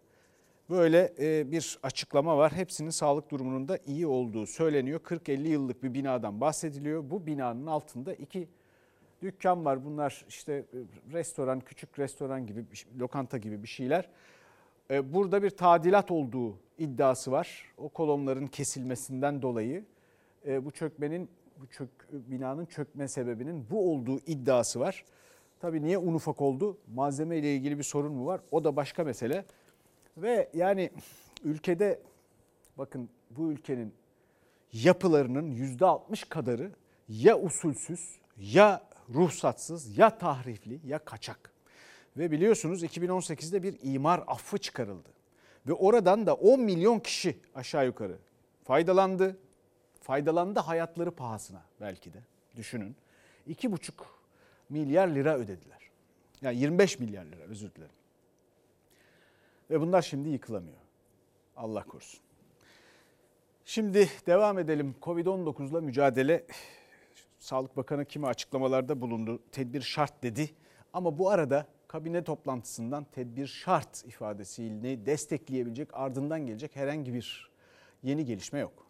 Böyle 0.70 1.12
e, 1.18 1.50
bir 1.52 1.78
açıklama 1.82 2.36
var. 2.36 2.52
Hepsinin 2.52 2.90
sağlık 2.90 3.30
durumunun 3.30 3.68
da 3.68 3.78
iyi 3.86 4.06
olduğu 4.06 4.46
söyleniyor. 4.46 5.00
40-50 5.00 5.48
yıllık 5.48 5.82
bir 5.82 5.94
binadan 5.94 6.40
bahsediliyor. 6.40 7.10
Bu 7.10 7.26
binanın 7.26 7.66
altında 7.66 8.14
iki 8.14 8.48
dükkan 9.22 9.64
var. 9.64 9.84
Bunlar 9.84 10.24
işte 10.28 10.52
e, 10.52 10.64
restoran, 11.12 11.60
küçük 11.60 11.98
restoran 11.98 12.46
gibi, 12.46 12.76
şey- 12.76 12.98
lokanta 12.98 13.38
gibi 13.38 13.62
bir 13.62 13.68
şeyler. 13.68 14.08
E, 14.90 15.12
Burada 15.14 15.42
bir 15.42 15.50
tadilat 15.50 16.10
olduğu 16.10 16.58
iddiası 16.78 17.32
var. 17.32 17.72
O 17.78 17.88
kolonların 17.88 18.46
kesilmesinden 18.46 19.42
dolayı 19.42 19.84
bu 20.46 20.70
çökmenin 20.70 21.28
bu 21.60 21.66
çök, 21.66 21.88
binanın 22.12 22.66
çökme 22.66 23.08
sebebinin 23.08 23.66
bu 23.70 23.92
olduğu 23.92 24.18
iddiası 24.18 24.80
var. 24.80 25.04
Tabii 25.60 25.82
niye 25.82 25.98
un 25.98 26.14
ufak 26.14 26.40
oldu? 26.40 26.78
Malzeme 26.94 27.38
ile 27.38 27.54
ilgili 27.54 27.78
bir 27.78 27.82
sorun 27.82 28.12
mu 28.12 28.26
var? 28.26 28.40
O 28.50 28.64
da 28.64 28.76
başka 28.76 29.04
mesele. 29.04 29.44
Ve 30.16 30.50
yani 30.54 30.90
ülkede 31.44 32.00
bakın 32.78 33.10
bu 33.30 33.52
ülkenin 33.52 33.94
yapılarının 34.72 35.50
yüzde 35.50 35.86
60 35.86 36.24
kadarı 36.24 36.72
ya 37.08 37.38
usulsüz 37.38 38.18
ya 38.36 38.82
ruhsatsız 39.14 39.98
ya 39.98 40.18
tahrifli 40.18 40.80
ya 40.84 40.98
kaçak. 40.98 41.52
Ve 42.16 42.30
biliyorsunuz 42.30 42.84
2018'de 42.84 43.62
bir 43.62 43.78
imar 43.82 44.24
affı 44.26 44.58
çıkarıldı. 44.58 45.08
Ve 45.66 45.72
oradan 45.72 46.26
da 46.26 46.34
10 46.34 46.60
milyon 46.60 46.98
kişi 46.98 47.38
aşağı 47.54 47.86
yukarı 47.86 48.18
faydalandı. 48.64 49.36
Faydalandı 50.04 50.60
hayatları 50.60 51.10
pahasına 51.10 51.62
belki 51.80 52.12
de 52.12 52.18
düşünün. 52.56 52.96
2,5 53.48 53.92
milyar 54.68 55.08
lira 55.08 55.36
ödediler. 55.36 55.90
Yani 56.42 56.56
25 56.56 56.98
milyar 56.98 57.24
lira 57.24 57.42
özür 57.42 57.74
dilerim. 57.74 57.94
Ve 59.70 59.80
bunlar 59.80 60.02
şimdi 60.02 60.28
yıkılamıyor. 60.28 60.76
Allah 61.56 61.84
korusun. 61.84 62.20
Şimdi 63.64 64.08
devam 64.26 64.58
edelim. 64.58 64.94
Covid-19'la 65.02 65.80
mücadele. 65.80 66.46
Sağlık 67.38 67.76
Bakanı 67.76 68.04
kimi 68.04 68.26
açıklamalarda 68.26 69.00
bulundu. 69.00 69.42
Tedbir 69.52 69.82
şart 69.82 70.22
dedi. 70.22 70.50
Ama 70.92 71.18
bu 71.18 71.30
arada 71.30 71.66
kabine 71.88 72.24
toplantısından 72.24 73.04
tedbir 73.04 73.46
şart 73.46 74.04
ifadesiyle 74.04 75.06
destekleyebilecek 75.06 75.88
ardından 75.92 76.46
gelecek 76.46 76.76
herhangi 76.76 77.14
bir 77.14 77.50
yeni 78.02 78.24
gelişme 78.24 78.58
yok. 78.58 78.83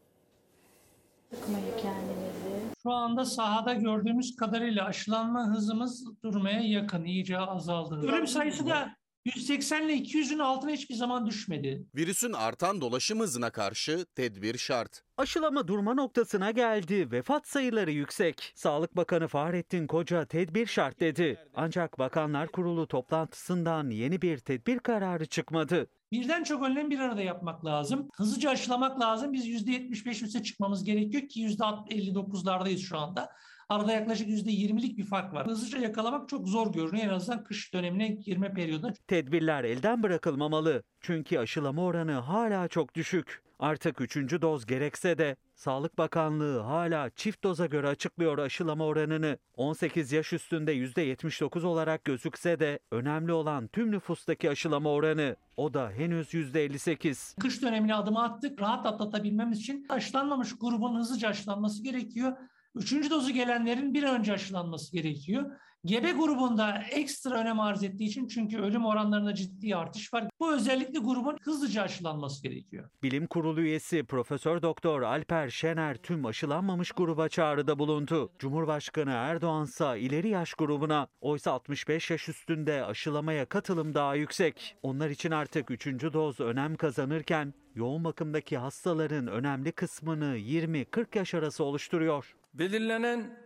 Şu 2.82 2.90
anda 2.90 3.24
sahada 3.24 3.74
gördüğümüz 3.74 4.36
kadarıyla 4.36 4.84
aşılanma 4.84 5.46
hızımız 5.46 6.04
durmaya 6.22 6.60
yakın, 6.60 7.04
iyice 7.04 7.38
azaldı. 7.38 8.08
Ölüm 8.08 8.26
sayısı 8.26 8.66
da 8.66 8.96
180 9.24 9.82
ile 9.82 9.94
200'ün 9.94 10.38
altına 10.38 10.70
hiçbir 10.70 10.94
zaman 10.94 11.26
düşmedi. 11.26 11.86
Virüsün 11.94 12.32
artan 12.32 12.80
dolaşım 12.80 13.20
hızına 13.20 13.50
karşı 13.50 14.06
tedbir 14.14 14.58
şart. 14.58 15.02
Aşılama 15.16 15.68
durma 15.68 15.94
noktasına 15.94 16.50
geldi. 16.50 17.12
Vefat 17.12 17.48
sayıları 17.48 17.90
yüksek. 17.90 18.52
Sağlık 18.54 18.96
Bakanı 18.96 19.28
Fahrettin 19.28 19.86
Koca 19.86 20.24
tedbir 20.24 20.66
şart 20.66 21.00
dedi. 21.00 21.38
Ancak 21.54 21.98
Bakanlar 21.98 22.48
Kurulu 22.48 22.88
toplantısından 22.88 23.90
yeni 23.90 24.22
bir 24.22 24.38
tedbir 24.38 24.78
kararı 24.78 25.26
çıkmadı. 25.26 25.86
Birden 26.14 26.44
çok 26.44 26.62
önlem 26.62 26.90
bir 26.90 26.98
arada 26.98 27.22
yapmak 27.22 27.64
lazım. 27.64 28.08
Hızlıca 28.16 28.50
aşılamak 28.50 29.00
lazım. 29.00 29.32
Biz 29.32 29.48
%75 29.48 30.24
üste 30.24 30.42
çıkmamız 30.42 30.84
gerekiyor 30.84 31.28
ki 31.28 31.46
%59'lardayız 31.46 32.78
şu 32.78 32.98
anda. 32.98 33.30
Arada 33.68 33.92
yaklaşık 33.92 34.28
%20'lik 34.28 34.98
bir 34.98 35.04
fark 35.04 35.34
var. 35.34 35.46
Hızlıca 35.46 35.78
yakalamak 35.78 36.28
çok 36.28 36.48
zor 36.48 36.72
görünüyor. 36.72 37.06
En 37.06 37.14
azından 37.14 37.44
kış 37.44 37.74
dönemine 37.74 38.08
girme 38.08 38.52
periyodunda. 38.52 38.92
Tedbirler 39.08 39.64
elden 39.64 40.02
bırakılmamalı. 40.02 40.82
Çünkü 41.00 41.38
aşılama 41.38 41.82
oranı 41.84 42.12
hala 42.12 42.68
çok 42.68 42.94
düşük. 42.94 43.42
Artık 43.58 44.00
üçüncü 44.00 44.42
doz 44.42 44.66
gerekse 44.66 45.18
de 45.18 45.36
Sağlık 45.54 45.98
Bakanlığı 45.98 46.60
hala 46.60 47.10
çift 47.10 47.44
doza 47.44 47.66
göre 47.66 47.88
açıklıyor 47.88 48.38
aşılama 48.38 48.84
oranını. 48.84 49.38
18 49.56 50.12
yaş 50.12 50.32
üstünde 50.32 50.72
%79 50.74 51.66
olarak 51.66 52.04
gözükse 52.04 52.60
de 52.60 52.78
önemli 52.92 53.32
olan 53.32 53.68
tüm 53.68 53.90
nüfustaki 53.90 54.50
aşılama 54.50 54.90
oranı. 54.90 55.36
O 55.56 55.74
da 55.74 55.90
henüz 55.90 56.34
%58. 56.34 57.40
Kış 57.40 57.62
dönemine 57.62 57.94
adım 57.94 58.16
attık. 58.16 58.60
Rahat 58.60 58.86
atlatabilmemiz 58.86 59.60
için 59.60 59.86
aşılanmamış 59.88 60.58
grubun 60.58 60.98
hızlıca 60.98 61.28
aşılanması 61.28 61.82
gerekiyor. 61.82 62.36
Üçüncü 62.74 63.10
dozu 63.10 63.30
gelenlerin 63.30 63.94
bir 63.94 64.02
önce 64.02 64.32
aşılanması 64.32 64.92
gerekiyor. 64.92 65.50
Gebe 65.84 66.12
grubunda 66.12 66.84
ekstra 66.90 67.40
önem 67.40 67.60
arz 67.60 67.82
ettiği 67.82 68.04
için 68.04 68.28
çünkü 68.28 68.58
ölüm 68.58 68.84
oranlarında 68.84 69.34
ciddi 69.34 69.76
artış 69.76 70.14
var. 70.14 70.24
Bu 70.40 70.54
özellikle 70.54 70.98
grubun 70.98 71.38
hızlıca 71.42 71.82
aşılanması 71.82 72.42
gerekiyor. 72.42 72.88
Bilim 73.02 73.26
Kurulu 73.26 73.60
üyesi 73.60 74.04
Profesör 74.04 74.62
Doktor 74.62 75.02
Alper 75.02 75.48
Şener 75.48 75.96
tüm 75.96 76.26
aşılanmamış 76.26 76.92
gruba 76.92 77.28
çağrıda 77.28 77.78
bulundu. 77.78 78.30
Cumhurbaşkanı 78.38 79.10
Erdoğan 79.10 79.64
ise 79.64 80.00
ileri 80.00 80.28
yaş 80.28 80.54
grubuna 80.54 81.08
oysa 81.20 81.52
65 81.52 82.10
yaş 82.10 82.28
üstünde 82.28 82.84
aşılamaya 82.84 83.44
katılım 83.44 83.94
daha 83.94 84.14
yüksek. 84.14 84.76
Onlar 84.82 85.10
için 85.10 85.30
artık 85.30 85.70
3. 85.70 85.86
doz 85.86 86.40
önem 86.40 86.76
kazanırken 86.76 87.54
yoğun 87.74 88.04
bakımdaki 88.04 88.56
hastaların 88.56 89.26
önemli 89.26 89.72
kısmını 89.72 90.38
20-40 90.38 91.18
yaş 91.18 91.34
arası 91.34 91.64
oluşturuyor. 91.64 92.34
Belirlenen 92.54 93.43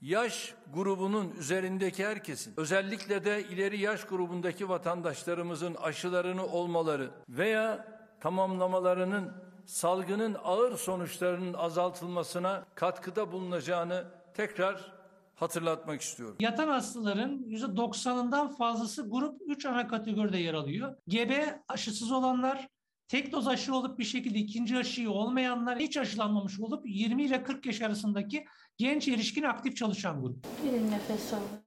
yaş 0.00 0.54
grubunun 0.74 1.30
üzerindeki 1.30 2.06
herkesin 2.06 2.54
özellikle 2.56 3.24
de 3.24 3.44
ileri 3.48 3.80
yaş 3.80 4.04
grubundaki 4.04 4.68
vatandaşlarımızın 4.68 5.74
aşılarını 5.74 6.46
olmaları 6.46 7.10
veya 7.28 7.86
tamamlamalarının 8.20 9.32
salgının 9.66 10.36
ağır 10.44 10.76
sonuçlarının 10.76 11.54
azaltılmasına 11.54 12.64
katkıda 12.74 13.32
bulunacağını 13.32 14.04
tekrar 14.34 14.92
hatırlatmak 15.34 16.00
istiyorum. 16.00 16.36
Yatan 16.40 16.68
hastaların 16.68 17.38
%90'ından 17.48 18.56
fazlası 18.56 19.10
grup 19.10 19.40
3 19.46 19.66
ana 19.66 19.88
kategoride 19.88 20.38
yer 20.38 20.54
alıyor. 20.54 20.96
Gebe, 21.08 21.62
aşısız 21.68 22.12
olanlar, 22.12 22.68
tek 23.08 23.32
doz 23.32 23.48
aşı 23.48 23.74
olup 23.74 23.98
bir 23.98 24.04
şekilde 24.04 24.38
ikinci 24.38 24.76
aşıyı 24.76 25.10
olmayanlar, 25.10 25.78
hiç 25.78 25.96
aşılanmamış 25.96 26.60
olup 26.60 26.86
20 26.86 27.22
ile 27.22 27.42
40 27.42 27.66
yaş 27.66 27.80
arasındaki 27.82 28.44
genç 28.80 29.08
erişkin 29.08 29.42
aktif 29.42 29.76
çalışan 29.76 30.22
grup. 30.22 30.44
Bir 30.64 30.72
nefes 30.72 31.32
alın. 31.32 31.64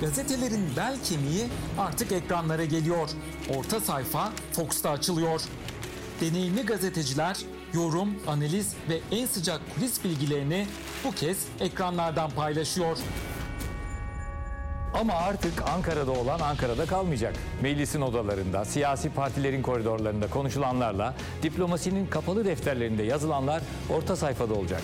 Gazetelerin 0.00 0.68
bel 0.76 0.96
kemiği 1.04 1.44
artık 1.78 2.12
ekranlara 2.12 2.64
geliyor. 2.64 3.10
Orta 3.56 3.80
sayfa 3.80 4.32
Fox'ta 4.52 4.90
açılıyor. 4.90 5.42
Deneyimli 6.20 6.62
gazeteciler 6.62 7.36
yorum, 7.74 8.14
analiz 8.26 8.74
ve 8.88 9.00
en 9.10 9.26
sıcak 9.26 9.60
kulis 9.74 10.04
bilgilerini 10.04 10.66
bu 11.04 11.10
kez 11.10 11.46
ekranlardan 11.60 12.30
paylaşıyor. 12.30 12.98
Ama 14.94 15.12
artık 15.12 15.52
Ankara'da 15.70 16.12
olan 16.12 16.40
Ankara'da 16.40 16.86
kalmayacak. 16.86 17.34
Meclisin 17.62 18.00
odalarında, 18.00 18.64
siyasi 18.64 19.10
partilerin 19.10 19.62
koridorlarında 19.62 20.30
konuşulanlarla, 20.30 21.14
diplomasinin 21.42 22.06
kapalı 22.06 22.44
defterlerinde 22.44 23.02
yazılanlar 23.02 23.62
orta 23.90 24.16
sayfada 24.16 24.54
olacak. 24.54 24.82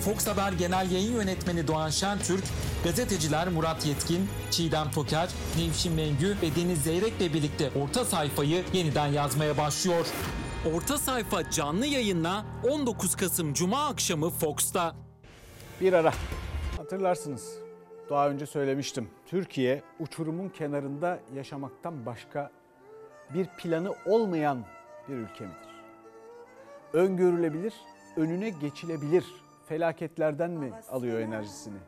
Fox 0.00 0.26
Haber 0.26 0.52
Genel 0.52 0.90
Yayın 0.90 1.12
Yönetmeni 1.12 1.68
Doğan 1.68 1.90
Şentürk, 1.90 2.44
gazeteciler 2.84 3.48
Murat 3.48 3.86
Yetkin, 3.86 4.28
Çiğdem 4.50 4.90
Toker, 4.90 5.28
Nevşin 5.58 5.92
Mengü 5.92 6.36
ve 6.42 6.56
Deniz 6.56 6.82
Zeyrek'le 6.82 7.34
birlikte 7.34 7.70
orta 7.82 8.04
sayfayı 8.04 8.64
yeniden 8.72 9.06
yazmaya 9.06 9.58
başlıyor. 9.58 10.06
Orta 10.74 10.98
sayfa 10.98 11.50
canlı 11.50 11.86
yayınla 11.86 12.44
19 12.70 13.14
Kasım 13.16 13.54
Cuma 13.54 13.86
akşamı 13.88 14.30
Fox'ta. 14.30 14.94
Bir 15.80 15.92
ara. 15.92 16.12
Hatırlarsınız. 16.76 17.63
Daha 18.10 18.28
önce 18.30 18.46
söylemiştim. 18.46 19.10
Türkiye 19.26 19.82
uçurumun 20.00 20.48
kenarında 20.48 21.18
yaşamaktan 21.34 22.06
başka 22.06 22.50
bir 23.34 23.46
planı 23.46 23.94
olmayan 24.06 24.64
bir 25.08 25.14
ülke 25.14 25.44
midir? 25.44 25.74
Öngörülebilir, 26.92 27.74
önüne 28.16 28.50
geçilebilir 28.50 29.24
felaketlerden 29.68 30.50
mi 30.50 30.72
alıyor 30.90 31.20
enerjisini? 31.20 31.78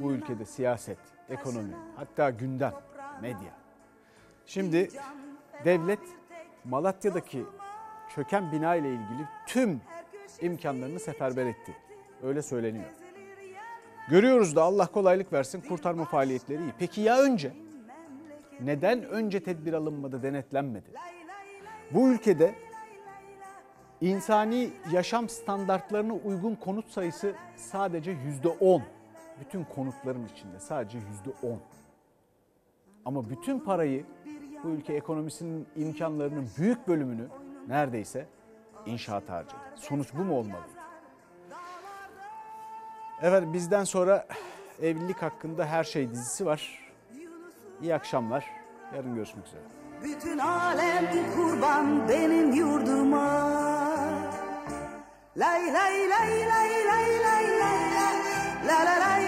Bu 0.00 0.12
ülkede 0.12 0.44
siyaset, 0.44 0.98
ekonomi, 1.28 1.74
hatta 1.96 2.30
gündem, 2.30 2.74
medya. 3.22 3.58
Şimdi 4.46 4.88
devlet 5.64 6.00
Malatya'daki 6.64 7.44
çöken 8.14 8.52
bina 8.52 8.76
ile 8.76 8.88
ilgili 8.88 9.28
tüm 9.46 9.80
imkanlarını 10.40 11.00
seferber 11.00 11.46
etti. 11.46 11.76
Öyle 12.22 12.42
söyleniyor. 12.42 13.07
Görüyoruz 14.10 14.56
da 14.56 14.62
Allah 14.62 14.86
kolaylık 14.86 15.32
versin 15.32 15.60
kurtarma 15.60 16.04
faaliyetleri 16.04 16.62
iyi. 16.62 16.72
Peki 16.78 17.00
ya 17.00 17.18
önce? 17.18 17.52
Neden 18.60 19.02
önce 19.02 19.42
tedbir 19.42 19.72
alınmadı, 19.72 20.22
denetlenmedi? 20.22 20.90
Bu 21.90 22.08
ülkede 22.08 22.54
insani 24.00 24.70
yaşam 24.92 25.28
standartlarına 25.28 26.14
uygun 26.14 26.54
konut 26.54 26.90
sayısı 26.90 27.34
sadece 27.56 28.10
yüzde 28.10 28.48
on. 28.48 28.82
Bütün 29.40 29.64
konutların 29.64 30.26
içinde 30.26 30.60
sadece 30.60 30.98
yüzde 30.98 31.46
on. 31.46 31.60
Ama 33.04 33.30
bütün 33.30 33.60
parayı 33.60 34.04
bu 34.64 34.68
ülke 34.68 34.92
ekonomisinin 34.92 35.66
imkanlarının 35.76 36.48
büyük 36.58 36.88
bölümünü 36.88 37.28
neredeyse 37.68 38.26
inşaat 38.86 39.28
harcadı. 39.28 39.60
Sonuç 39.76 40.08
bu 40.14 40.24
mu 40.24 40.36
olmalıydı? 40.36 40.77
Evet 43.22 43.44
bizden 43.52 43.84
sonra 43.84 44.26
evlilik 44.82 45.22
hakkında 45.22 45.66
her 45.66 45.84
şey 45.84 46.10
dizisi 46.10 46.46
var. 46.46 46.78
İyi 47.82 47.94
akşamlar. 47.94 48.44
Yarın 48.96 49.14
görüşmek 49.14 49.46
üzere. 49.46 49.60
Bütün 50.02 50.38
alem 50.38 51.04
kurban 51.36 52.08
benim 52.08 52.52
yurduma. 52.52 53.48
Lay 55.36 55.72
lay 55.72 56.10
lay 56.10 56.40
lay 56.40 56.70
lay 56.86 56.86
lay 56.86 57.60
lay 57.60 57.60
lay 58.66 58.86
lay 58.86 59.00
lay 59.00 59.27